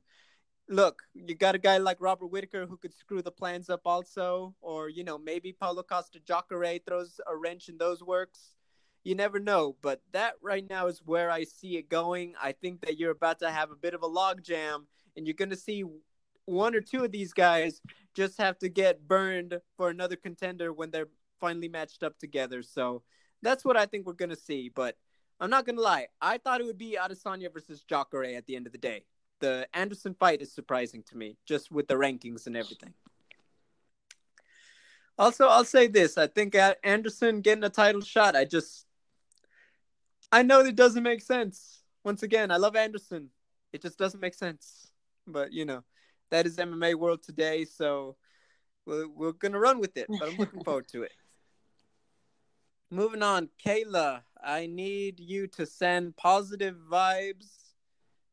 look, 0.69 1.03
you 1.14 1.35
got 1.35 1.57
a 1.57 1.59
guy 1.59 1.79
like 1.79 1.97
Robert 2.01 2.27
Whittaker 2.27 2.67
who 2.67 2.77
could 2.77 2.95
screw 2.95 3.21
the 3.21 3.33
plans 3.33 3.69
up 3.69 3.81
also, 3.85 4.55
or 4.61 4.88
you 4.88 5.03
know 5.03 5.19
maybe 5.19 5.53
Paulo 5.53 5.83
Costa 5.83 6.21
Jacare 6.21 6.79
throws 6.87 7.21
a 7.27 7.37
wrench 7.37 7.69
in 7.69 7.79
those 7.79 8.03
works. 8.03 8.55
You 9.03 9.14
never 9.14 9.41
know, 9.41 9.77
but 9.81 10.03
that 10.12 10.35
right 10.43 10.69
now 10.69 10.87
is 10.87 11.03
where 11.05 11.31
I 11.31 11.45
see 11.45 11.79
it 11.79 11.88
going. 11.88 12.35
I 12.41 12.53
think 12.53 12.83
that 12.83 12.99
you're 12.99 13.11
about 13.11 13.38
to 13.41 13.51
have 13.51 13.71
a 13.71 13.77
bit 13.77 13.95
of 13.95 14.03
a 14.03 14.09
logjam, 14.09 14.85
and 15.17 15.27
you're 15.27 15.35
going 15.35 15.51
to 15.51 15.57
see 15.57 15.85
one 16.49 16.75
or 16.75 16.81
two 16.81 17.05
of 17.05 17.13
these 17.13 17.33
guys 17.33 17.81
just 18.15 18.39
have 18.39 18.59
to 18.59 18.69
get 18.69 19.07
burned 19.07 19.61
for 19.77 19.91
another 19.91 20.17
contender 20.17 20.73
when 20.73 20.91
they're 20.91 21.09
finally 21.41 21.69
matched 21.69 22.03
up 22.03 22.19
together. 22.19 22.63
So 22.63 23.03
that's 23.43 23.65
what 23.65 23.77
I 23.77 23.87
think 23.87 24.07
we're 24.07 24.15
gonna 24.15 24.35
see. 24.35 24.71
But 24.75 24.97
I'm 25.41 25.51
not 25.51 25.67
gonna 25.67 25.81
lie, 25.81 26.09
I 26.21 26.39
thought 26.39 26.61
it 26.61 26.65
would 26.65 26.79
be 26.79 26.97
Adesanya 27.01 27.53
versus 27.53 27.85
Jacare 27.89 28.37
at 28.37 28.47
the 28.47 28.57
end 28.57 28.67
of 28.67 28.73
the 28.73 28.79
day. 28.79 29.05
The 29.41 29.69
Anderson 29.73 30.17
fight 30.19 30.43
is 30.43 30.53
surprising 30.53 31.05
to 31.11 31.17
me, 31.17 31.37
just 31.47 31.71
with 31.71 31.87
the 31.87 31.95
rankings 31.95 32.47
and 32.47 32.57
everything. 32.57 32.95
Also, 35.17 35.47
I'll 35.47 35.65
say 35.65 35.87
this: 35.87 36.17
I 36.17 36.27
think 36.29 36.57
Anderson 36.83 37.41
getting 37.41 37.65
a 37.65 37.69
title 37.69 38.01
shot. 38.01 38.35
I 38.35 38.45
just, 38.45 38.87
I 40.33 40.43
know 40.43 40.61
it 40.61 40.77
doesn't 40.77 41.03
make 41.03 41.21
sense. 41.21 41.83
Once 42.05 42.23
again, 42.23 42.51
I 42.51 42.57
love 42.57 42.75
Anderson. 42.75 43.31
It 43.73 43.83
just 43.83 43.99
doesn't 43.99 44.21
make 44.21 44.35
sense. 44.35 44.91
But 45.27 45.53
you 45.53 45.65
know, 45.65 45.85
that 46.31 46.47
is 46.47 46.57
MMA 46.57 46.95
world 46.95 47.23
today. 47.23 47.64
So 47.64 48.17
we're, 48.87 49.09
we're 49.09 49.33
gonna 49.33 49.59
run 49.59 49.81
with 49.81 49.97
it, 49.97 50.07
but 50.09 50.29
I'm 50.29 50.37
looking 50.38 50.62
forward 50.64 50.88
to 50.88 51.03
it. 51.03 51.12
Moving 52.91 53.23
on, 53.23 53.51
Kayla, 53.64 54.23
I 54.43 54.67
need 54.67 55.21
you 55.21 55.47
to 55.49 55.67
send 55.67 56.17
positive 56.17 56.77
vibes 56.91 57.69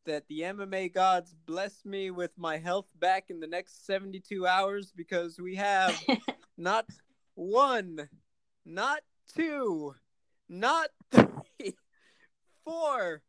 that 0.06 0.28
the 0.28 0.42
MMA 0.42 0.94
gods 0.94 1.36
bless 1.46 1.84
me 1.84 2.12
with 2.12 2.32
my 2.38 2.58
health 2.58 2.86
back 3.00 3.26
in 3.30 3.40
the 3.40 3.48
next 3.48 3.86
72 3.86 4.48
hours 4.48 4.94
because 4.96 5.40
we 5.40 5.56
have 5.56 6.00
not 6.58 6.86
one, 7.34 8.08
not 8.66 9.02
two, 9.36 9.96
not 10.48 10.90
three, 11.12 11.76
four 12.64 13.24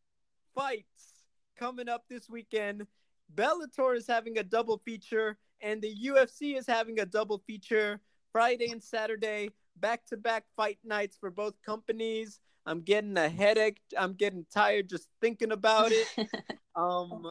fights 0.55 1.25
coming 1.59 1.89
up 1.89 2.05
this 2.09 2.29
weekend 2.29 2.87
Bellator 3.35 3.97
is 3.97 4.07
having 4.07 4.39
a 4.39 4.43
double 4.43 4.79
feature, 4.79 5.39
and 5.61 5.81
the 5.83 5.95
UFC 6.07 6.57
is 6.57 6.67
having 6.67 7.01
a 7.01 7.07
double 7.07 7.43
feature 7.47 8.01
Friday 8.33 8.71
and 8.71 8.83
Saturday, 8.83 9.51
back 9.77 10.05
to 10.07 10.17
back 10.17 10.45
fight 10.57 10.79
nights 10.85 11.17
for 11.19 11.31
both 11.31 11.55
companies. 11.63 12.41
I'm 12.67 12.81
getting 12.81 13.17
a 13.17 13.29
headache. 13.29 13.81
I'm 13.97 14.13
getting 14.13 14.45
tired 14.53 14.89
just 14.89 15.09
thinking 15.21 15.53
about 15.53 15.93
it. 15.93 16.07
um, 16.77 17.31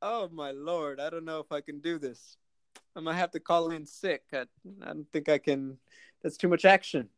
oh 0.00 0.28
my 0.32 0.52
lord, 0.52 1.00
I 1.00 1.10
don't 1.10 1.24
know 1.24 1.40
if 1.40 1.52
I 1.52 1.60
can 1.60 1.80
do 1.80 1.98
this. 1.98 2.36
I 2.96 3.00
might 3.00 3.16
have 3.16 3.32
to 3.32 3.40
call 3.40 3.70
in 3.70 3.84
sick. 3.84 4.22
I, 4.32 4.46
I 4.82 4.86
don't 4.86 5.12
think 5.12 5.28
I 5.28 5.38
can. 5.38 5.76
That's 6.22 6.36
too 6.38 6.48
much 6.48 6.64
action. 6.64 7.10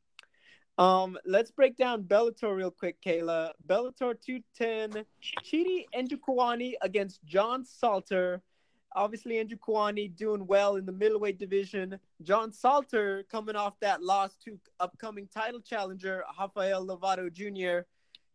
Um, 0.79 1.19
let's 1.27 1.51
break 1.51 1.77
down 1.77 2.05
Bellator 2.05 2.55
real 2.55 2.71
quick, 2.71 3.03
Kayla. 3.03 3.51
Bellator 3.67 4.15
210, 4.21 5.05
Chidi 5.43 5.87
Njokuani 5.93 6.75
against 6.83 7.25
John 7.25 7.65
Salter. 7.65 8.41
Obviously, 8.95 9.45
Njokuani 9.45 10.15
doing 10.15 10.47
well 10.47 10.77
in 10.77 10.87
the 10.87 10.93
middleweight 10.93 11.37
division. 11.37 11.99
John 12.23 12.53
Salter 12.53 13.25
coming 13.29 13.57
off 13.57 13.75
that 13.81 14.05
loss 14.05 14.37
to 14.45 14.57
upcoming 14.79 15.27
title 15.27 15.61
challenger 15.61 16.23
Rafael 16.39 16.87
Lovato 16.87 17.33
Jr. 17.33 17.85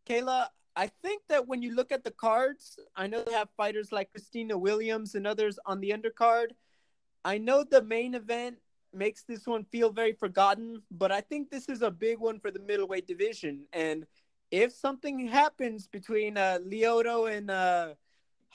Kayla, 0.05 0.47
I 0.75 0.87
think 1.01 1.21
that 1.29 1.47
when 1.47 1.61
you 1.61 1.73
look 1.73 1.93
at 1.93 2.03
the 2.03 2.11
cards, 2.11 2.77
I 2.93 3.07
know 3.07 3.23
they 3.23 3.31
have 3.31 3.49
fighters 3.55 3.93
like 3.93 4.11
Christina 4.11 4.57
Williams 4.57 5.15
and 5.15 5.25
others 5.25 5.59
on 5.65 5.79
the 5.79 5.91
undercard. 5.91 6.47
I 7.23 7.37
know 7.37 7.63
the 7.63 7.81
main 7.81 8.15
event 8.15 8.57
makes 8.93 9.23
this 9.23 9.45
one 9.47 9.65
feel 9.65 9.91
very 9.91 10.13
forgotten, 10.13 10.81
but 10.91 11.11
I 11.11 11.21
think 11.21 11.49
this 11.49 11.69
is 11.69 11.81
a 11.81 11.91
big 11.91 12.19
one 12.19 12.39
for 12.39 12.51
the 12.51 12.59
middleweight 12.59 13.07
division. 13.07 13.65
And 13.73 14.05
if 14.51 14.71
something 14.71 15.27
happens 15.27 15.87
between 15.87 16.37
uh, 16.37 16.59
Lyoto 16.65 17.31
and 17.35 17.49
uh, 17.49 17.93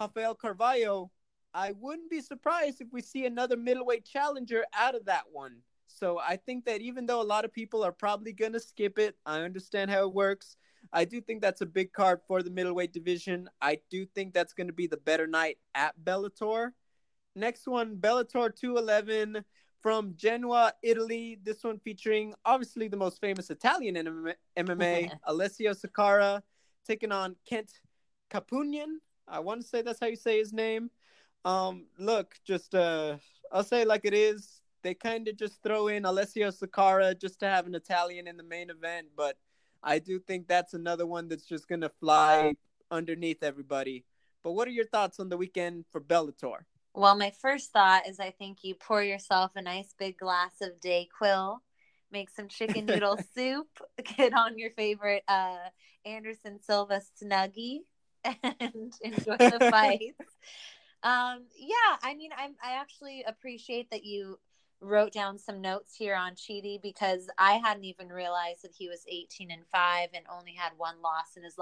Rafael 0.01 0.35
Carvalho, 0.35 1.11
I 1.55 1.73
wouldn't 1.73 2.11
be 2.11 2.21
surprised 2.21 2.81
if 2.81 2.89
we 2.93 3.03
see 3.03 3.27
another 3.27 3.57
middleweight 3.57 4.05
challenger 4.05 4.65
out 4.73 4.95
of 4.95 5.07
that 5.07 5.25
one. 5.33 5.57
So 5.87 6.19
I 6.19 6.37
think 6.37 6.67
that 6.67 6.81
even 6.81 7.07
though 7.07 7.21
a 7.21 7.25
lot 7.25 7.45
of 7.45 7.53
people 7.53 7.83
are 7.83 7.93
probably 7.93 8.33
going 8.33 8.53
to 8.53 8.61
skip 8.61 8.99
it, 8.99 9.17
I 9.27 9.41
understand 9.41 9.91
how 9.91 10.03
it 10.03 10.15
works. 10.15 10.57
I 10.93 11.05
do 11.05 11.21
think 11.21 11.43
that's 11.43 11.61
a 11.61 11.67
big 11.67 11.93
card 11.93 12.21
for 12.29 12.43
the 12.43 12.51
middleweight 12.51 12.93
division. 12.93 13.49
I 13.61 13.81
do 13.91 14.07
think 14.07 14.33
that's 14.33 14.53
going 14.53 14.69
to 14.69 14.73
be 14.73 14.87
the 14.87 14.97
better 14.97 15.27
night 15.27 15.59
at 15.75 15.95
Bellator. 16.03 16.71
Next 17.35 17.67
one, 17.67 17.97
Bellator 17.97 18.55
211 18.55 19.45
from 19.81 20.15
Genoa, 20.17 20.73
Italy. 20.83 21.39
This 21.43 21.63
one 21.65 21.79
featuring 21.79 22.35
obviously 22.45 22.89
the 22.89 22.97
most 22.97 23.21
famous 23.21 23.51
Italian 23.51 23.97
in 23.97 24.35
MMA, 24.57 25.11
Alessio 25.25 25.73
Sakara, 25.73 26.43
taking 26.87 27.13
on 27.13 27.37
Kent 27.47 27.81
Kapunian. 28.31 28.97
I 29.27 29.41
want 29.41 29.61
to 29.63 29.67
say 29.67 29.83
that's 29.83 30.01
how 30.01 30.07
you 30.07 30.17
say 30.17 30.39
his 30.39 30.53
name. 30.53 30.91
Um, 31.45 31.87
look, 31.99 32.35
just 32.45 32.75
uh, 32.75 33.17
I'll 33.53 33.65
say 33.65 33.85
like 33.85 34.05
it 34.05 34.15
is. 34.15 34.61
They 34.83 34.95
kind 34.95 35.27
of 35.29 35.37
just 35.37 35.63
throw 35.63 35.89
in 35.89 36.05
Alessio 36.05 36.51
Sakara 36.51 37.19
just 37.19 37.41
to 37.41 37.47
have 37.47 37.67
an 37.67 37.75
Italian 37.75 38.29
in 38.29 38.37
the 38.37 38.45
main 38.45 38.71
event, 38.71 39.09
but 39.17 39.37
I 39.83 39.99
do 39.99 40.19
think 40.19 40.47
that's 40.47 40.75
another 40.75 41.07
one 41.07 41.29
that's 41.29 41.45
just 41.45 41.69
gonna 41.69 41.91
fly 42.01 42.55
underneath 42.91 43.43
everybody. 43.43 44.05
But 44.43 44.53
what 44.53 44.69
are 44.69 44.73
your 44.73 44.87
thoughts 44.87 45.21
on 45.21 45.29
the 45.29 45.37
weekend 45.37 45.85
for 45.91 46.01
Bellator? 46.01 46.61
Well, 46.99 47.17
my 47.17 47.31
first 47.31 47.71
thought 47.71 48.09
is 48.09 48.19
I 48.19 48.33
think 48.33 48.65
you 48.65 48.75
pour 48.75 49.05
yourself 49.05 49.53
a 49.55 49.63
nice 49.63 49.95
big 49.97 50.19
glass 50.19 50.55
of 50.61 50.81
Dayquil, 50.81 51.59
make 52.11 52.29
some 52.29 52.49
chicken 52.49 52.87
noodle 52.87 53.21
soup, 53.37 53.69
get 54.17 54.35
on 54.35 54.59
your 54.59 54.71
favorite 54.73 55.23
uh, 55.29 55.59
Anderson 56.05 56.59
Silva 56.61 57.01
snuggie, 57.23 57.83
and 58.25 58.93
enjoy 59.01 59.37
the 59.39 59.69
fights. 59.71 60.19
um, 61.05 61.45
yeah, 61.57 61.99
I 62.03 62.17
mean, 62.17 62.31
I'm 62.37 62.57
I 62.61 62.81
actually 62.81 63.25
appreciate 63.29 63.93
that 63.93 64.05
you 64.05 64.41
wrote 64.81 65.13
down 65.13 65.39
some 65.39 65.61
notes 65.61 65.95
here 65.95 66.17
on 66.17 66.33
Chidi 66.33 66.83
because 66.83 67.31
I 67.39 67.61
hadn't 67.65 67.85
even 67.85 68.09
realized 68.09 68.63
that 68.63 68.75
he 68.77 68.89
was 68.89 69.05
18 69.07 69.53
and 69.53 69.63
5 69.71 70.09
and 70.15 70.25
only 70.37 70.55
had 70.55 70.73
one 70.77 71.01
loss 71.01 71.37
in 71.37 71.45
his 71.45 71.59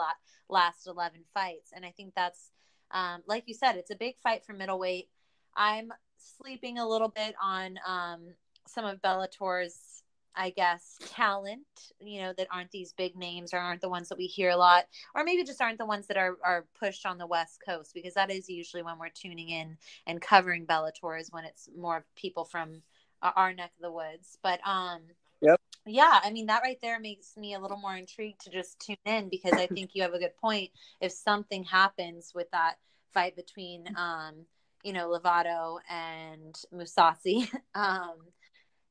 last 0.49 0.87
11 0.87 1.24
fights. 1.34 1.72
And 1.76 1.84
I 1.84 1.91
think 1.91 2.14
that's, 2.16 2.53
um, 2.91 3.20
like 3.26 3.45
you 3.47 3.55
said, 3.55 3.76
it's 3.76 3.91
a 3.91 3.97
big 3.97 4.16
fight 4.18 4.43
for 4.43 4.55
middleweight. 4.55 5.11
I'm 5.57 5.93
sleeping 6.17 6.79
a 6.79 6.89
little 6.89 7.09
bit 7.09 7.35
on 7.43 7.79
um, 7.87 8.21
some 8.67 8.85
of 8.85 9.01
Bellator's, 9.01 10.03
I 10.35 10.51
guess, 10.51 10.99
talent, 11.09 11.67
you 12.01 12.21
know, 12.21 12.35
that 12.37 12.49
aren't 12.53 12.71
these 12.71 12.93
big 12.93 13.17
names 13.17 13.55
or 13.55 13.59
aren't 13.59 13.81
the 13.81 13.89
ones 13.89 14.09
that 14.11 14.19
we 14.19 14.27
hear 14.27 14.51
a 14.51 14.57
lot, 14.57 14.85
or 15.15 15.25
maybe 15.25 15.45
just 15.45 15.63
aren't 15.63 15.79
the 15.79 15.87
ones 15.87 16.07
that 16.09 16.19
are, 16.19 16.37
are 16.45 16.67
pushed 16.79 17.07
on 17.07 17.17
the 17.19 17.27
West 17.27 17.63
Coast, 17.67 17.95
because 17.95 18.15
that 18.15 18.31
is 18.31 18.49
usually 18.51 18.83
when 18.83 18.99
we're 18.99 19.09
tuning 19.09 19.49
in 19.49 19.79
and 20.07 20.21
covering 20.21 20.67
Bellator 20.67 21.19
is 21.19 21.33
when 21.33 21.45
it's 21.45 21.69
more 21.77 22.05
people 22.17 22.45
from 22.45 22.83
our 23.23 23.53
neck 23.55 23.73
of 23.79 23.83
the 23.83 23.93
woods. 23.93 24.37
But 24.43 24.61
um 24.67 25.01
Yep. 25.41 25.61
Yeah, 25.87 26.21
I 26.23 26.31
mean 26.31 26.47
that 26.47 26.63
right 26.63 26.79
there 26.83 26.99
makes 27.01 27.37
me 27.37 27.55
a 27.55 27.61
little 27.61 27.77
more 27.79 27.97
intrigued 27.97 28.41
to 28.43 28.51
just 28.51 28.81
tune 28.81 28.97
in 29.05 29.29
because 29.29 29.53
I 29.53 29.67
think 29.67 29.91
you 29.95 30.03
have 30.03 30.15
a 30.15 30.19
good 30.19 30.37
point. 30.37 30.71
If 31.01 31.13
something 31.13 31.65
happens 31.65 32.33
with 32.35 32.51
that 32.51 32.77
fight 33.13 33.37
between 33.37 33.87
um, 33.97 34.47
you 34.87 34.93
know, 34.93 35.09
Lovato 35.09 35.78
and 35.91 36.55
Mousasi. 36.72 37.51
um 37.74 38.14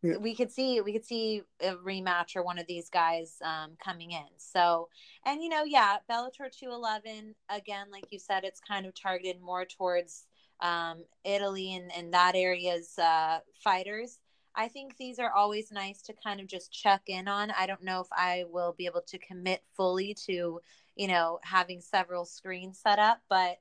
yeah. 0.03 0.17
we 0.17 0.35
could 0.35 0.51
see 0.51 0.81
we 0.81 0.91
could 0.91 1.05
see 1.05 1.41
a 1.61 1.75
rematch 1.75 2.35
or 2.35 2.43
one 2.43 2.59
of 2.59 2.67
these 2.67 2.89
guys 2.89 3.37
um, 3.43 3.71
coming 3.83 4.11
in. 4.11 4.27
So, 4.37 4.89
and 5.25 5.41
you 5.41 5.49
know, 5.49 5.63
yeah, 5.63 5.97
Bellator 6.09 6.51
211 6.51 7.33
again, 7.49 7.87
like 7.91 8.11
you 8.11 8.19
said, 8.19 8.43
it's 8.43 8.59
kind 8.59 8.85
of 8.85 8.93
targeted 8.93 9.41
more 9.41 9.65
towards 9.65 10.25
um, 10.59 11.05
Italy 11.23 11.75
and, 11.75 11.91
and 11.95 12.13
that 12.13 12.35
area's 12.35 12.99
uh, 12.99 13.39
fighters. 13.63 14.19
I 14.53 14.67
think 14.67 14.95
these 14.97 15.17
are 15.17 15.31
always 15.31 15.71
nice 15.71 16.01
to 16.03 16.13
kind 16.23 16.39
of 16.39 16.47
just 16.47 16.71
check 16.71 17.03
in 17.07 17.27
on. 17.27 17.51
I 17.51 17.65
don't 17.65 17.83
know 17.83 18.01
if 18.01 18.07
I 18.11 18.45
will 18.49 18.73
be 18.77 18.85
able 18.85 19.03
to 19.07 19.17
commit 19.17 19.63
fully 19.75 20.13
to, 20.27 20.59
you 20.95 21.07
know, 21.07 21.39
having 21.43 21.81
several 21.81 22.25
screens 22.25 22.79
set 22.79 22.99
up, 22.99 23.21
but 23.29 23.57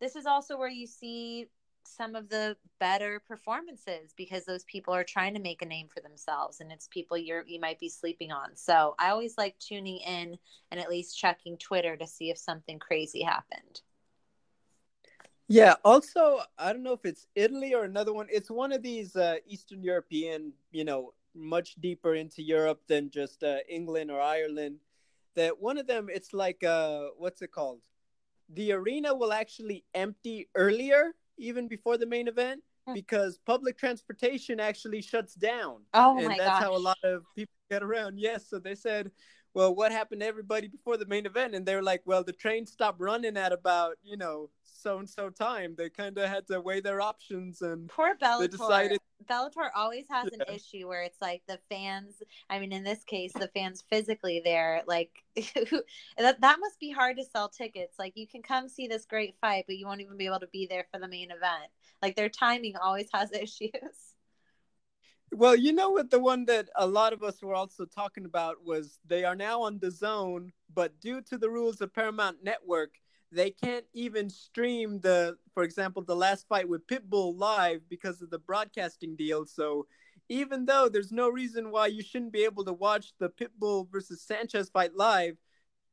this 0.00 0.16
is 0.16 0.26
also 0.26 0.58
where 0.58 0.68
you 0.68 0.86
see 0.86 1.46
some 1.86 2.14
of 2.14 2.28
the 2.28 2.56
better 2.80 3.20
performances 3.26 4.12
because 4.16 4.44
those 4.44 4.64
people 4.64 4.94
are 4.94 5.04
trying 5.04 5.34
to 5.34 5.40
make 5.40 5.62
a 5.62 5.66
name 5.66 5.88
for 5.92 6.00
themselves 6.00 6.60
and 6.60 6.72
it's 6.72 6.88
people 6.88 7.16
you're 7.16 7.44
you 7.46 7.60
might 7.60 7.78
be 7.78 7.88
sleeping 7.88 8.32
on. 8.32 8.56
So 8.56 8.94
I 8.98 9.10
always 9.10 9.36
like 9.38 9.58
tuning 9.58 9.98
in 9.98 10.38
and 10.70 10.80
at 10.80 10.90
least 10.90 11.18
checking 11.18 11.56
Twitter 11.58 11.96
to 11.96 12.06
see 12.06 12.30
if 12.30 12.38
something 12.38 12.78
crazy 12.78 13.22
happened. 13.22 13.80
Yeah. 15.48 15.74
Also, 15.84 16.40
I 16.58 16.72
don't 16.72 16.82
know 16.82 16.92
if 16.92 17.04
it's 17.04 17.26
Italy 17.34 17.74
or 17.74 17.84
another 17.84 18.12
one. 18.12 18.26
It's 18.30 18.50
one 18.50 18.72
of 18.72 18.82
these 18.82 19.14
uh, 19.14 19.36
Eastern 19.46 19.82
European, 19.82 20.52
you 20.72 20.84
know, 20.84 21.12
much 21.34 21.74
deeper 21.76 22.14
into 22.14 22.42
Europe 22.42 22.80
than 22.88 23.10
just 23.10 23.42
uh, 23.42 23.58
England 23.68 24.10
or 24.10 24.20
Ireland. 24.20 24.78
That 25.34 25.60
one 25.60 25.78
of 25.78 25.86
them, 25.86 26.08
it's 26.08 26.32
like, 26.32 26.62
uh, 26.62 27.08
what's 27.18 27.42
it 27.42 27.52
called? 27.52 27.80
The 28.48 28.72
arena 28.72 29.14
will 29.14 29.32
actually 29.32 29.84
empty 29.94 30.48
earlier, 30.54 31.14
even 31.38 31.68
before 31.68 31.98
the 31.98 32.06
main 32.06 32.28
event, 32.28 32.62
hmm. 32.86 32.94
because 32.94 33.38
public 33.46 33.78
transportation 33.78 34.60
actually 34.60 35.02
shuts 35.02 35.34
down. 35.34 35.82
Oh 35.92 36.18
and 36.18 36.28
my 36.28 36.38
that's 36.38 36.50
gosh. 36.50 36.62
how 36.62 36.76
a 36.76 36.78
lot 36.78 36.98
of 37.04 37.22
people 37.34 37.54
get 37.70 37.82
around. 37.82 38.18
Yes. 38.18 38.48
So 38.48 38.58
they 38.58 38.74
said, 38.74 39.10
well, 39.54 39.72
what 39.72 39.92
happened 39.92 40.20
to 40.20 40.26
everybody 40.26 40.66
before 40.66 40.96
the 40.96 41.06
main 41.06 41.26
event? 41.26 41.54
And 41.54 41.64
they 41.64 41.76
were 41.76 41.82
like, 41.82 42.02
well, 42.04 42.24
the 42.24 42.32
train 42.32 42.66
stopped 42.66 43.00
running 43.00 43.36
at 43.36 43.52
about, 43.52 43.96
you 44.02 44.16
know, 44.16 44.50
so 44.64 44.98
and 44.98 45.08
so 45.08 45.30
time. 45.30 45.74
They 45.78 45.88
kind 45.88 46.18
of 46.18 46.28
had 46.28 46.46
to 46.48 46.60
weigh 46.60 46.80
their 46.80 47.00
options 47.00 47.62
and 47.62 47.88
poor 47.88 48.16
Bellator. 48.16 48.40
They 48.40 48.48
Decided... 48.48 48.98
Bellator 49.30 49.70
always 49.74 50.06
has 50.10 50.28
yeah. 50.32 50.44
an 50.46 50.54
issue 50.54 50.88
where 50.88 51.02
it's 51.02 51.22
like 51.22 51.42
the 51.46 51.60
fans. 51.70 52.16
I 52.50 52.58
mean, 52.58 52.72
in 52.72 52.82
this 52.82 53.04
case, 53.04 53.32
the 53.32 53.48
fans 53.54 53.82
physically 53.88 54.42
there. 54.44 54.82
Like 54.86 55.10
that 55.36 56.40
that 56.40 56.58
must 56.60 56.80
be 56.80 56.90
hard 56.90 57.16
to 57.16 57.24
sell 57.24 57.48
tickets. 57.48 57.94
Like 57.98 58.12
you 58.16 58.26
can 58.26 58.42
come 58.42 58.68
see 58.68 58.88
this 58.88 59.06
great 59.06 59.36
fight, 59.40 59.64
but 59.66 59.76
you 59.76 59.86
won't 59.86 60.00
even 60.00 60.18
be 60.18 60.26
able 60.26 60.40
to 60.40 60.48
be 60.48 60.66
there 60.66 60.86
for 60.92 60.98
the 61.00 61.08
main 61.08 61.30
event. 61.30 61.70
Like 62.02 62.16
their 62.16 62.28
timing 62.28 62.76
always 62.76 63.08
has 63.14 63.32
issues. 63.32 64.13
Well, 65.34 65.56
you 65.56 65.72
know 65.72 65.90
what? 65.90 66.10
The 66.10 66.20
one 66.20 66.44
that 66.44 66.68
a 66.76 66.86
lot 66.86 67.12
of 67.12 67.24
us 67.24 67.42
were 67.42 67.54
also 67.54 67.84
talking 67.84 68.24
about 68.24 68.64
was 68.64 69.00
they 69.04 69.24
are 69.24 69.34
now 69.34 69.62
on 69.62 69.80
DAZN, 69.80 70.50
but 70.72 71.00
due 71.00 71.20
to 71.22 71.36
the 71.36 71.50
rules 71.50 71.80
of 71.80 71.92
Paramount 71.92 72.44
Network, 72.44 72.94
they 73.32 73.50
can't 73.50 73.84
even 73.94 74.30
stream 74.30 75.00
the, 75.00 75.36
for 75.52 75.64
example, 75.64 76.02
the 76.02 76.14
last 76.14 76.46
fight 76.48 76.68
with 76.68 76.86
Pitbull 76.86 77.36
live 77.36 77.80
because 77.88 78.22
of 78.22 78.30
the 78.30 78.38
broadcasting 78.38 79.16
deal. 79.16 79.44
So 79.44 79.88
even 80.28 80.66
though 80.66 80.88
there's 80.88 81.10
no 81.10 81.28
reason 81.28 81.72
why 81.72 81.88
you 81.88 82.02
shouldn't 82.02 82.32
be 82.32 82.44
able 82.44 82.64
to 82.66 82.72
watch 82.72 83.12
the 83.18 83.28
Pitbull 83.28 83.90
versus 83.90 84.22
Sanchez 84.22 84.70
fight 84.70 84.94
live 84.94 85.36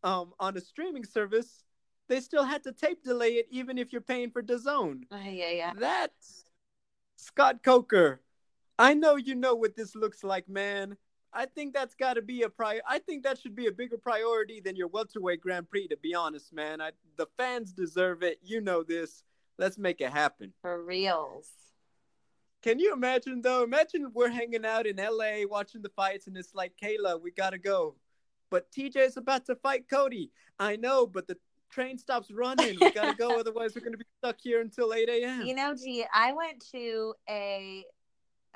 um, 0.03 0.33
on 0.39 0.55
a 0.55 0.61
streaming 0.61 1.03
service, 1.03 1.63
they 2.09 2.19
still 2.19 2.43
had 2.43 2.63
to 2.65 2.73
tape 2.73 3.03
delay 3.03 3.33
it 3.33 3.47
even 3.49 3.79
if 3.79 3.91
you're 3.91 4.01
paying 4.01 4.29
for 4.29 4.43
DAZN. 4.43 5.01
Uh, 5.11 5.17
yeah, 5.23 5.49
yeah. 5.49 5.71
That's 5.75 6.43
Scott 7.15 7.63
Coker. 7.63 8.21
I 8.81 8.95
know 8.95 9.15
you 9.15 9.35
know 9.35 9.53
what 9.53 9.75
this 9.75 9.95
looks 9.95 10.23
like, 10.23 10.49
man. 10.49 10.97
I 11.31 11.45
think 11.45 11.71
that's 11.71 11.93
got 11.93 12.15
to 12.15 12.23
be 12.23 12.41
a 12.41 12.49
prior. 12.49 12.81
I 12.89 12.97
think 12.97 13.23
that 13.23 13.37
should 13.37 13.55
be 13.55 13.67
a 13.67 13.71
bigger 13.71 13.97
priority 13.97 14.59
than 14.59 14.75
your 14.75 14.87
welterweight 14.87 15.39
Grand 15.39 15.69
Prix. 15.69 15.87
To 15.89 15.97
be 15.97 16.15
honest, 16.15 16.51
man, 16.51 16.81
I, 16.81 16.89
the 17.15 17.27
fans 17.37 17.73
deserve 17.73 18.23
it. 18.23 18.39
You 18.41 18.59
know 18.59 18.81
this. 18.81 19.23
Let's 19.59 19.77
make 19.77 20.01
it 20.01 20.11
happen 20.11 20.51
for 20.63 20.83
reals. 20.83 21.47
Can 22.63 22.79
you 22.79 22.91
imagine 22.91 23.43
though? 23.43 23.63
Imagine 23.63 24.09
we're 24.15 24.29
hanging 24.29 24.65
out 24.65 24.87
in 24.87 24.95
LA 24.97 25.47
watching 25.47 25.83
the 25.83 25.91
fights, 25.95 26.25
and 26.25 26.35
it's 26.35 26.55
like, 26.55 26.73
Kayla, 26.81 27.21
we 27.21 27.29
gotta 27.29 27.59
go, 27.59 27.95
but 28.49 28.71
TJ 28.71 28.97
is 28.97 29.17
about 29.17 29.45
to 29.45 29.55
fight 29.57 29.87
Cody. 29.89 30.31
I 30.59 30.75
know, 30.75 31.05
but 31.05 31.27
the 31.27 31.37
train 31.69 31.99
stops 31.99 32.31
running. 32.31 32.79
We 32.81 32.91
gotta 32.91 33.15
go, 33.15 33.39
otherwise 33.39 33.75
we're 33.75 33.85
gonna 33.85 33.97
be 33.97 34.05
stuck 34.17 34.37
here 34.41 34.61
until 34.61 34.91
eight 34.93 35.07
a.m. 35.07 35.45
You 35.45 35.55
know, 35.55 35.75
G, 35.75 36.03
I 36.11 36.33
went 36.33 36.63
to 36.71 37.13
a 37.29 37.83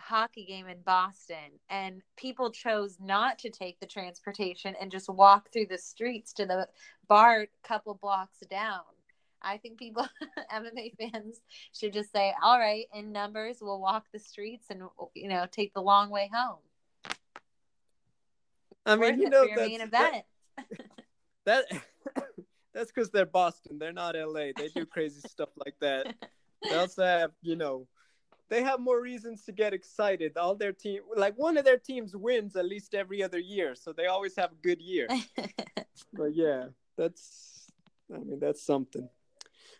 hockey 0.06 0.46
game 0.46 0.68
in 0.68 0.78
Boston 0.86 1.60
and 1.70 2.02
people 2.16 2.52
chose 2.52 2.98
not 3.02 3.40
to 3.40 3.50
take 3.50 3.80
the 3.80 3.88
transportation 3.88 4.76
and 4.80 4.92
just 4.92 5.10
walk 5.10 5.52
through 5.52 5.66
the 5.66 5.78
streets 5.80 6.32
to 6.34 6.46
the 6.46 6.68
bar 7.08 7.42
a 7.42 7.68
couple 7.68 7.96
blocks 7.96 8.38
down. 8.50 8.82
I 9.42 9.58
think 9.58 9.80
people 9.80 10.08
MMA 10.54 10.94
fans 10.98 11.40
should 11.74 11.94
just 11.94 12.12
say, 12.12 12.34
"All 12.44 12.60
right, 12.60 12.86
in 12.94 13.12
numbers, 13.12 13.58
we'll 13.62 13.80
walk 13.80 14.06
the 14.12 14.20
streets 14.20 14.68
and 14.70 14.84
you 15.14 15.30
know, 15.30 15.46
take 15.52 15.74
the 15.74 15.82
long 15.82 16.10
way 16.10 16.30
home." 16.34 16.60
I 18.86 18.96
mean, 18.96 19.20
you 19.20 19.30
know, 19.30 19.48
that's, 19.56 19.74
event. 19.74 20.26
that, 21.46 21.66
that 21.70 21.84
that's 22.74 22.92
because 22.92 23.10
they're 23.10 23.26
Boston. 23.26 23.80
They're 23.80 23.94
not 23.94 24.16
LA. 24.16 24.52
They 24.56 24.70
do 24.76 24.86
crazy 24.86 25.22
stuff 25.28 25.50
like 25.64 25.76
that. 25.82 26.14
They 26.64 26.76
also 26.78 27.04
have, 27.04 27.32
you 27.44 27.56
know, 27.56 27.86
they 28.50 28.64
have 28.64 28.80
more 28.80 29.02
reasons 29.02 29.44
to 29.46 29.52
get 29.52 29.74
excited. 29.74 30.38
All 30.38 30.56
their 30.56 30.74
team, 30.74 31.02
like 31.16 31.36
one 31.36 31.58
of 31.58 31.66
their 31.66 31.78
teams, 31.78 32.16
wins 32.16 32.56
at 32.56 32.66
least 32.66 32.94
every 32.94 33.24
other 33.24 33.40
year, 33.40 33.76
so 33.76 33.92
they 33.92 34.06
always 34.06 34.36
have 34.36 34.52
a 34.52 34.68
good 34.68 34.82
year. 34.82 35.08
but 36.14 36.34
yeah, 36.34 36.68
that's, 36.98 37.72
I 38.14 38.20
mean, 38.20 38.40
that's 38.40 38.64
something. 38.64 39.10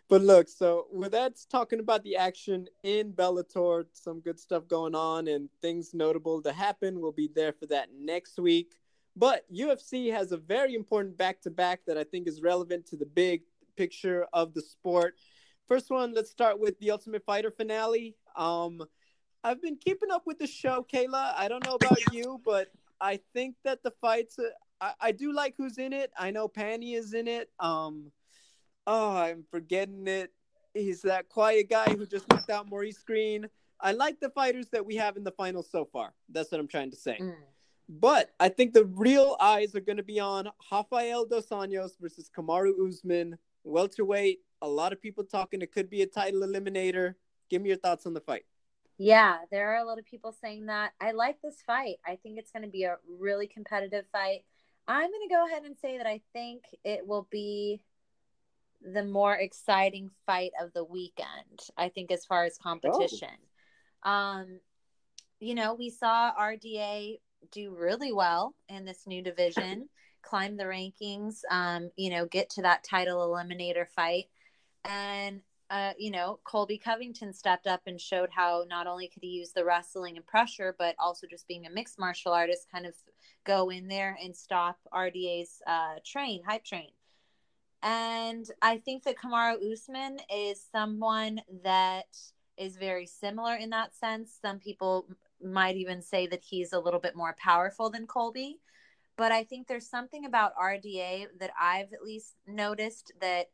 But 0.08 0.22
look, 0.22 0.48
so 0.48 0.86
with 0.92 1.12
that, 1.12 1.34
talking 1.50 1.80
about 1.80 2.04
the 2.04 2.16
action 2.16 2.68
in 2.84 3.12
Bellator, 3.12 3.86
some 3.92 4.20
good 4.20 4.38
stuff 4.38 4.68
going 4.68 4.94
on 4.94 5.26
and 5.26 5.48
things 5.60 5.94
notable 5.94 6.40
to 6.42 6.52
happen. 6.52 7.00
We'll 7.00 7.10
be 7.12 7.28
there 7.34 7.52
for 7.52 7.66
that 7.66 7.88
next 7.98 8.38
week. 8.38 8.74
But 9.16 9.44
UFC 9.52 10.12
has 10.12 10.30
a 10.30 10.36
very 10.36 10.74
important 10.74 11.16
back 11.16 11.40
to 11.42 11.50
back 11.50 11.80
that 11.86 11.98
I 11.98 12.04
think 12.04 12.28
is 12.28 12.40
relevant 12.40 12.86
to 12.86 12.96
the 12.96 13.06
big 13.06 13.42
picture 13.76 14.26
of 14.32 14.54
the 14.54 14.62
sport. 14.62 15.16
First 15.68 15.90
one, 15.90 16.14
let's 16.14 16.30
start 16.30 16.60
with 16.60 16.78
the 16.78 16.92
Ultimate 16.92 17.24
Fighter 17.24 17.50
finale. 17.50 18.16
Um, 18.36 18.82
I've 19.42 19.60
been 19.60 19.76
keeping 19.76 20.10
up 20.12 20.22
with 20.24 20.38
the 20.38 20.46
show, 20.46 20.86
Kayla. 20.92 21.34
I 21.36 21.48
don't 21.48 21.64
know 21.64 21.74
about 21.74 21.98
you, 22.12 22.40
but 22.44 22.68
I 23.00 23.20
think 23.32 23.56
that 23.64 23.82
the 23.82 23.92
fights, 24.00 24.38
I, 24.80 24.92
I 25.00 25.12
do 25.12 25.32
like 25.32 25.54
who's 25.56 25.78
in 25.78 25.92
it. 25.92 26.12
I 26.16 26.30
know 26.30 26.46
Pannie 26.46 26.94
is 26.94 27.14
in 27.14 27.26
it. 27.26 27.50
Um, 27.58 28.12
oh, 28.86 29.16
I'm 29.16 29.44
forgetting 29.50 30.06
it. 30.06 30.32
He's 30.72 31.02
that 31.02 31.28
quiet 31.28 31.68
guy 31.68 31.86
who 31.86 32.06
just 32.06 32.28
knocked 32.28 32.50
out 32.50 32.68
Maurice 32.68 33.02
Greene. 33.02 33.48
I 33.80 33.92
like 33.92 34.20
the 34.20 34.30
fighters 34.30 34.68
that 34.70 34.86
we 34.86 34.96
have 34.96 35.16
in 35.16 35.24
the 35.24 35.32
finals 35.32 35.68
so 35.70 35.84
far. 35.84 36.14
That's 36.28 36.52
what 36.52 36.60
I'm 36.60 36.68
trying 36.68 36.90
to 36.90 36.96
say. 36.96 37.18
Mm. 37.20 37.34
But 37.88 38.30
I 38.40 38.48
think 38.48 38.72
the 38.72 38.84
real 38.84 39.36
eyes 39.40 39.74
are 39.74 39.80
going 39.80 39.96
to 39.96 40.02
be 40.02 40.20
on 40.20 40.48
Rafael 40.70 41.24
dos 41.24 41.48
Anjos 41.48 41.92
versus 42.00 42.30
Kamaru 42.36 42.72
Usman, 42.88 43.38
welterweight. 43.64 44.40
A 44.62 44.68
lot 44.68 44.92
of 44.92 45.00
people 45.00 45.24
talking 45.24 45.62
it 45.62 45.72
could 45.72 45.90
be 45.90 46.02
a 46.02 46.06
title 46.06 46.40
eliminator. 46.40 47.14
Give 47.50 47.62
me 47.62 47.68
your 47.68 47.78
thoughts 47.78 48.06
on 48.06 48.14
the 48.14 48.20
fight. 48.20 48.44
Yeah, 48.98 49.38
there 49.50 49.72
are 49.72 49.76
a 49.76 49.84
lot 49.84 49.98
of 49.98 50.06
people 50.06 50.32
saying 50.32 50.66
that. 50.66 50.92
I 51.00 51.12
like 51.12 51.40
this 51.42 51.62
fight. 51.66 51.96
I 52.06 52.16
think 52.16 52.38
it's 52.38 52.50
going 52.50 52.62
to 52.62 52.70
be 52.70 52.84
a 52.84 52.96
really 53.18 53.46
competitive 53.46 54.06
fight. 54.10 54.44
I'm 54.88 55.10
going 55.10 55.28
to 55.28 55.34
go 55.34 55.46
ahead 55.46 55.64
and 55.64 55.76
say 55.76 55.98
that 55.98 56.06
I 56.06 56.22
think 56.32 56.62
it 56.84 57.06
will 57.06 57.28
be 57.30 57.82
the 58.80 59.04
more 59.04 59.34
exciting 59.34 60.10
fight 60.24 60.52
of 60.62 60.72
the 60.72 60.84
weekend. 60.84 61.60
I 61.76 61.88
think 61.88 62.10
as 62.10 62.24
far 62.24 62.44
as 62.44 62.56
competition. 62.58 63.28
Oh. 64.04 64.10
Um 64.10 64.60
you 65.38 65.54
know, 65.54 65.74
we 65.74 65.90
saw 65.90 66.32
RDA 66.34 67.18
do 67.52 67.74
really 67.74 68.12
well 68.12 68.54
in 68.68 68.84
this 68.84 69.06
new 69.06 69.22
division, 69.22 69.88
climb 70.22 70.56
the 70.56 70.64
rankings, 70.64 71.40
um, 71.50 71.90
you 71.96 72.10
know, 72.10 72.26
get 72.26 72.50
to 72.50 72.62
that 72.62 72.84
title 72.84 73.18
eliminator 73.18 73.86
fight. 73.94 74.24
And 74.88 75.42
uh, 75.68 75.92
you 75.98 76.10
know, 76.10 76.38
Colby 76.44 76.78
Covington 76.78 77.32
stepped 77.32 77.66
up 77.66 77.82
and 77.86 78.00
showed 78.00 78.30
how 78.30 78.64
not 78.68 78.86
only 78.86 79.08
could 79.08 79.22
he 79.22 79.30
use 79.30 79.52
the 79.52 79.64
wrestling 79.64 80.16
and 80.16 80.24
pressure, 80.24 80.76
but 80.78 80.94
also 80.98 81.26
just 81.26 81.48
being 81.48 81.66
a 81.66 81.70
mixed 81.70 81.98
martial 81.98 82.32
artist, 82.32 82.68
kind 82.70 82.86
of 82.86 82.94
go 83.44 83.70
in 83.70 83.88
there 83.88 84.16
and 84.22 84.36
stop 84.36 84.78
RDA's 84.94 85.60
uh, 85.66 85.96
train, 86.04 86.42
hype 86.46 86.64
train. 86.64 86.90
And 87.82 88.46
I 88.62 88.78
think 88.78 89.02
that 89.04 89.16
Kamaru 89.16 89.72
Usman 89.72 90.18
is 90.32 90.64
someone 90.72 91.40
that 91.64 92.16
is 92.56 92.76
very 92.76 93.06
similar 93.06 93.56
in 93.56 93.70
that 93.70 93.94
sense. 93.94 94.38
Some 94.40 94.58
people 94.60 95.06
might 95.42 95.76
even 95.76 96.00
say 96.00 96.26
that 96.28 96.42
he's 96.42 96.72
a 96.72 96.80
little 96.80 97.00
bit 97.00 97.16
more 97.16 97.36
powerful 97.38 97.90
than 97.90 98.06
Colby. 98.06 98.60
But 99.16 99.32
I 99.32 99.44
think 99.44 99.66
there's 99.66 99.88
something 99.88 100.26
about 100.26 100.56
RDA 100.56 101.26
that 101.40 101.50
I've 101.58 101.92
at 101.92 102.02
least 102.02 102.34
noticed 102.46 103.12
that 103.20 103.46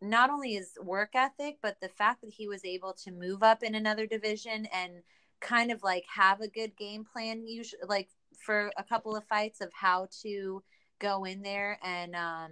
not 0.00 0.30
only 0.30 0.54
his 0.54 0.78
work 0.80 1.10
ethic, 1.14 1.58
but 1.62 1.80
the 1.80 1.88
fact 1.88 2.20
that 2.20 2.30
he 2.30 2.48
was 2.48 2.64
able 2.64 2.92
to 3.04 3.10
move 3.10 3.42
up 3.42 3.62
in 3.62 3.74
another 3.74 4.06
division 4.06 4.66
and 4.72 5.02
kind 5.40 5.70
of 5.70 5.82
like 5.82 6.04
have 6.14 6.40
a 6.40 6.48
good 6.48 6.76
game 6.76 7.04
plan, 7.04 7.46
usually 7.46 7.82
like 7.88 8.08
for 8.36 8.70
a 8.76 8.84
couple 8.84 9.16
of 9.16 9.24
fights 9.24 9.60
of 9.60 9.72
how 9.72 10.08
to 10.22 10.62
go 10.98 11.24
in 11.24 11.42
there 11.42 11.78
and 11.82 12.14
um, 12.14 12.50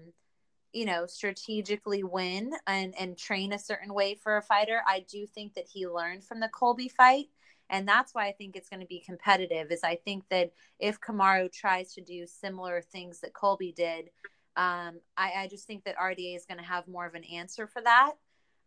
you 0.73 0.85
know 0.85 1.07
strategically 1.07 2.05
win 2.05 2.53
and 2.67 2.95
and 2.99 3.17
train 3.17 3.53
a 3.53 3.59
certain 3.59 3.95
way 3.95 4.15
for 4.15 4.37
a 4.37 4.43
fighter 4.43 4.83
i 4.87 5.05
do 5.11 5.27
think 5.27 5.55
that 5.55 5.67
he 5.67 5.87
learned 5.87 6.23
from 6.23 6.41
the 6.41 6.49
colby 6.49 6.89
fight. 6.89 7.27
And 7.71 7.89
that's 7.89 8.15
why 8.15 8.27
i 8.27 8.33
think 8.33 8.55
it's 8.55 8.69
going 8.69 8.81
to 8.81 8.87
be 8.87 9.01
competitive 9.01 9.73
is 9.73 9.83
i 9.83 9.97
think 9.97 10.25
that 10.29 10.53
if 10.79 11.01
kamaru 11.01 11.51
tries 11.51 11.95
to 11.95 12.01
do 12.01 12.27
similar 12.27 12.83
things 12.83 13.21
that 13.21 13.33
colby 13.33 13.73
did 13.73 14.11
um, 14.57 15.01
I, 15.17 15.33
I 15.39 15.49
just 15.51 15.67
think 15.67 15.85
that 15.85 15.97
rda 15.97 16.37
is 16.37 16.47
going 16.47 16.59
to 16.59 16.65
have 16.65 16.89
more 16.89 17.07
of 17.07 17.15
an 17.15 17.25
answer 17.25 17.67
for 17.67 17.83
that. 17.83 18.13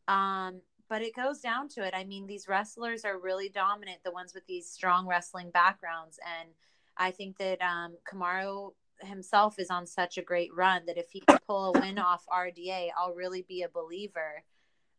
Um, 0.07 0.61
but 0.87 1.03
it 1.03 1.15
goes 1.15 1.39
down 1.39 1.67
to 1.69 1.85
it. 1.85 1.93
I 1.95 2.03
mean 2.03 2.25
these 2.25 2.47
wrestlers 2.47 3.05
are 3.05 3.19
really 3.19 3.49
dominant 3.49 3.99
the 4.03 4.11
ones 4.11 4.33
with 4.33 4.45
these 4.47 4.69
strong 4.69 5.07
wrestling 5.07 5.51
backgrounds. 5.51 6.19
And 6.39 6.49
i 6.97 7.11
think 7.11 7.37
that 7.37 7.61
um, 7.61 7.95
kamaru 8.11 8.71
himself 9.01 9.59
is 9.59 9.69
on 9.69 9.85
such 9.85 10.17
a 10.17 10.21
great 10.21 10.53
run 10.53 10.85
that 10.85 10.97
if 10.97 11.09
he 11.11 11.21
can 11.21 11.39
pull 11.47 11.73
a 11.73 11.79
win 11.79 11.97
off 11.97 12.25
RDA, 12.31 12.89
I'll 12.97 13.13
really 13.13 13.41
be 13.41 13.63
a 13.63 13.69
believer. 13.69 14.43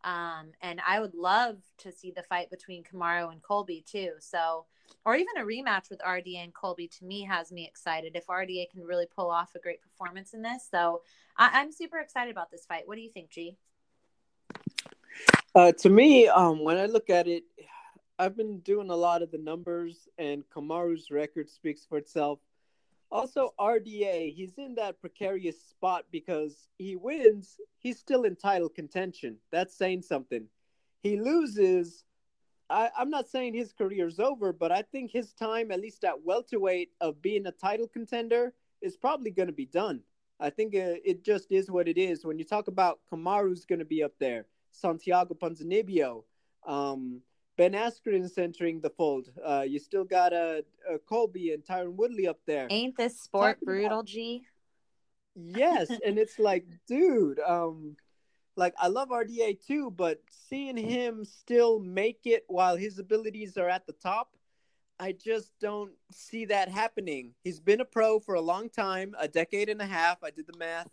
Um, 0.05 0.53
and 0.63 0.81
I 0.87 1.01
would 1.01 1.15
love 1.15 1.59
to 1.79 1.93
see 1.93 2.11
the 2.11 2.23
fight 2.23 2.51
between 2.51 2.85
Kamaru 2.85 3.31
and 3.31 3.43
Colby 3.43 3.85
too. 3.87 4.13
So, 4.19 4.67
or 5.05 5.15
even 5.15 5.37
a 5.37 5.45
rematch 5.45 5.91
with 5.91 6.01
RDA 6.01 6.43
and 6.43 6.55
Colby 6.55 6.89
to 6.89 7.05
me 7.05 7.23
has 7.23 7.53
me 7.53 7.67
excited 7.67 8.17
if 8.17 8.27
RDA 8.27 8.71
can 8.71 8.83
really 8.83 9.07
pull 9.07 9.31
off 9.31 9.55
a 9.55 9.61
great 9.61 9.83
performance 9.83 10.33
in 10.35 10.43
this. 10.43 10.67
So, 10.71 11.03
I- 11.37 11.61
am 11.61 11.73
super 11.73 11.99
excited 11.99 12.31
about 12.31 12.51
this 12.51 12.67
fight. 12.67 12.87
What 12.87 12.97
do 12.97 13.03
you 13.03 13.11
think, 13.11 13.31
G? 13.31 13.57
Uh, 15.55 15.73
to 15.73 15.91
me, 15.91 16.29
um, 16.29 16.65
when 16.65 16.77
I 16.77 16.87
look 16.87 17.11
at 17.11 17.27
it, 17.27 17.45
I've 18.19 18.37
been 18.37 18.61
doing 18.61 18.91
a 18.91 18.97
lot 18.97 19.23
of 19.23 19.31
the 19.31 19.39
numbers, 19.39 20.09
and 20.19 20.45
Kamaru's 20.51 21.11
record 21.11 21.49
speaks 21.49 21.85
for 21.85 21.99
itself. 21.99 22.39
Also, 23.13 23.53
RDA, 23.59 24.33
he's 24.35 24.57
in 24.57 24.77
that 24.77 25.01
precarious 25.01 25.61
spot 25.61 26.05
because 26.13 26.69
he 26.79 26.95
wins, 26.95 27.59
he's 27.79 27.99
still 27.99 28.23
in 28.23 28.37
title 28.37 28.69
contention. 28.69 29.37
That's 29.51 29.77
saying 29.77 30.03
something. 30.03 30.47
He 31.03 31.19
loses. 31.21 32.05
I, 32.69 32.91
I'm 32.97 33.11
not 33.11 33.29
saying 33.29 33.55
his 33.55 33.73
career's 33.73 34.21
over, 34.21 34.53
but 34.53 34.71
I 34.71 34.83
think 34.83 35.11
his 35.11 35.33
time, 35.33 35.73
at 35.73 35.81
least 35.81 36.05
at 36.05 36.23
welterweight, 36.25 36.91
of 37.01 37.21
being 37.21 37.47
a 37.47 37.53
title 37.53 37.89
contender 37.89 38.53
is 38.81 38.97
probably 38.97 39.33
going 39.33 39.49
to 39.49 39.53
be 39.53 39.67
done. 39.67 40.03
I 40.39 40.51
think 40.51 40.75
uh, 40.77 41.03
it 41.05 41.25
just 41.25 41.51
is 41.51 41.71
what 41.71 41.89
it 41.89 41.99
is. 41.99 42.25
When 42.25 42.39
you 42.39 42.45
talk 42.45 42.69
about 42.69 43.01
Kamaru's 43.13 43.65
going 43.65 43.81
to 43.81 43.85
be 43.85 44.05
up 44.05 44.13
there, 44.21 44.47
Santiago 44.71 45.35
Ponzinibbio, 45.35 46.23
um, 46.67 47.21
Ben 47.61 47.73
Askren's 47.73 48.39
entering 48.39 48.81
the 48.81 48.89
fold. 48.89 49.29
Uh, 49.45 49.67
you 49.69 49.79
still 49.79 50.05
got 50.05 50.33
a, 50.33 50.65
uh, 50.91 50.97
Colby 51.07 51.53
and 51.53 51.63
Tyron 51.63 51.93
Woodley 51.93 52.27
up 52.27 52.39
there. 52.47 52.67
Ain't 52.71 52.97
this 52.97 53.21
sport 53.21 53.61
brutal, 53.61 53.99
about... 53.99 54.07
G? 54.07 54.47
Yes, 55.35 55.91
and 56.07 56.19
it's 56.19 56.39
like, 56.39 56.65
dude, 56.89 57.39
um, 57.41 57.99
like 58.57 58.73
I 58.79 58.87
love 58.87 59.11
RDA 59.11 59.63
too, 59.63 59.91
but 59.91 60.23
seeing 60.31 60.75
him 60.75 61.23
still 61.27 61.81
make 61.81 62.21
it 62.25 62.45
while 62.47 62.77
his 62.77 62.99
abilities 62.99 63.59
are 63.59 63.69
at 63.69 63.87
the 63.87 63.93
top, 63.93 64.39
I 64.99 65.13
just 65.13 65.53
don't 65.61 65.93
see 66.11 66.47
that 66.47 66.71
happening. 66.71 67.35
He's 67.45 67.61
been 67.61 67.83
a 67.83 67.85
pro 67.85 68.21
for 68.21 68.37
a 68.37 68.41
long 68.41 68.71
time, 68.71 69.15
a 69.19 69.29
decade 69.29 69.69
and 69.69 69.83
a 69.83 69.87
half. 69.87 70.25
I 70.25 70.31
did 70.31 70.47
the 70.47 70.57
math. 70.57 70.89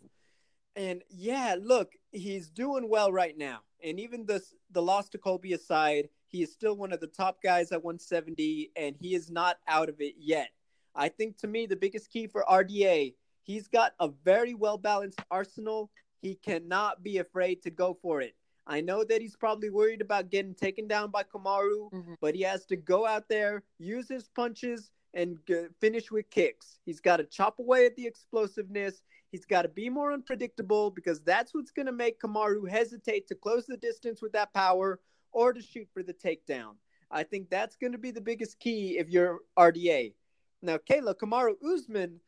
And 0.76 1.00
yeah, 1.08 1.56
look, 1.58 1.94
he's 2.12 2.50
doing 2.50 2.90
well 2.90 3.10
right 3.10 3.38
now. 3.38 3.60
And 3.82 3.98
even 3.98 4.26
the 4.26 4.42
the 4.70 4.82
loss 4.82 5.08
to 5.10 5.18
Colby 5.18 5.54
aside, 5.54 6.10
he 6.28 6.42
is 6.42 6.52
still 6.52 6.76
one 6.76 6.92
of 6.92 7.00
the 7.00 7.06
top 7.06 7.42
guys 7.42 7.72
at 7.72 7.82
170, 7.82 8.70
and 8.76 8.94
he 9.00 9.14
is 9.14 9.30
not 9.30 9.58
out 9.66 9.88
of 9.88 10.00
it 10.00 10.14
yet. 10.18 10.50
I 10.94 11.08
think 11.08 11.38
to 11.38 11.46
me, 11.46 11.66
the 11.66 11.76
biggest 11.76 12.10
key 12.10 12.26
for 12.26 12.44
RDA, 12.48 13.14
he's 13.42 13.68
got 13.68 13.94
a 14.00 14.08
very 14.24 14.54
well 14.54 14.78
balanced 14.78 15.22
arsenal. 15.30 15.90
He 16.20 16.34
cannot 16.34 17.02
be 17.02 17.18
afraid 17.18 17.62
to 17.62 17.70
go 17.70 17.96
for 18.00 18.20
it. 18.20 18.34
I 18.66 18.82
know 18.82 19.02
that 19.04 19.22
he's 19.22 19.36
probably 19.36 19.70
worried 19.70 20.02
about 20.02 20.30
getting 20.30 20.54
taken 20.54 20.86
down 20.86 21.10
by 21.10 21.22
Kamaru, 21.22 21.90
mm-hmm. 21.90 22.14
but 22.20 22.34
he 22.34 22.42
has 22.42 22.66
to 22.66 22.76
go 22.76 23.06
out 23.06 23.28
there, 23.28 23.62
use 23.78 24.08
his 24.08 24.28
punches, 24.28 24.90
and 25.14 25.38
g- 25.46 25.66
finish 25.80 26.10
with 26.10 26.28
kicks. 26.30 26.78
He's 26.84 27.00
got 27.00 27.16
to 27.16 27.24
chop 27.24 27.58
away 27.58 27.86
at 27.86 27.96
the 27.96 28.06
explosiveness. 28.06 29.00
He's 29.32 29.46
got 29.46 29.62
to 29.62 29.68
be 29.68 29.88
more 29.88 30.12
unpredictable 30.12 30.90
because 30.90 31.20
that's 31.20 31.54
what's 31.54 31.70
going 31.70 31.86
to 31.86 31.92
make 31.92 32.20
Kamaru 32.20 32.68
hesitate 32.68 33.26
to 33.28 33.34
close 33.34 33.64
the 33.66 33.78
distance 33.78 34.20
with 34.20 34.32
that 34.32 34.52
power 34.52 35.00
or 35.32 35.52
to 35.52 35.62
shoot 35.62 35.88
for 35.92 36.02
the 36.02 36.14
takedown. 36.14 36.74
I 37.10 37.22
think 37.22 37.48
that's 37.48 37.76
going 37.76 37.92
to 37.92 37.98
be 37.98 38.10
the 38.10 38.20
biggest 38.20 38.58
key 38.58 38.98
if 38.98 39.08
you're 39.08 39.40
RDA. 39.58 40.14
Now, 40.62 40.78
Kayla 40.78 41.14
Kamaru 41.14 41.54
Usman, 41.64 42.20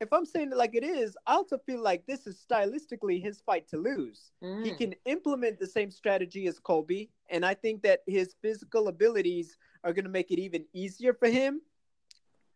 if 0.00 0.12
I'm 0.12 0.26
saying 0.26 0.52
it 0.52 0.56
like 0.56 0.74
it 0.74 0.84
is, 0.84 1.16
I 1.26 1.34
also 1.34 1.58
feel 1.58 1.80
like 1.80 2.04
this 2.06 2.26
is 2.26 2.44
stylistically 2.48 3.22
his 3.22 3.40
fight 3.40 3.66
to 3.68 3.78
lose. 3.78 4.32
Mm. 4.42 4.64
He 4.64 4.72
can 4.72 4.94
implement 5.06 5.58
the 5.58 5.66
same 5.66 5.90
strategy 5.90 6.46
as 6.46 6.58
Colby, 6.58 7.10
and 7.30 7.46
I 7.46 7.54
think 7.54 7.82
that 7.82 8.00
his 8.06 8.34
physical 8.42 8.88
abilities 8.88 9.56
are 9.84 9.92
going 9.92 10.04
to 10.04 10.10
make 10.10 10.30
it 10.30 10.38
even 10.38 10.64
easier 10.74 11.14
for 11.14 11.28
him. 11.28 11.62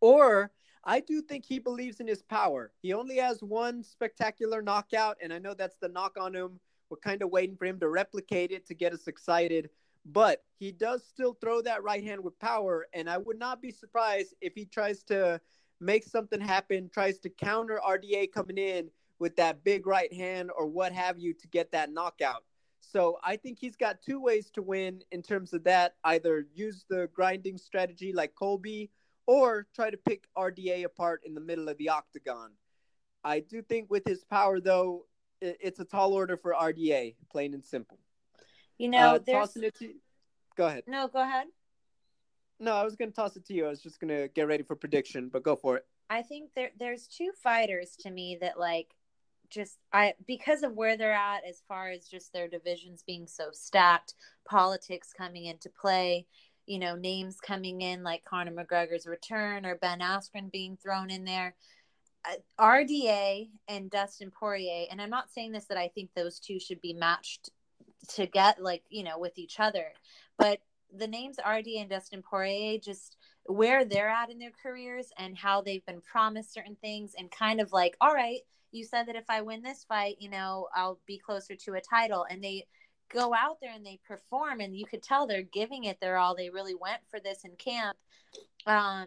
Or 0.01 0.51
I 0.85 1.01
do 1.01 1.23
think 1.23 1.45
he 1.45 1.59
believes 1.59 2.01
in 2.01 2.07
his 2.07 2.23
power. 2.23 2.73
He 2.83 2.93
only 2.93 3.17
has 3.17 3.43
one 3.43 3.83
spectacular 3.83 4.61
knockout, 4.61 5.17
and 5.23 5.33
I 5.33 5.39
know 5.39 5.55
that's 5.55 5.77
the 5.77 5.89
knock 5.89 6.17
on 6.21 6.35
him. 6.35 6.61
We're 6.91 6.99
kind 6.99 7.23
of 7.23 7.31
waiting 7.31 7.57
for 7.57 7.67
him 7.67 7.79
to 7.81 7.89
replicate 7.89 8.51
it 8.51 8.67
to 8.67 8.75
get 8.75 8.93
us 8.93 9.07
excited 9.07 9.71
but 10.05 10.43
he 10.59 10.73
does 10.73 11.05
still 11.05 11.35
throw 11.35 11.63
that 11.63 11.83
right 11.83 12.03
hand 12.03 12.23
with 12.23 12.39
power. 12.39 12.87
And 12.93 13.09
I 13.09 13.19
would 13.19 13.39
not 13.39 13.63
be 13.63 13.71
surprised 13.71 14.35
if 14.41 14.55
he 14.55 14.65
tries 14.65 15.03
to 15.05 15.41
make 15.81 16.05
something 16.05 16.41
happen, 16.41 16.91
tries 16.93 17.19
to 17.21 17.31
counter 17.31 17.81
RDA 17.87 18.33
coming 18.33 18.59
in 18.59 18.91
with 19.19 19.37
that 19.37 19.65
big 19.65 19.87
right 19.87 20.13
hand 20.13 20.51
or 20.57 20.67
what 20.67 20.93
have 20.93 21.19
you 21.19 21.35
to 21.35 21.49
get 21.49 21.73
that 21.73 21.93
knockout. 21.93 22.45
So 22.81 23.19
I 23.23 23.37
think 23.37 23.59
he's 23.61 23.77
got 23.77 24.03
two 24.03 24.21
ways 24.21 24.51
to 24.53 24.63
win 24.63 25.03
in 25.13 25.23
terms 25.23 25.53
of 25.53 25.65
that 25.65 25.95
either 26.05 26.47
use 26.55 26.85
the 26.89 27.09
grinding 27.13 27.59
strategy 27.59 28.13
like 28.13 28.35
Colby 28.35 28.91
or 29.27 29.67
try 29.75 29.91
to 29.91 29.97
pick 29.97 30.25
RDA 30.37 30.85
apart 30.85 31.23
in 31.25 31.35
the 31.35 31.41
middle 31.41 31.69
of 31.69 31.77
the 31.79 31.91
octagon. 31.91 32.51
I 33.23 33.41
do 33.41 33.63
think 33.63 33.91
with 33.91 34.07
his 34.07 34.25
power, 34.25 34.61
though, 34.61 35.07
it's 35.43 35.79
a 35.81 35.85
tall 35.85 36.15
order 36.15 36.37
for 36.37 36.53
RDA, 36.53 37.15
plain 37.31 37.55
and 37.55 37.65
simple. 37.65 37.99
You 38.81 38.89
know, 38.89 39.17
uh, 39.17 39.19
it 39.27 39.75
to 39.81 39.93
Go 40.57 40.67
ahead. 40.67 40.85
No, 40.87 41.07
go 41.07 41.21
ahead. 41.21 41.49
No, 42.59 42.73
I 42.73 42.83
was 42.83 42.97
going 42.97 43.11
to 43.11 43.15
toss 43.15 43.37
it 43.37 43.45
to 43.47 43.53
you. 43.53 43.67
I 43.67 43.69
was 43.69 43.83
just 43.83 44.01
going 44.01 44.09
to 44.09 44.29
get 44.29 44.49
ready 44.49 44.63
for 44.63 44.75
prediction, 44.75 45.29
but 45.31 45.43
go 45.43 45.55
for 45.55 45.77
it. 45.77 45.87
I 46.09 46.23
think 46.23 46.51
there 46.57 46.71
there's 46.79 47.07
two 47.07 47.31
fighters 47.43 47.95
to 48.01 48.11
me 48.11 48.39
that 48.41 48.59
like 48.59 48.95
just 49.51 49.77
I 49.93 50.15
because 50.27 50.63
of 50.63 50.77
where 50.77 50.97
they're 50.97 51.13
at 51.13 51.45
as 51.47 51.63
far 51.69 51.91
as 51.91 52.09
just 52.09 52.33
their 52.33 52.49
divisions 52.49 53.05
being 53.07 53.27
so 53.27 53.49
stacked, 53.53 54.15
politics 54.49 55.13
coming 55.13 55.45
into 55.45 55.69
play. 55.69 56.27
you 56.65 56.79
know, 56.79 56.97
names 56.97 57.37
coming 57.39 57.83
in 57.83 58.03
like 58.03 58.25
Conor 58.25 58.53
McGregor's 58.53 59.07
return 59.07 59.67
or 59.67 59.75
Ben 59.75 60.01
Askren 60.01 60.51
being 60.51 60.79
thrown 60.83 61.11
in 61.11 61.25
there. 61.25 61.55
Uh, 62.25 62.37
RDA 62.59 63.51
and 63.69 63.91
Dustin 63.91 64.31
Poirier, 64.31 64.87
and 64.91 65.03
I'm 65.03 65.11
not 65.11 65.31
saying 65.31 65.53
this 65.53 65.67
that 65.67 65.79
I 65.79 65.89
think 65.89 66.11
those 66.15 66.39
two 66.39 66.59
should 66.59 66.81
be 66.81 66.95
matched 66.95 67.51
to 68.09 68.27
get 68.27 68.63
like, 68.63 68.83
you 68.89 69.05
know, 69.05 69.19
with 69.19 69.39
each 69.39 69.61
other, 69.61 69.87
but 70.39 70.61
the 70.97 71.07
names 71.07 71.39
RD 71.39 71.69
and 71.79 71.91
Dustin 71.91 72.23
Poirier 72.23 72.79
just 72.79 73.17
where 73.45 73.85
they're 73.85 74.09
at 74.09 74.31
in 74.31 74.39
their 74.39 74.53
careers 74.63 75.11
and 75.19 75.37
how 75.37 75.61
they've 75.61 75.85
been 75.87 76.01
promised 76.01 76.53
certain 76.53 76.77
things 76.77 77.15
and 77.19 77.31
kind 77.31 77.61
of 77.61 77.73
like, 77.73 77.97
all 78.01 78.15
right, 78.15 78.41
you 78.73 78.85
said 78.85 79.07
that 79.07 79.17
if 79.17 79.25
I 79.29 79.41
win 79.41 79.63
this 79.63 79.85
fight, 79.85 80.17
you 80.21 80.31
know, 80.31 80.69
I'll 80.75 81.01
be 81.07 81.19
closer 81.19 81.55
to 81.57 81.75
a 81.75 81.81
title. 81.81 82.27
And 82.29 82.43
they 82.43 82.67
go 83.09 83.35
out 83.35 83.59
there 83.61 83.73
and 83.75 83.85
they 83.85 83.99
perform 84.07 84.61
and 84.61 84.77
you 84.77 84.87
could 84.87 85.03
tell 85.03 85.27
they're 85.27 85.43
giving 85.43 85.85
it 85.85 86.01
their 86.01 86.17
all. 86.19 86.37
They 86.37 86.51
really 86.51 86.75
went 86.75 87.01
for 87.11 87.21
this 87.21 87.45
in 87.45 87.53
camp. 87.57 87.97
Um 88.67 89.07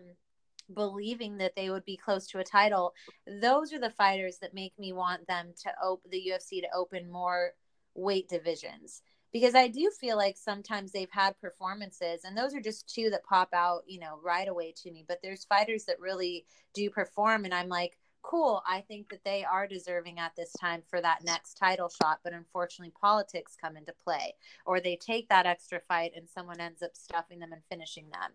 believing 0.74 1.38
that 1.38 1.56
they 1.56 1.70
would 1.70 1.84
be 1.86 1.98
close 1.98 2.26
to 2.28 2.40
a 2.40 2.44
title. 2.44 2.94
Those 3.42 3.74
are 3.74 3.80
the 3.80 3.90
fighters 3.90 4.38
that 4.40 4.54
make 4.54 4.74
me 4.80 4.94
want 4.94 5.28
them 5.28 5.54
to 5.64 5.72
open 5.84 6.10
the 6.10 6.32
UFC 6.32 6.62
to 6.62 6.68
open 6.74 7.12
more 7.12 7.52
weight 7.96 8.28
divisions 8.28 9.02
because 9.34 9.56
I 9.56 9.68
do 9.68 9.90
feel 10.00 10.16
like 10.16 10.38
sometimes 10.38 10.92
they've 10.92 11.12
had 11.12 11.40
performances, 11.42 12.22
and 12.24 12.38
those 12.38 12.54
are 12.54 12.62
just 12.62 12.88
two 12.88 13.10
that 13.10 13.26
pop 13.26 13.50
out, 13.52 13.82
you 13.88 14.00
know, 14.00 14.20
right 14.24 14.48
away 14.48 14.74
to 14.84 14.92
me. 14.92 15.04
But 15.06 15.20
there's 15.24 15.44
fighters 15.44 15.86
that 15.86 16.00
really 16.00 16.46
do 16.74 16.92
perform, 16.92 17.44
and 17.44 17.54
I'm 17.54 17.68
like, 17.68 17.98
cool. 18.22 18.62
I 18.68 18.82
think 18.82 19.10
that 19.10 19.24
they 19.26 19.44
are 19.44 19.68
deserving 19.68 20.20
at 20.20 20.36
this 20.36 20.54
time 20.54 20.84
for 20.88 21.02
that 21.02 21.24
next 21.26 21.56
title 21.56 21.90
shot. 21.90 22.20
But 22.24 22.34
unfortunately, 22.34 22.94
politics 23.02 23.58
come 23.60 23.76
into 23.76 23.94
play, 24.04 24.36
or 24.68 24.80
they 24.80 24.96
take 24.96 25.30
that 25.30 25.48
extra 25.48 25.80
fight, 25.80 26.12
and 26.16 26.30
someone 26.30 26.60
ends 26.60 26.84
up 26.84 26.96
stuffing 26.96 27.40
them 27.40 27.54
and 27.54 27.64
finishing 27.70 28.12
them. 28.12 28.32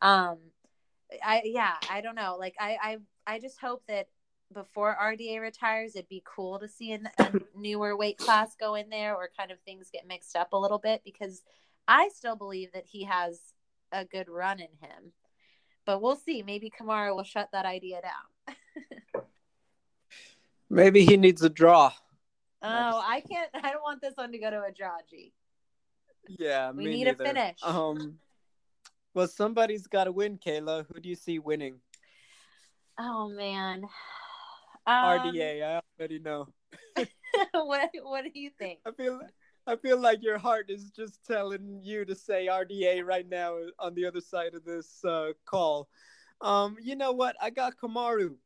Um, 0.00 0.38
I 1.24 1.42
yeah, 1.44 1.74
I 1.90 2.00
don't 2.00 2.14
know. 2.14 2.36
Like 2.38 2.54
I 2.58 2.78
I 2.82 3.34
I 3.34 3.38
just 3.38 3.60
hope 3.60 3.82
that 3.88 4.08
before 4.52 4.96
RDA 5.00 5.40
retires, 5.40 5.94
it'd 5.94 6.08
be 6.08 6.22
cool 6.24 6.58
to 6.58 6.68
see 6.68 6.92
an, 6.92 7.08
a 7.18 7.32
newer 7.56 7.96
weight 7.96 8.18
class 8.18 8.54
go 8.58 8.74
in 8.74 8.88
there 8.88 9.14
or 9.14 9.30
kind 9.36 9.50
of 9.50 9.60
things 9.60 9.90
get 9.92 10.06
mixed 10.06 10.36
up 10.36 10.52
a 10.52 10.58
little 10.58 10.78
bit 10.78 11.02
because 11.04 11.42
I 11.86 12.08
still 12.14 12.36
believe 12.36 12.72
that 12.72 12.86
he 12.86 13.04
has 13.04 13.40
a 13.92 14.04
good 14.04 14.28
run 14.28 14.60
in 14.60 14.68
him. 14.80 15.12
But 15.86 16.02
we'll 16.02 16.16
see. 16.16 16.42
Maybe 16.42 16.70
Kamaru 16.70 17.16
will 17.16 17.24
shut 17.24 17.48
that 17.52 17.64
idea 17.64 18.00
down. 18.02 18.56
Maybe 20.70 21.04
he 21.04 21.16
needs 21.16 21.42
a 21.42 21.48
draw. 21.48 21.92
Oh, 22.60 23.02
I 23.06 23.22
can't. 23.26 23.48
I 23.54 23.70
don't 23.72 23.82
want 23.82 24.02
this 24.02 24.14
one 24.16 24.32
to 24.32 24.38
go 24.38 24.50
to 24.50 24.62
a 24.62 24.72
draw, 24.72 24.98
G. 25.08 25.32
Yeah, 26.28 26.72
we 26.72 26.84
need 26.84 27.04
neither. 27.04 27.22
a 27.22 27.26
finish. 27.26 27.58
Um, 27.62 28.18
well, 29.14 29.28
somebody's 29.28 29.86
got 29.86 30.04
to 30.04 30.12
win, 30.12 30.38
Kayla. 30.38 30.84
Who 30.92 31.00
do 31.00 31.08
you 31.08 31.14
see 31.14 31.38
winning? 31.38 31.80
Oh 32.98 33.28
man, 33.28 33.84
um, 34.88 35.20
RDA. 35.20 35.62
I 35.62 35.80
already 35.98 36.18
know. 36.18 36.48
what 37.52 37.90
What 38.02 38.24
do 38.24 38.40
you 38.40 38.50
think? 38.58 38.80
I 38.86 38.92
feel 38.92 39.20
I 39.66 39.76
feel 39.76 39.98
like 39.98 40.22
your 40.22 40.38
heart 40.38 40.70
is 40.70 40.90
just 40.90 41.24
telling 41.26 41.80
you 41.82 42.04
to 42.06 42.14
say 42.14 42.46
RDA 42.46 43.04
right 43.04 43.28
now 43.28 43.58
on 43.78 43.94
the 43.94 44.06
other 44.06 44.20
side 44.20 44.54
of 44.54 44.64
this 44.64 45.04
uh, 45.04 45.32
call. 45.44 45.88
Um, 46.40 46.76
you 46.80 46.96
know 46.96 47.12
what? 47.12 47.36
I 47.40 47.50
got 47.50 47.76
Kamaru. 47.76 48.36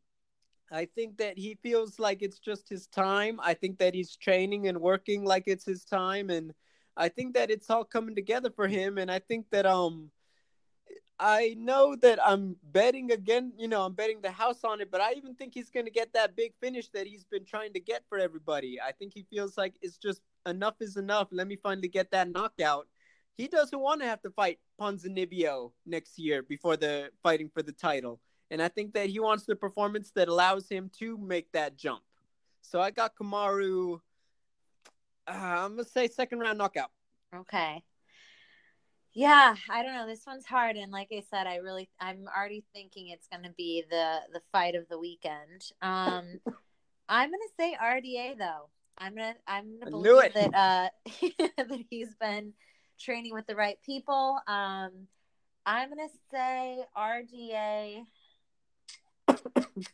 I 0.73 0.87
think 0.87 1.19
that 1.19 1.39
he 1.39 1.59
feels 1.63 2.01
like 2.01 2.23
it's 2.23 2.39
just 2.39 2.69
his 2.69 2.87
time. 2.89 3.39
I 3.43 3.55
think 3.55 3.79
that 3.79 3.95
he's 3.95 4.17
training 4.17 4.67
and 4.69 4.81
working 4.81 5.25
like 5.25 5.45
it's 5.47 5.67
his 5.67 5.85
time, 5.85 6.31
and 6.31 6.53
I 6.97 7.09
think 7.09 7.35
that 7.35 7.51
it's 7.51 7.71
all 7.71 7.85
coming 7.85 8.17
together 8.17 8.51
for 8.51 8.67
him. 8.67 8.99
And 8.99 9.11
I 9.11 9.21
think 9.21 9.47
that 9.51 9.67
um 9.67 10.11
I 11.25 11.55
know 11.57 11.95
that 12.03 12.19
I'm 12.27 12.57
betting 12.73 13.13
again, 13.13 13.53
you 13.57 13.69
know, 13.69 13.83
I'm 13.83 13.93
betting 13.93 14.21
the 14.21 14.33
house 14.33 14.65
on 14.65 14.81
it, 14.81 14.91
but 14.91 15.01
I 15.01 15.13
even 15.13 15.37
think 15.37 15.55
he's 15.55 15.71
going 15.71 15.87
to 15.87 15.93
get 15.93 16.13
that 16.15 16.35
big 16.35 16.53
finish 16.61 16.89
that 16.89 17.07
he's 17.07 17.23
been 17.23 17.45
trying 17.45 17.73
to 17.75 17.81
get 17.81 18.03
for 18.09 18.19
everybody. 18.19 18.81
I 18.81 18.91
think 18.91 19.13
he 19.15 19.25
feels 19.31 19.57
like 19.57 19.75
it's 19.83 19.99
just 19.99 20.21
enough 20.47 20.75
is 20.81 20.97
enough. 20.97 21.29
Let 21.31 21.47
me 21.47 21.55
finally 21.55 21.87
get 21.87 22.11
that 22.11 22.29
knockout. 22.29 22.89
He 23.37 23.47
doesn't 23.47 23.79
want 23.79 24.01
to 24.01 24.09
have 24.09 24.21
to 24.23 24.31
fight 24.31 24.59
Ponzinibbio 24.81 25.71
next 25.87 26.19
year 26.19 26.43
before 26.43 26.77
the 26.77 27.11
fighting 27.23 27.49
for 27.55 27.63
the 27.63 27.71
title. 27.71 28.19
And 28.51 28.61
I 28.61 28.67
think 28.67 28.93
that 28.95 29.09
he 29.09 29.21
wants 29.21 29.47
the 29.47 29.55
performance 29.55 30.11
that 30.17 30.27
allows 30.27 30.69
him 30.69 30.91
to 30.99 31.17
make 31.19 31.53
that 31.53 31.77
jump. 31.77 32.03
So 32.63 32.81
I 32.81 32.91
got 32.91 33.15
Kamaru, 33.15 34.01
uh, 35.29 35.31
I'm 35.31 35.75
going 35.75 35.85
to 35.85 35.91
say 35.91 36.09
second 36.09 36.41
round 36.41 36.59
knockout. 36.59 36.91
Okay. 37.33 37.85
Yeah, 39.15 39.57
I 39.69 39.83
don't 39.83 39.95
know. 39.95 40.07
This 40.07 40.25
one's 40.27 40.47
hard, 40.47 40.77
and 40.77 40.91
like 40.91 41.09
I 41.13 41.23
said, 41.31 41.47
I 41.47 41.57
really, 41.57 41.91
I'm 42.01 42.25
already 42.35 42.65
thinking 42.73 43.09
it's 43.09 43.29
going 43.29 43.43
to 43.43 43.51
be 43.51 43.85
the 43.91 44.21
the 44.33 44.41
fight 44.53 44.75
of 44.75 44.89
the 44.89 44.99
weekend. 44.99 45.71
Um, 45.83 46.41
I'm 47.09 47.31
going 47.31 47.41
to 47.41 47.55
say 47.59 47.77
RDA 47.81 48.39
though. 48.39 48.71
I'm 48.99 49.15
gonna, 49.15 49.35
I'm 49.47 49.79
gonna 49.81 49.91
believe 49.91 50.35
that 50.35 50.55
uh 50.55 50.89
that 51.57 51.85
he's 51.91 52.15
been 52.15 52.53
training 53.01 53.33
with 53.35 53.47
the 53.47 53.57
right 53.57 53.79
people. 53.85 54.39
Um, 54.47 55.09
I'm 55.67 55.89
gonna 55.89 56.09
say 56.31 56.85
RDA. 56.97 58.05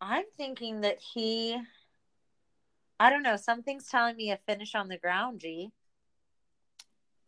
I'm 0.00 0.24
thinking 0.36 0.82
that 0.82 0.98
he 1.00 1.60
I 3.00 3.10
don't 3.10 3.22
know. 3.22 3.36
Something's 3.36 3.88
telling 3.88 4.16
me 4.16 4.30
a 4.30 4.38
finish 4.46 4.74
on 4.74 4.88
the 4.88 4.98
ground, 4.98 5.40
G. 5.40 5.70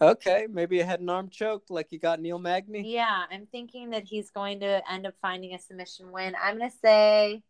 Okay, 0.03 0.47
maybe 0.51 0.81
a 0.81 0.85
head 0.85 1.01
and 1.01 1.11
arm 1.11 1.29
choke 1.29 1.65
like 1.69 1.93
you 1.93 1.99
got 1.99 2.21
Neil 2.21 2.39
Magny. 2.39 2.91
Yeah, 2.91 3.25
I'm 3.31 3.47
thinking 3.47 3.91
that 3.91 4.05
he's 4.05 4.31
going 4.31 4.61
to 4.61 4.83
end 4.91 5.07
up 5.07 5.15
finding 5.21 5.55
a 5.55 5.59
submission 5.59 6.11
win. 6.11 6.35
I'm 6.43 6.59
going 6.59 6.71
to 6.71 6.77
say 6.79 7.43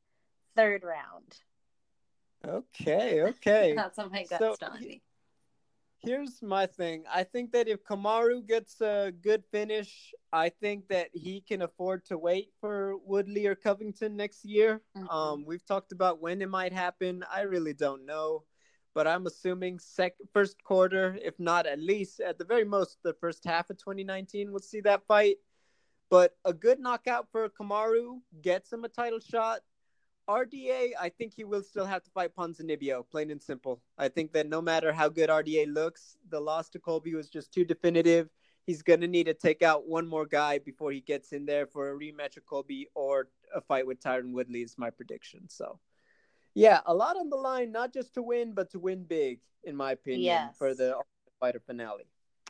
third 0.56 0.82
round. 0.82 1.38
Okay, 2.44 3.22
okay. 3.28 3.74
That's 3.76 3.98
what 3.98 4.10
my 4.10 4.24
gut's 4.24 4.42
so, 4.42 4.56
telling 4.58 4.82
me 4.82 5.02
here's 6.00 6.42
my 6.42 6.66
thing. 6.66 7.04
I 7.12 7.24
think 7.24 7.52
that 7.52 7.68
if 7.68 7.84
Kamaru 7.84 8.46
gets 8.46 8.80
a 8.80 9.12
good 9.22 9.44
finish, 9.52 10.12
I 10.32 10.48
think 10.48 10.88
that 10.88 11.08
he 11.12 11.40
can 11.40 11.62
afford 11.62 12.04
to 12.06 12.18
wait 12.18 12.50
for 12.60 12.96
Woodley 13.04 13.46
or 13.46 13.54
Covington 13.54 14.16
next 14.16 14.44
year. 14.44 14.80
Mm-hmm. 14.96 15.08
Um, 15.08 15.44
we've 15.46 15.64
talked 15.64 15.92
about 15.92 16.20
when 16.20 16.42
it 16.42 16.48
might 16.48 16.72
happen. 16.72 17.24
I 17.32 17.42
really 17.42 17.74
don't 17.74 18.06
know, 18.06 18.44
but 18.94 19.06
I'm 19.06 19.26
assuming 19.26 19.78
sec- 19.78 20.16
first 20.32 20.62
quarter, 20.64 21.18
if 21.22 21.38
not 21.38 21.66
at 21.66 21.78
least 21.78 22.20
at 22.20 22.38
the 22.38 22.44
very 22.44 22.64
most 22.64 22.98
the 23.02 23.14
first 23.14 23.44
half 23.44 23.70
of 23.70 23.78
2019, 23.78 24.50
we'll 24.50 24.60
see 24.60 24.80
that 24.82 25.06
fight. 25.06 25.36
But 26.08 26.36
a 26.44 26.52
good 26.52 26.80
knockout 26.80 27.28
for 27.30 27.48
Kamaru 27.48 28.20
gets 28.42 28.72
him 28.72 28.84
a 28.84 28.88
title 28.88 29.20
shot. 29.20 29.60
RDA, 30.30 30.92
I 30.98 31.08
think 31.08 31.34
he 31.34 31.42
will 31.42 31.62
still 31.62 31.84
have 31.84 32.04
to 32.04 32.10
fight 32.10 32.36
Ponzinibbio, 32.36 33.04
plain 33.10 33.30
and 33.30 33.42
simple. 33.42 33.82
I 33.98 34.08
think 34.08 34.32
that 34.32 34.48
no 34.48 34.62
matter 34.62 34.92
how 34.92 35.08
good 35.08 35.28
RDA 35.28 35.74
looks, 35.74 36.16
the 36.28 36.40
loss 36.40 36.68
to 36.70 36.78
Colby 36.78 37.14
was 37.14 37.28
just 37.28 37.52
too 37.52 37.64
definitive. 37.64 38.28
He's 38.64 38.82
going 38.82 39.00
to 39.00 39.08
need 39.08 39.24
to 39.24 39.34
take 39.34 39.62
out 39.62 39.88
one 39.88 40.06
more 40.06 40.26
guy 40.26 40.58
before 40.58 40.92
he 40.92 41.00
gets 41.00 41.32
in 41.32 41.46
there 41.46 41.66
for 41.66 41.90
a 41.90 41.98
rematch 41.98 42.36
of 42.36 42.46
Colby 42.46 42.86
or 42.94 43.28
a 43.52 43.60
fight 43.60 43.86
with 43.86 44.00
Tyron 44.00 44.32
Woodley, 44.32 44.62
is 44.62 44.76
my 44.78 44.90
prediction. 44.90 45.48
So, 45.48 45.80
yeah, 46.54 46.80
a 46.86 46.94
lot 46.94 47.16
on 47.16 47.28
the 47.28 47.36
line, 47.36 47.72
not 47.72 47.92
just 47.92 48.14
to 48.14 48.22
win, 48.22 48.52
but 48.52 48.70
to 48.70 48.78
win 48.78 49.02
big, 49.02 49.40
in 49.64 49.74
my 49.74 49.92
opinion, 49.92 50.22
yes. 50.22 50.56
for 50.56 50.74
the 50.74 50.96
fighter 51.40 51.60
finale, 51.66 52.06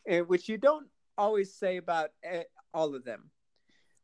and 0.06 0.28
which 0.28 0.50
you 0.50 0.58
don't 0.58 0.88
always 1.16 1.54
say 1.54 1.78
about 1.78 2.10
eh, 2.22 2.42
all 2.74 2.94
of 2.94 3.04
them 3.04 3.30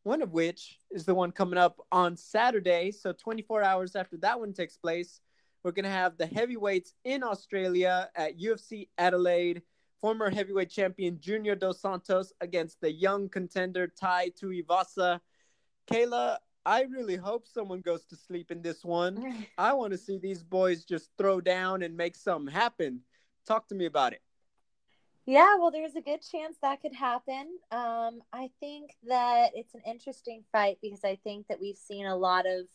one 0.07 0.23
of 0.23 0.33
which 0.33 0.79
is 0.93 1.05
the 1.05 1.15
one 1.15 1.33
coming 1.33 1.59
up 1.59 1.85
on 1.91 2.17
Saturday. 2.17 2.93
So 2.93 3.13
24 3.13 3.65
hours 3.65 3.97
after 3.97 4.17
that 4.19 4.39
one 4.39 4.53
takes 4.53 4.77
place, 4.77 5.21
we're 5.65 5.73
going 5.73 5.83
to 5.83 5.91
have 5.91 6.17
the 6.17 6.27
heavyweights 6.27 6.95
in 7.05 7.25
Australia 7.25 8.09
at 8.15 8.39
UFC 8.39 8.89
Adelaide. 8.99 9.63
Former 10.01 10.31
heavyweight 10.31 10.71
champion 10.71 11.19
Junior 11.19 11.57
Dos 11.57 11.81
Santos 11.81 12.33
against 12.41 12.81
the 12.81 12.93
young 12.93 13.29
contender 13.29 13.89
Tai 13.89 14.31
Tuivasa. 14.41 15.19
Kayla, 15.91 16.37
I 16.65 16.83
really 16.83 17.17
hope 17.17 17.49
someone 17.49 17.81
goes 17.81 18.05
to 18.07 18.17
sleep 18.17 18.53
in 18.53 18.63
this 18.63 18.85
one. 18.85 19.45
I 19.59 19.73
want 19.73 19.91
to 19.91 19.99
see 19.99 20.19
these 20.19 20.45
boys 20.45 20.85
just 20.85 21.11
throw 21.19 21.41
down 21.41 21.83
and 21.83 21.97
make 21.97 22.15
something 22.15 22.55
happen. 22.55 23.01
Talk 23.45 23.67
to 23.71 23.75
me 23.75 23.87
about 23.87 24.13
it. 24.13 24.21
Yeah, 25.27 25.57
well, 25.57 25.73
there's 25.73 25.97
a 25.97 26.01
good 26.01 26.21
chance 26.23 26.57
that 26.63 26.81
could 26.81 26.95
happen. 26.95 27.59
Um, 27.73 28.23
I 28.33 28.51
think 28.61 28.93
that 29.09 29.51
it's 29.55 29.75
an 29.75 29.83
interesting 29.85 30.45
fight 30.53 30.79
because 30.81 31.03
I 31.05 31.19
think 31.25 31.49
that 31.49 31.61
we've 31.61 31.77
seen 31.77 32.07
a 32.07 32.17
lot 32.17 32.45
of 32.47 32.67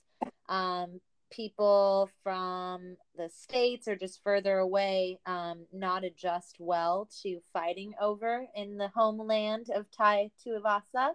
um, 0.50 1.00
people 1.32 2.10
from 2.24 2.98
the 3.16 3.30
states 3.30 3.88
or 3.88 3.96
just 3.96 4.22
further 4.22 4.58
away 4.58 5.18
um, 5.26 5.66
not 5.72 6.04
adjust 6.04 6.58
well 6.60 7.08
to 7.24 7.40
fighting 7.54 7.94
over 8.02 8.46
in 8.54 8.78
the 8.78 8.90
homeland 8.90 9.68
of 9.74 9.86
Tai 9.90 10.32
Tuivasa 10.46 11.14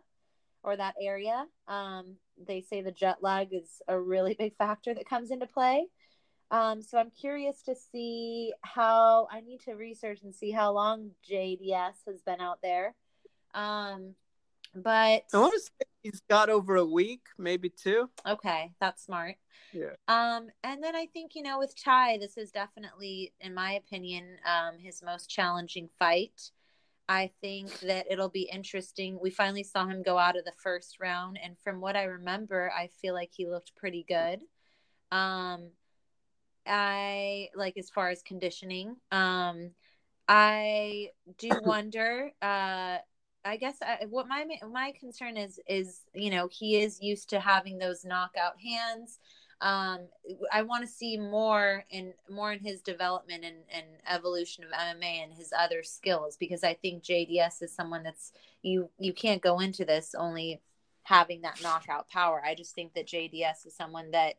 or 0.62 0.74
that 0.74 0.94
area. 1.00 1.44
Um, 1.68 2.16
they 2.48 2.62
say 2.62 2.80
the 2.80 2.92
jet 2.92 3.18
lag 3.20 3.48
is 3.52 3.82
a 3.88 4.00
really 4.00 4.34
big 4.38 4.56
factor 4.56 4.94
that 4.94 5.08
comes 5.08 5.30
into 5.30 5.46
play. 5.46 5.86
Um, 6.50 6.80
so 6.80 6.98
I'm 6.98 7.10
curious 7.10 7.62
to 7.62 7.74
see 7.74 8.52
how 8.62 9.28
I 9.30 9.40
need 9.40 9.60
to 9.62 9.74
research 9.74 10.20
and 10.22 10.34
see 10.34 10.52
how 10.52 10.72
long 10.72 11.10
JDS 11.28 12.04
has 12.06 12.22
been 12.22 12.40
out 12.40 12.60
there. 12.62 12.94
Um, 13.54 14.14
but 14.74 15.24
I 15.32 15.38
want 15.38 15.54
to 15.54 15.60
say 15.60 15.70
he's 16.02 16.20
got 16.28 16.50
over 16.50 16.76
a 16.76 16.84
week, 16.84 17.22
maybe 17.38 17.70
two. 17.70 18.10
Okay, 18.26 18.72
that's 18.80 19.04
smart. 19.04 19.36
Yeah. 19.72 19.94
Um, 20.06 20.48
and 20.62 20.82
then 20.82 20.94
I 20.94 21.06
think 21.06 21.34
you 21.34 21.42
know 21.42 21.58
with 21.58 21.74
Tai, 21.82 22.18
this 22.18 22.36
is 22.36 22.50
definitely, 22.50 23.32
in 23.40 23.54
my 23.54 23.72
opinion, 23.72 24.36
um, 24.44 24.78
his 24.78 25.02
most 25.02 25.28
challenging 25.30 25.88
fight. 25.98 26.50
I 27.08 27.30
think 27.40 27.78
that 27.80 28.06
it'll 28.10 28.28
be 28.28 28.50
interesting. 28.52 29.18
We 29.20 29.30
finally 29.30 29.62
saw 29.62 29.86
him 29.86 30.02
go 30.02 30.18
out 30.18 30.36
of 30.36 30.44
the 30.44 30.52
first 30.58 30.98
round, 31.00 31.38
and 31.42 31.56
from 31.58 31.80
what 31.80 31.96
I 31.96 32.04
remember, 32.04 32.70
I 32.76 32.88
feel 33.00 33.14
like 33.14 33.30
he 33.32 33.48
looked 33.48 33.74
pretty 33.76 34.04
good. 34.06 34.40
Um, 35.10 35.70
I 36.66 37.48
like 37.54 37.76
as 37.76 37.90
far 37.90 38.10
as 38.10 38.22
conditioning. 38.22 38.96
Um, 39.10 39.70
I 40.28 41.10
do 41.38 41.50
wonder. 41.64 42.32
Uh, 42.42 42.98
I 43.44 43.56
guess 43.58 43.76
I, 43.80 44.06
what 44.10 44.26
my 44.26 44.44
my 44.68 44.92
concern 44.98 45.36
is 45.36 45.60
is 45.68 46.02
you 46.14 46.30
know 46.30 46.48
he 46.50 46.76
is 46.80 47.00
used 47.00 47.30
to 47.30 47.40
having 47.40 47.78
those 47.78 48.04
knockout 48.04 48.60
hands. 48.60 49.18
Um, 49.60 50.08
I 50.52 50.62
want 50.62 50.84
to 50.84 50.92
see 50.92 51.16
more 51.16 51.84
in 51.90 52.12
more 52.28 52.52
in 52.52 52.58
his 52.58 52.82
development 52.82 53.44
and, 53.44 53.56
and 53.72 53.86
evolution 54.06 54.64
of 54.64 54.70
MMA 54.70 55.22
and 55.22 55.32
his 55.32 55.52
other 55.56 55.82
skills 55.82 56.36
because 56.36 56.62
I 56.62 56.74
think 56.74 57.02
JDS 57.02 57.62
is 57.62 57.72
someone 57.72 58.02
that's 58.02 58.32
you 58.62 58.90
you 58.98 59.14
can't 59.14 59.40
go 59.40 59.60
into 59.60 59.84
this 59.84 60.14
only 60.18 60.60
having 61.04 61.42
that 61.42 61.62
knockout 61.62 62.08
power. 62.08 62.42
I 62.44 62.54
just 62.54 62.74
think 62.74 62.94
that 62.94 63.06
JDS 63.06 63.66
is 63.66 63.76
someone 63.76 64.10
that 64.10 64.34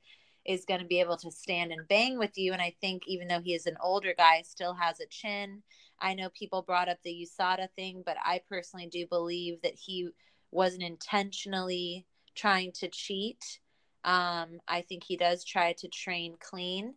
is 0.48 0.66
going 0.66 0.80
to 0.80 0.86
be 0.86 1.00
able 1.00 1.18
to 1.18 1.32
stand 1.32 1.72
and 1.72 1.88
bang 1.88 2.18
with 2.18 2.38
you. 2.38 2.54
And 2.54 2.62
I 2.62 2.74
think 2.80 3.04
even 3.06 3.28
though 3.28 3.42
he 3.42 3.54
is 3.54 3.66
an 3.66 3.78
older 3.82 4.14
guy, 4.18 4.42
still 4.44 4.74
has 4.74 5.00
a 5.00 5.06
chin. 5.06 5.62
I 6.00 6.14
know 6.14 6.30
people 6.30 6.62
brought 6.62 6.90
up 6.90 7.00
the 7.04 7.28
USADA 7.28 7.70
thing, 7.76 8.04
but 8.06 8.18
I 8.24 8.42
personally 8.48 8.88
do 8.88 9.06
believe 9.08 9.62
that 9.64 9.76
he 9.76 10.10
wasn't 10.52 10.84
intentionally 10.84 12.06
trying 12.36 12.72
to 12.74 12.88
cheat. 12.88 13.60
Um, 14.04 14.60
I 14.68 14.82
think 14.88 15.04
he 15.04 15.18
does 15.18 15.44
try 15.44 15.74
to 15.74 15.88
train 15.88 16.36
clean 16.40 16.94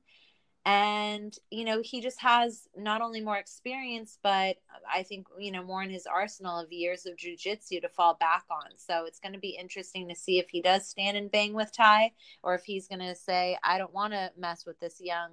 and 0.66 1.38
you 1.50 1.64
know 1.64 1.80
he 1.82 2.02
just 2.02 2.20
has 2.20 2.68
not 2.76 3.00
only 3.00 3.20
more 3.20 3.38
experience 3.38 4.18
but 4.22 4.56
i 4.92 5.02
think 5.02 5.26
you 5.38 5.50
know 5.50 5.62
more 5.62 5.82
in 5.82 5.88
his 5.88 6.06
arsenal 6.06 6.58
of 6.58 6.70
years 6.70 7.06
of 7.06 7.16
jiu-jitsu 7.16 7.80
to 7.80 7.88
fall 7.88 8.14
back 8.20 8.44
on. 8.50 8.70
So 8.76 9.04
it's 9.06 9.20
going 9.20 9.32
to 9.32 9.38
be 9.38 9.56
interesting 9.58 10.08
to 10.08 10.14
see 10.14 10.38
if 10.38 10.50
he 10.50 10.60
does 10.60 10.86
stand 10.86 11.16
and 11.16 11.30
bang 11.30 11.54
with 11.54 11.72
tai 11.72 12.12
or 12.42 12.54
if 12.54 12.64
he's 12.64 12.88
going 12.88 13.00
to 13.00 13.14
say 13.14 13.56
i 13.64 13.78
don't 13.78 13.94
want 13.94 14.12
to 14.12 14.32
mess 14.36 14.66
with 14.66 14.78
this 14.80 15.00
young 15.00 15.30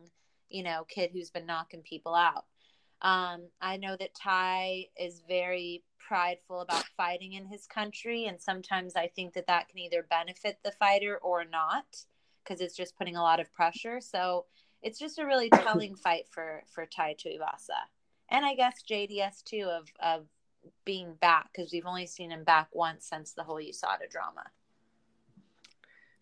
you 0.49 0.63
know 0.63 0.86
kid 0.88 1.09
who's 1.11 1.30
been 1.30 1.45
knocking 1.45 1.82
people 1.82 2.15
out. 2.15 2.45
Um, 3.01 3.47
i 3.61 3.75
know 3.75 3.97
that 3.97 4.15
tai 4.15 4.88
is 4.97 5.23
very 5.28 5.84
prideful 6.07 6.61
about 6.61 6.86
fighting 6.95 7.34
in 7.34 7.45
his 7.45 7.67
country 7.67 8.28
and 8.28 8.39
sometimes 8.41 8.95
i 8.95 9.07
think 9.07 9.34
that 9.34 9.47
that 9.47 9.67
can 9.67 9.80
either 9.80 10.07
benefit 10.09 10.59
the 10.63 10.71
fighter 10.71 11.17
or 11.17 11.43
not 11.43 12.05
because 12.47 12.61
it's 12.61 12.75
just 12.75 12.97
putting 12.97 13.15
a 13.15 13.21
lot 13.21 13.39
of 13.39 13.53
pressure. 13.53 13.99
So 13.99 14.45
it's 14.82 14.99
just 14.99 15.19
a 15.19 15.25
really 15.25 15.49
telling 15.49 15.95
fight 15.95 16.28
for 16.30 16.63
for 16.71 16.86
Tai 16.86 17.15
Tuivasa, 17.15 17.88
and 18.30 18.45
I 18.45 18.55
guess 18.55 18.84
JDS 18.89 19.43
too 19.43 19.69
of 19.71 19.88
of 19.99 20.28
being 20.86 21.13
back 21.15 21.49
because 21.53 21.71
we've 21.71 21.86
only 21.86 22.05
seen 22.05 22.32
him 22.32 22.43
back 22.43 22.67
once 22.73 23.05
since 23.07 23.34
the 23.34 23.43
whole 23.43 23.57
USADA 23.57 24.09
drama. 24.09 24.43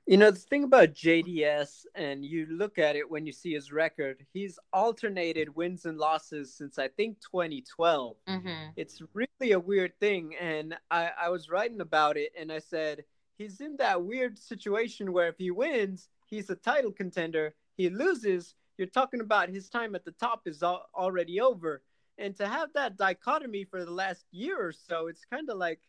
You 0.08 0.18
know, 0.18 0.30
the 0.30 0.38
thing 0.38 0.64
about 0.64 0.94
JDS, 0.94 1.86
and 1.96 2.24
you 2.24 2.46
look 2.46 2.78
at 2.78 2.96
it 2.96 3.10
when 3.10 3.26
you 3.26 3.32
see 3.32 3.54
his 3.54 3.72
record, 3.72 4.24
he's 4.34 4.60
alternated 4.72 5.56
wins 5.56 5.86
and 5.86 5.98
losses 5.98 6.54
since 6.54 6.78
I 6.78 6.90
think 6.90 7.20
2012. 7.22 8.16
Mm-hmm. 8.28 8.70
It's 8.76 9.02
really 9.16 9.54
a 9.54 9.60
weird 9.60 10.00
thing. 10.00 10.36
And 10.40 10.78
I, 10.92 11.10
I 11.24 11.30
was 11.30 11.50
writing 11.50 11.82
about 11.82 12.18
it 12.18 12.34
and 12.40 12.52
I 12.52 12.60
said, 12.60 13.04
he's 13.40 13.62
in 13.62 13.78
that 13.78 14.04
weird 14.04 14.38
situation 14.38 15.12
where 15.12 15.28
if 15.28 15.40
he 15.40 15.50
wins, 15.50 16.08
he's 16.28 16.52
a 16.52 16.56
title 16.56 16.92
contender 16.92 17.56
he 17.78 17.90
loses, 17.90 18.56
you're 18.78 18.88
talking 18.88 19.22
about 19.22 19.50
his 19.50 19.70
time 19.70 19.96
at 19.96 20.06
the 20.06 20.12
top 20.12 20.42
is 20.46 20.64
al- 20.64 20.88
already 20.96 21.40
over. 21.40 21.82
And 22.18 22.36
to 22.38 22.48
have 22.48 22.70
that 22.74 22.98
dichotomy 22.98 23.66
for 23.66 23.84
the 23.84 23.92
last 23.92 24.26
year 24.32 24.58
or 24.60 24.72
so, 24.72 25.08
it's 25.08 25.26
kind 25.26 25.50
of 25.50 25.58
like, 25.58 25.82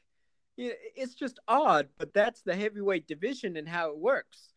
it's 0.56 1.14
just 1.14 1.38
odd, 1.46 1.88
but 1.98 2.14
that's 2.14 2.42
the 2.42 2.56
heavyweight 2.56 3.06
division 3.06 3.56
and 3.56 3.68
how 3.68 3.90
it 3.90 3.98
works. 3.98 4.54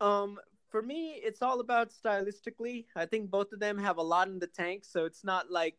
Um, 0.00 0.38
for 0.70 0.82
me, 0.82 1.20
it's 1.22 1.42
all 1.42 1.60
about 1.60 1.90
stylistically. 1.90 2.86
I 2.96 3.06
think 3.06 3.30
both 3.30 3.52
of 3.52 3.60
them 3.60 3.76
have 3.78 3.98
a 3.98 4.02
lot 4.02 4.28
in 4.28 4.38
the 4.38 4.46
tank, 4.46 4.84
so 4.84 5.04
it's 5.04 5.24
not 5.24 5.50
like 5.50 5.76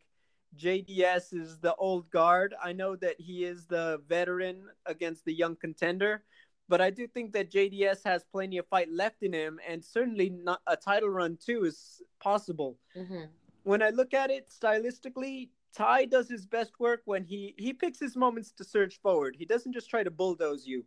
JDS 0.56 1.34
is 1.34 1.58
the 1.58 1.74
old 1.76 2.10
guard. 2.10 2.54
I 2.62 2.72
know 2.72 2.94
that 2.96 3.20
he 3.20 3.44
is 3.44 3.66
the 3.66 4.00
veteran 4.08 4.68
against 4.86 5.24
the 5.24 5.34
young 5.34 5.56
contender, 5.56 6.22
but 6.68 6.80
I 6.80 6.90
do 6.90 7.06
think 7.06 7.32
that 7.32 7.50
JDS 7.50 8.04
has 8.04 8.24
plenty 8.24 8.58
of 8.58 8.66
fight 8.66 8.90
left 8.90 9.22
in 9.22 9.32
him, 9.32 9.60
and 9.68 9.84
certainly 9.84 10.30
not 10.30 10.60
a 10.66 10.76
title 10.76 11.10
run 11.10 11.36
too 11.36 11.64
is 11.64 12.02
possible. 12.20 12.78
Mm-hmm. 12.96 13.24
When 13.64 13.82
I 13.82 13.90
look 13.90 14.14
at 14.14 14.30
it 14.30 14.48
stylistically, 14.50 15.48
Tai 15.74 16.06
does 16.06 16.28
his 16.28 16.46
best 16.46 16.72
work 16.78 17.02
when 17.04 17.24
he 17.24 17.54
he 17.58 17.72
picks 17.72 17.98
his 17.98 18.16
moments 18.16 18.52
to 18.52 18.64
surge 18.64 19.00
forward. 19.00 19.36
He 19.38 19.44
doesn't 19.44 19.72
just 19.72 19.90
try 19.90 20.02
to 20.02 20.10
bulldoze 20.10 20.66
you. 20.66 20.84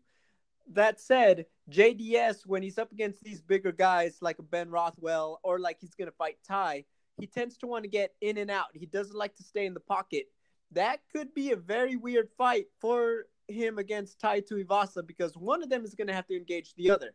That 0.72 1.00
said, 1.00 1.46
JDS 1.70 2.46
when 2.46 2.64
he's 2.64 2.78
up 2.78 2.92
against 2.92 3.24
these 3.24 3.42
bigger 3.42 3.72
guys 3.72 4.18
like 4.22 4.40
a 4.40 4.44
Ben 4.44 4.70
Rothwell 4.70 5.40
or 5.44 5.60
like 5.60 5.78
he's 5.80 5.96
gonna 5.96 6.12
fight 6.12 6.38
Tai, 6.48 6.86
he 7.20 7.28
tends 7.28 7.58
to 7.58 7.68
want 7.68 7.84
to 7.84 7.90
get 7.90 8.14
in 8.22 8.38
and 8.38 8.50
out. 8.50 8.68
He 8.74 8.86
doesn't 8.86 9.16
like 9.16 9.36
to 9.36 9.44
stay 9.44 9.66
in 9.66 9.74
the 9.74 9.80
pocket. 9.80 10.28
That 10.72 11.00
could 11.14 11.34
be 11.34 11.52
a 11.52 11.56
very 11.56 11.96
weird 11.96 12.30
fight 12.38 12.66
for 12.80 13.26
him 13.48 13.78
against 13.78 14.20
Tai 14.20 14.42
Tuivasa 14.42 15.06
because 15.06 15.38
one 15.38 15.64
of 15.64 15.70
them 15.70 15.84
is 15.84 15.96
going 15.96 16.08
to 16.08 16.14
have 16.14 16.28
to 16.28 16.36
engage 16.36 16.74
the 16.76 16.92
other. 16.92 17.14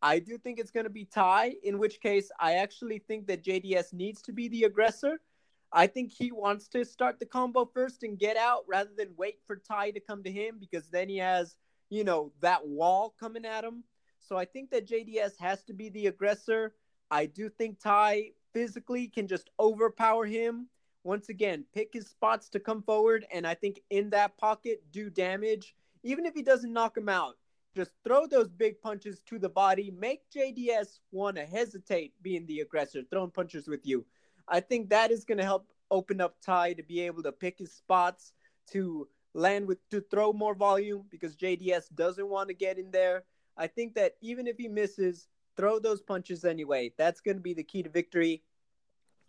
I 0.00 0.18
do 0.18 0.36
think 0.36 0.58
it's 0.58 0.70
going 0.72 0.84
to 0.84 0.90
be 0.90 1.04
Tai, 1.04 1.54
in 1.62 1.78
which 1.78 2.00
case 2.00 2.30
I 2.40 2.54
actually 2.54 2.98
think 2.98 3.26
that 3.28 3.44
JDS 3.44 3.92
needs 3.92 4.20
to 4.22 4.32
be 4.32 4.48
the 4.48 4.64
aggressor. 4.64 5.20
I 5.72 5.86
think 5.86 6.12
he 6.12 6.32
wants 6.32 6.68
to 6.68 6.84
start 6.84 7.18
the 7.18 7.26
combo 7.26 7.64
first 7.64 8.02
and 8.02 8.18
get 8.18 8.36
out 8.36 8.64
rather 8.68 8.90
than 8.96 9.14
wait 9.16 9.38
for 9.46 9.56
Tai 9.56 9.92
to 9.92 10.00
come 10.00 10.22
to 10.24 10.30
him 10.30 10.56
because 10.58 10.88
then 10.88 11.08
he 11.08 11.18
has, 11.18 11.54
you 11.88 12.04
know, 12.04 12.32
that 12.40 12.66
wall 12.66 13.14
coming 13.18 13.46
at 13.46 13.64
him. 13.64 13.84
So 14.18 14.36
I 14.36 14.44
think 14.44 14.70
that 14.70 14.88
JDS 14.88 15.38
has 15.40 15.62
to 15.64 15.72
be 15.72 15.88
the 15.88 16.08
aggressor. 16.08 16.74
I 17.10 17.26
do 17.26 17.48
think 17.48 17.80
Tai 17.80 18.30
physically 18.52 19.08
can 19.08 19.28
just 19.28 19.50
overpower 19.58 20.26
him 20.26 20.68
once 21.04 21.28
again, 21.28 21.64
pick 21.74 21.92
his 21.92 22.06
spots 22.06 22.48
to 22.50 22.60
come 22.60 22.82
forward, 22.82 23.26
and 23.32 23.46
I 23.46 23.54
think 23.54 23.80
in 23.90 24.10
that 24.10 24.36
pocket, 24.38 24.82
do 24.92 25.10
damage. 25.10 25.74
Even 26.02 26.26
if 26.26 26.34
he 26.34 26.42
doesn't 26.42 26.72
knock 26.72 26.96
him 26.96 27.08
out, 27.08 27.36
just 27.74 27.92
throw 28.04 28.26
those 28.26 28.48
big 28.48 28.80
punches 28.80 29.20
to 29.26 29.38
the 29.38 29.48
body. 29.48 29.90
Make 29.90 30.22
JDS 30.30 31.00
want 31.10 31.36
to 31.36 31.44
hesitate 31.44 32.12
being 32.22 32.46
the 32.46 32.60
aggressor, 32.60 33.02
throwing 33.10 33.30
punches 33.30 33.66
with 33.66 33.86
you. 33.86 34.04
I 34.48 34.60
think 34.60 34.90
that 34.90 35.10
is 35.10 35.24
going 35.24 35.38
to 35.38 35.44
help 35.44 35.66
open 35.90 36.20
up 36.20 36.36
Tai 36.44 36.74
to 36.74 36.82
be 36.82 37.00
able 37.00 37.22
to 37.22 37.32
pick 37.32 37.58
his 37.58 37.72
spots 37.72 38.32
to 38.70 39.08
land 39.34 39.66
with 39.66 39.78
to 39.90 40.00
throw 40.10 40.32
more 40.32 40.54
volume 40.54 41.04
because 41.10 41.36
JDS 41.36 41.94
doesn't 41.94 42.28
want 42.28 42.48
to 42.48 42.54
get 42.54 42.78
in 42.78 42.90
there. 42.90 43.24
I 43.56 43.66
think 43.66 43.94
that 43.94 44.14
even 44.20 44.46
if 44.46 44.56
he 44.56 44.68
misses, 44.68 45.28
throw 45.56 45.78
those 45.78 46.00
punches 46.00 46.44
anyway. 46.44 46.92
That's 46.96 47.20
going 47.20 47.36
to 47.36 47.42
be 47.42 47.54
the 47.54 47.62
key 47.62 47.82
to 47.82 47.90
victory 47.90 48.42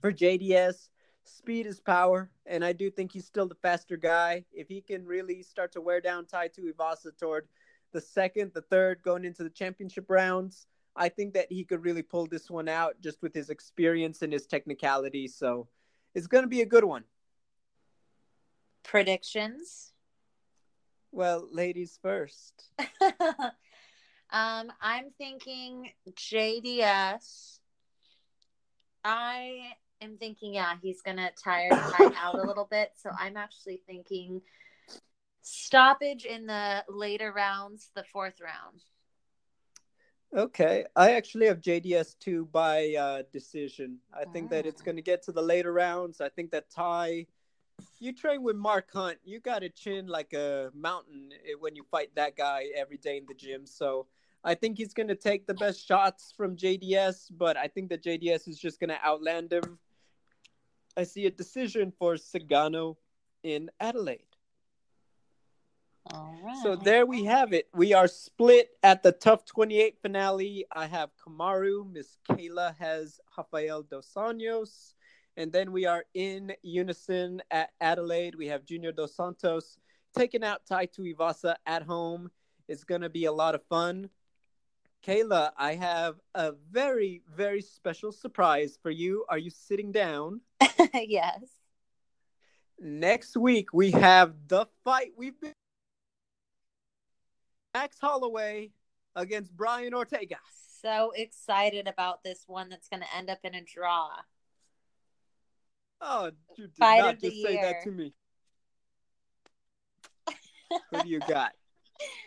for 0.02 0.12
JDS 0.12 0.90
speed 1.26 1.66
is 1.66 1.80
power, 1.80 2.30
and 2.46 2.64
I 2.64 2.74
do 2.74 2.90
think 2.90 3.12
he's 3.12 3.26
still 3.26 3.48
the 3.48 3.56
faster 3.56 3.98
guy. 3.98 4.46
If 4.52 4.68
he 4.68 4.82
can 4.82 5.06
really 5.06 5.44
start 5.44 5.72
to 5.74 5.82
wear 5.82 6.02
down 6.02 6.26
Tai 6.26 6.50
Tuivasa 6.50 7.18
toward 7.18 7.48
the 7.92 8.02
second, 8.02 8.52
the 8.54 8.62
third, 8.62 9.02
going 9.04 9.26
into 9.26 9.44
the 9.44 9.50
championship 9.50 10.06
rounds, 10.10 10.68
I 10.96 11.10
think 11.10 11.34
that 11.34 11.52
he 11.52 11.64
could 11.64 11.84
really 11.84 12.04
pull 12.04 12.28
this 12.28 12.50
one 12.50 12.68
out 12.68 12.96
just 13.02 13.22
with 13.22 13.34
his 13.34 13.50
experience 13.50 14.22
and 14.22 14.32
his 14.32 14.46
technicality. 14.46 15.28
So 15.28 15.68
it's 16.14 16.28
going 16.28 16.44
to 16.44 16.50
be 16.50 16.62
a 16.62 16.66
good 16.66 16.84
one. 16.84 17.04
Predictions? 18.84 19.94
Well, 21.12 21.48
ladies 21.52 21.98
first. 22.02 22.72
um, 24.30 24.72
I'm 24.82 25.12
thinking 25.18 25.90
JDS. 26.12 27.60
I 29.06 29.74
am 30.04 30.18
thinking, 30.18 30.54
yeah, 30.54 30.76
he's 30.82 31.02
gonna 31.02 31.32
tire 31.42 31.70
Tai 31.70 32.12
out 32.18 32.36
a 32.36 32.44
little 32.48 32.68
bit. 32.70 32.92
So 33.02 33.10
I'm 33.18 33.38
actually 33.38 33.82
thinking 33.88 34.42
stoppage 35.42 36.26
in 36.26 36.48
the 36.48 36.84
later 36.90 37.32
rounds, 37.32 37.90
the 37.96 38.04
fourth 38.12 38.40
round. 38.42 38.84
Okay, 40.36 40.86
I 40.96 41.12
actually 41.12 41.46
have 41.46 41.62
JDS 41.62 42.18
two 42.20 42.46
by 42.52 42.96
uh, 42.96 43.24
decision. 43.32 44.00
I 44.12 44.26
think 44.26 44.50
that 44.50 44.66
it's 44.66 44.82
ah. 44.82 44.86
going 44.86 44.96
to 44.96 45.04
get 45.04 45.22
to 45.24 45.32
the 45.32 45.44
later 45.44 45.72
rounds. 45.72 46.22
I 46.22 46.30
think 46.30 46.50
that 46.52 46.72
Tai, 46.72 47.28
you 48.00 48.14
train 48.14 48.42
with 48.42 48.56
Mark 48.56 48.92
Hunt, 48.92 49.20
you 49.24 49.40
got 49.40 49.62
a 49.62 49.70
chin 49.70 50.08
like 50.08 50.34
a 50.34 50.72
mountain 50.74 51.30
eh, 51.48 51.54
when 51.60 51.76
you 51.76 51.84
fight 51.92 52.10
that 52.16 52.36
guy 52.36 52.70
every 52.76 52.98
day 52.98 53.18
in 53.18 53.26
the 53.28 53.36
gym. 53.36 53.68
So 53.68 54.08
I 54.44 54.56
think 54.56 54.80
he's 54.80 54.94
going 54.94 55.10
to 55.10 55.16
take 55.16 55.46
the 55.46 55.54
best 55.54 55.88
shots 55.88 56.34
from 56.36 56.58
JDS, 56.58 57.32
but 57.38 57.56
I 57.56 57.68
think 57.68 57.90
that 57.90 58.04
JDS 58.04 58.48
is 58.48 58.58
just 58.58 58.80
going 58.80 58.90
to 58.90 59.00
outland 59.04 59.54
him. 59.54 59.78
I 60.96 61.04
see 61.04 61.26
a 61.26 61.32
decision 61.32 61.92
for 61.98 62.16
Cigano 62.16 62.98
in 63.44 63.70
Adelaide. 63.80 64.22
All 66.12 66.36
right. 66.44 66.58
So 66.62 66.76
there 66.76 67.06
we 67.06 67.24
have 67.26 67.54
it. 67.54 67.70
We 67.74 67.94
are 67.94 68.08
split 68.08 68.70
at 68.84 69.04
the 69.04 69.12
TUF 69.12 69.46
28 69.46 69.98
finale. 70.02 70.66
I 70.72 70.86
have 70.86 71.12
Kamaru. 71.26 71.92
Miss 71.92 72.18
Kayla 72.30 72.76
has 72.78 73.20
Rafael 73.38 73.84
Dos 73.84 74.12
Anjos. 74.16 74.94
And 75.38 75.52
then 75.52 75.72
we 75.72 75.86
are 75.86 76.04
in 76.14 76.54
unison 76.62 77.42
at 77.50 77.72
Adelaide. 77.80 78.36
We 78.36 78.48
have 78.48 78.66
Junior 78.66 78.92
Dos 78.92 79.16
Santos 79.16 79.78
taking 80.16 80.44
out 80.44 80.66
Tai 80.68 80.88
Ivasa 80.88 81.56
at 81.66 81.84
home. 81.84 82.30
It's 82.68 82.84
going 82.84 83.02
to 83.02 83.10
be 83.10 83.26
a 83.26 83.32
lot 83.32 83.56
of 83.56 83.64
fun. 83.68 84.10
Kayla, 85.06 85.52
I 85.58 85.76
have 85.76 86.16
a 86.34 86.54
very, 86.72 87.24
very 87.36 87.62
special 87.62 88.12
surprise 88.12 88.80
for 88.82 88.90
you. 88.90 89.26
Are 89.28 89.38
you 89.38 89.50
sitting 89.50 89.92
down? 89.92 90.40
yes. 90.94 91.42
Next 92.80 93.36
week, 93.36 93.74
we 93.74 93.92
have 93.92 94.34
the 94.48 94.66
fight 94.86 95.12
we've 95.18 95.40
been. 95.42 95.54
Max 97.74 97.98
Holloway 98.00 98.72
against 99.16 99.56
Brian 99.56 99.94
Ortega. 99.94 100.38
So 100.82 101.12
excited 101.16 101.88
about 101.88 102.24
this 102.24 102.44
one 102.48 102.70
that's 102.70 102.88
going 102.88 103.02
to 103.02 103.16
end 103.16 103.30
up 103.30 103.40
in 103.44 103.56
a 103.56 103.62
draw. 103.62 104.10
Oh, 106.00 106.32
you 106.58 106.68
did 106.68 106.78
Fight 106.78 107.00
not 107.00 107.20
just 107.20 107.42
say 107.42 107.56
that 107.62 107.84
to 107.84 107.92
me. 107.92 108.14
Who 110.92 111.04
do 111.04 111.10
you 111.10 111.20
got? 111.20 111.54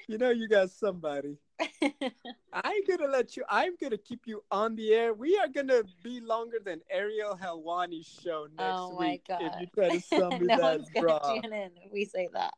You 0.09 0.19
know 0.19 0.31
you 0.31 0.49
got 0.49 0.71
somebody. 0.71 1.39
I 1.63 2.73
ain't 2.73 2.89
gonna 2.89 3.11
let 3.11 3.37
you. 3.37 3.45
I'm 3.49 3.77
gonna 3.81 3.97
keep 3.97 4.27
you 4.27 4.43
on 4.51 4.77
the 4.77 4.93
air. 4.93 5.15
We 5.15 5.39
are 5.39 5.49
gonna 5.49 5.83
be 6.03 6.21
longer 6.21 6.59
than 6.65 6.81
Ariel 6.91 7.39
Helwani's 7.41 8.07
show 8.23 8.47
next 8.57 8.73
oh 8.75 8.97
my 8.99 9.13
week 9.13 9.23
god. 9.29 9.43
if 9.43 9.53
you 9.61 9.67
try 9.75 9.89
to 9.89 10.31
me 10.39 10.47
no 10.47 10.57
that 10.57 10.79
one's 10.79 10.91
going 10.91 11.07
to 11.07 11.41
tune 11.43 11.53
in 11.53 11.71
if 11.85 11.93
we 11.93 12.05
say 12.05 12.29
that. 12.33 12.55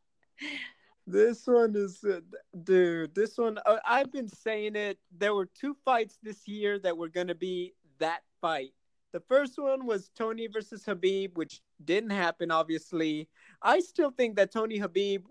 This 1.06 1.46
one 1.46 1.74
is, 1.74 2.04
uh, 2.04 2.20
dude. 2.64 3.14
This 3.14 3.38
one, 3.38 3.58
uh, 3.64 3.78
I've 3.86 4.12
been 4.12 4.28
saying 4.28 4.76
it. 4.76 4.98
There 5.16 5.34
were 5.34 5.46
two 5.46 5.74
fights 5.84 6.18
this 6.22 6.46
year 6.46 6.78
that 6.80 6.96
were 6.96 7.08
gonna 7.08 7.34
be 7.34 7.74
that 7.98 8.22
fight. 8.40 8.72
The 9.12 9.20
first 9.20 9.58
one 9.58 9.86
was 9.86 10.10
Tony 10.14 10.48
versus 10.48 10.84
Khabib, 10.84 11.34
which 11.34 11.62
didn't 11.82 12.10
happen. 12.10 12.50
Obviously, 12.50 13.28
I 13.62 13.80
still 13.80 14.10
think 14.10 14.36
that 14.36 14.52
Tony 14.52 14.80
Khabib, 14.80 15.22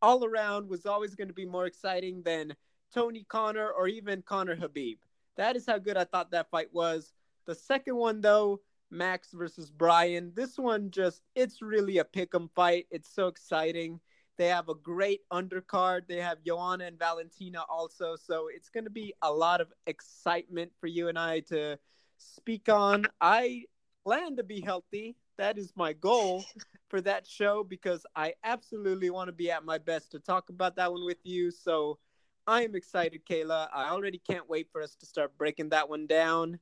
all 0.00 0.24
around, 0.24 0.68
was 0.68 0.86
always 0.86 1.14
going 1.14 1.28
to 1.28 1.34
be 1.34 1.44
more 1.44 1.66
exciting 1.66 2.22
than 2.22 2.54
Tony 2.92 3.24
Conor 3.28 3.70
or 3.70 3.88
even 3.88 4.22
Conor 4.22 4.56
Khabib. 4.56 4.98
That 5.36 5.56
is 5.56 5.66
how 5.66 5.78
good 5.78 5.96
I 5.96 6.04
thought 6.04 6.30
that 6.32 6.50
fight 6.50 6.72
was. 6.72 7.12
The 7.46 7.54
second 7.54 7.96
one, 7.96 8.20
though, 8.20 8.60
Max 8.90 9.32
versus 9.32 9.70
Brian. 9.70 10.32
This 10.34 10.58
one 10.58 10.90
just, 10.90 11.22
it's 11.34 11.62
really 11.62 11.98
a 11.98 12.04
pick 12.04 12.34
'em 12.34 12.50
fight. 12.54 12.86
It's 12.90 13.12
so 13.12 13.26
exciting. 13.26 14.00
They 14.36 14.48
have 14.48 14.68
a 14.68 14.74
great 14.74 15.20
undercard. 15.32 16.06
They 16.06 16.16
have 16.16 16.44
Joanna 16.44 16.84
and 16.84 16.98
Valentina 16.98 17.64
also. 17.68 18.16
So 18.16 18.48
it's 18.54 18.68
going 18.68 18.84
to 18.84 18.90
be 18.90 19.14
a 19.22 19.32
lot 19.32 19.60
of 19.60 19.72
excitement 19.86 20.72
for 20.80 20.86
you 20.86 21.08
and 21.08 21.18
I 21.18 21.40
to 21.40 21.78
speak 22.18 22.68
on. 22.68 23.06
I 23.20 23.64
plan 24.04 24.36
to 24.36 24.42
be 24.42 24.60
healthy. 24.60 25.16
That 25.38 25.58
is 25.58 25.72
my 25.76 25.92
goal 25.92 26.44
for 26.88 27.00
that 27.02 27.26
show 27.26 27.64
because 27.64 28.04
I 28.14 28.34
absolutely 28.44 29.10
want 29.10 29.28
to 29.28 29.32
be 29.32 29.50
at 29.50 29.64
my 29.64 29.78
best 29.78 30.12
to 30.12 30.18
talk 30.18 30.50
about 30.50 30.76
that 30.76 30.92
one 30.92 31.04
with 31.04 31.24
you. 31.24 31.50
So 31.50 31.98
I 32.46 32.62
am 32.62 32.74
excited, 32.74 33.24
Kayla. 33.24 33.68
I 33.72 33.90
already 33.90 34.18
can't 34.18 34.48
wait 34.48 34.68
for 34.72 34.82
us 34.82 34.96
to 34.96 35.06
start 35.06 35.36
breaking 35.38 35.70
that 35.70 35.88
one 35.88 36.06
down. 36.06 36.58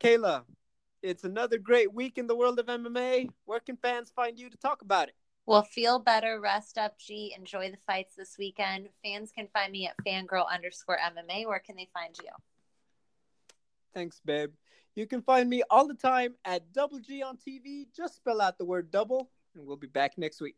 Kayla, 0.00 0.42
it's 1.02 1.24
another 1.24 1.58
great 1.58 1.92
week 1.92 2.18
in 2.18 2.26
the 2.26 2.34
world 2.34 2.58
of 2.58 2.66
MMA. 2.66 3.30
Where 3.44 3.60
can 3.60 3.76
fans 3.76 4.12
find 4.14 4.38
you 4.38 4.50
to 4.50 4.56
talk 4.56 4.82
about 4.82 5.08
it? 5.08 5.14
Well, 5.46 5.62
feel 5.62 5.98
better, 5.98 6.40
rest 6.40 6.78
up, 6.78 6.98
G. 6.98 7.34
Enjoy 7.36 7.70
the 7.70 7.76
fights 7.86 8.14
this 8.16 8.36
weekend. 8.38 8.88
Fans 9.04 9.30
can 9.30 9.48
find 9.52 9.72
me 9.72 9.86
at 9.86 9.94
fangirl 10.06 10.50
underscore 10.50 10.98
MMA. 10.98 11.46
Where 11.46 11.58
can 11.58 11.76
they 11.76 11.88
find 11.92 12.16
you? 12.22 12.30
Thanks, 13.92 14.20
babe. 14.24 14.52
You 14.94 15.06
can 15.06 15.22
find 15.22 15.48
me 15.48 15.62
all 15.70 15.86
the 15.86 15.94
time 15.94 16.34
at 16.44 16.72
Double 16.72 16.98
G 16.98 17.22
on 17.22 17.36
TV. 17.36 17.86
Just 17.94 18.16
spell 18.16 18.40
out 18.40 18.58
the 18.58 18.64
word 18.64 18.90
double, 18.90 19.30
and 19.54 19.66
we'll 19.66 19.76
be 19.76 19.86
back 19.86 20.16
next 20.16 20.40
week. 20.40 20.52